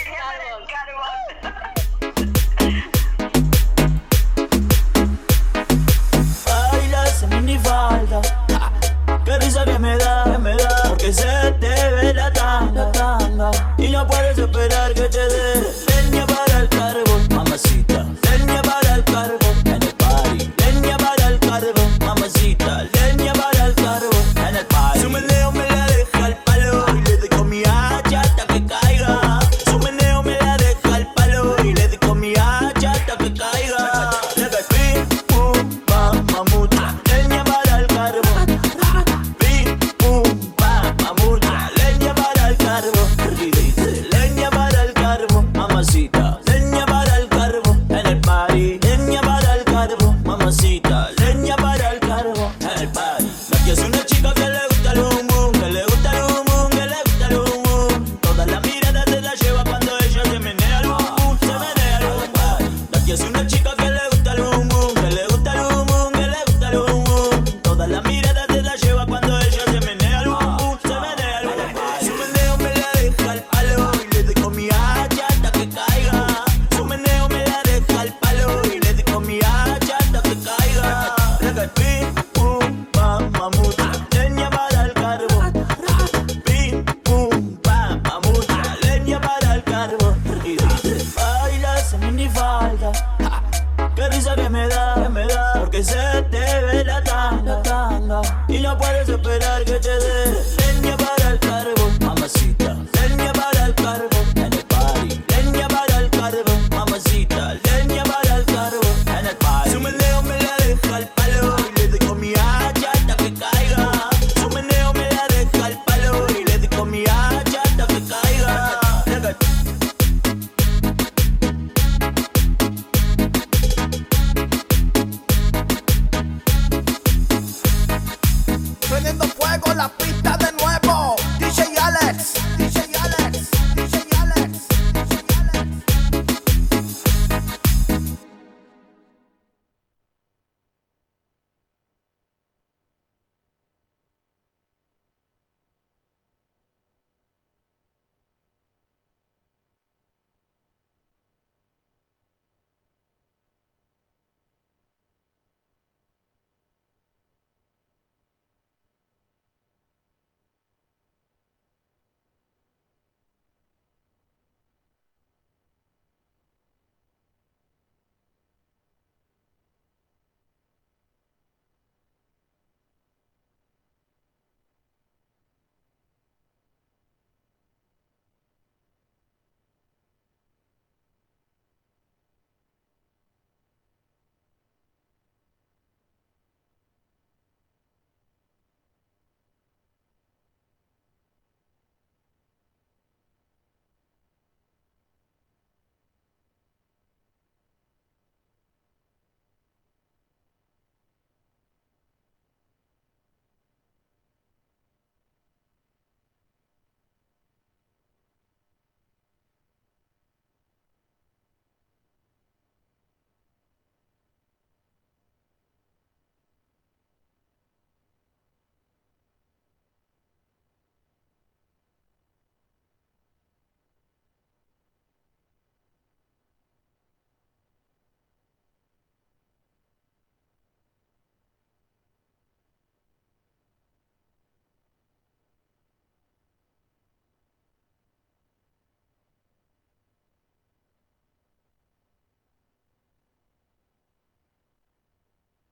Falda. 7.58 8.20
Qué 9.24 9.38
risa 9.38 9.64
que 9.64 9.78
me 9.78 9.96
da, 9.96 10.24
que 10.24 10.38
me 10.38 10.56
da, 10.56 10.82
porque 10.88 11.12
se 11.12 11.52
te 11.60 11.90
ve 11.92 12.14
la 12.14 12.32
tanda, 12.32 12.90
tanda. 12.92 13.50
Y 13.78 13.88
no 13.88 14.06
puedes 14.06 14.36
esperar 14.36 14.92
que 14.92 15.08
te 15.08 15.28
dé. 15.28 15.93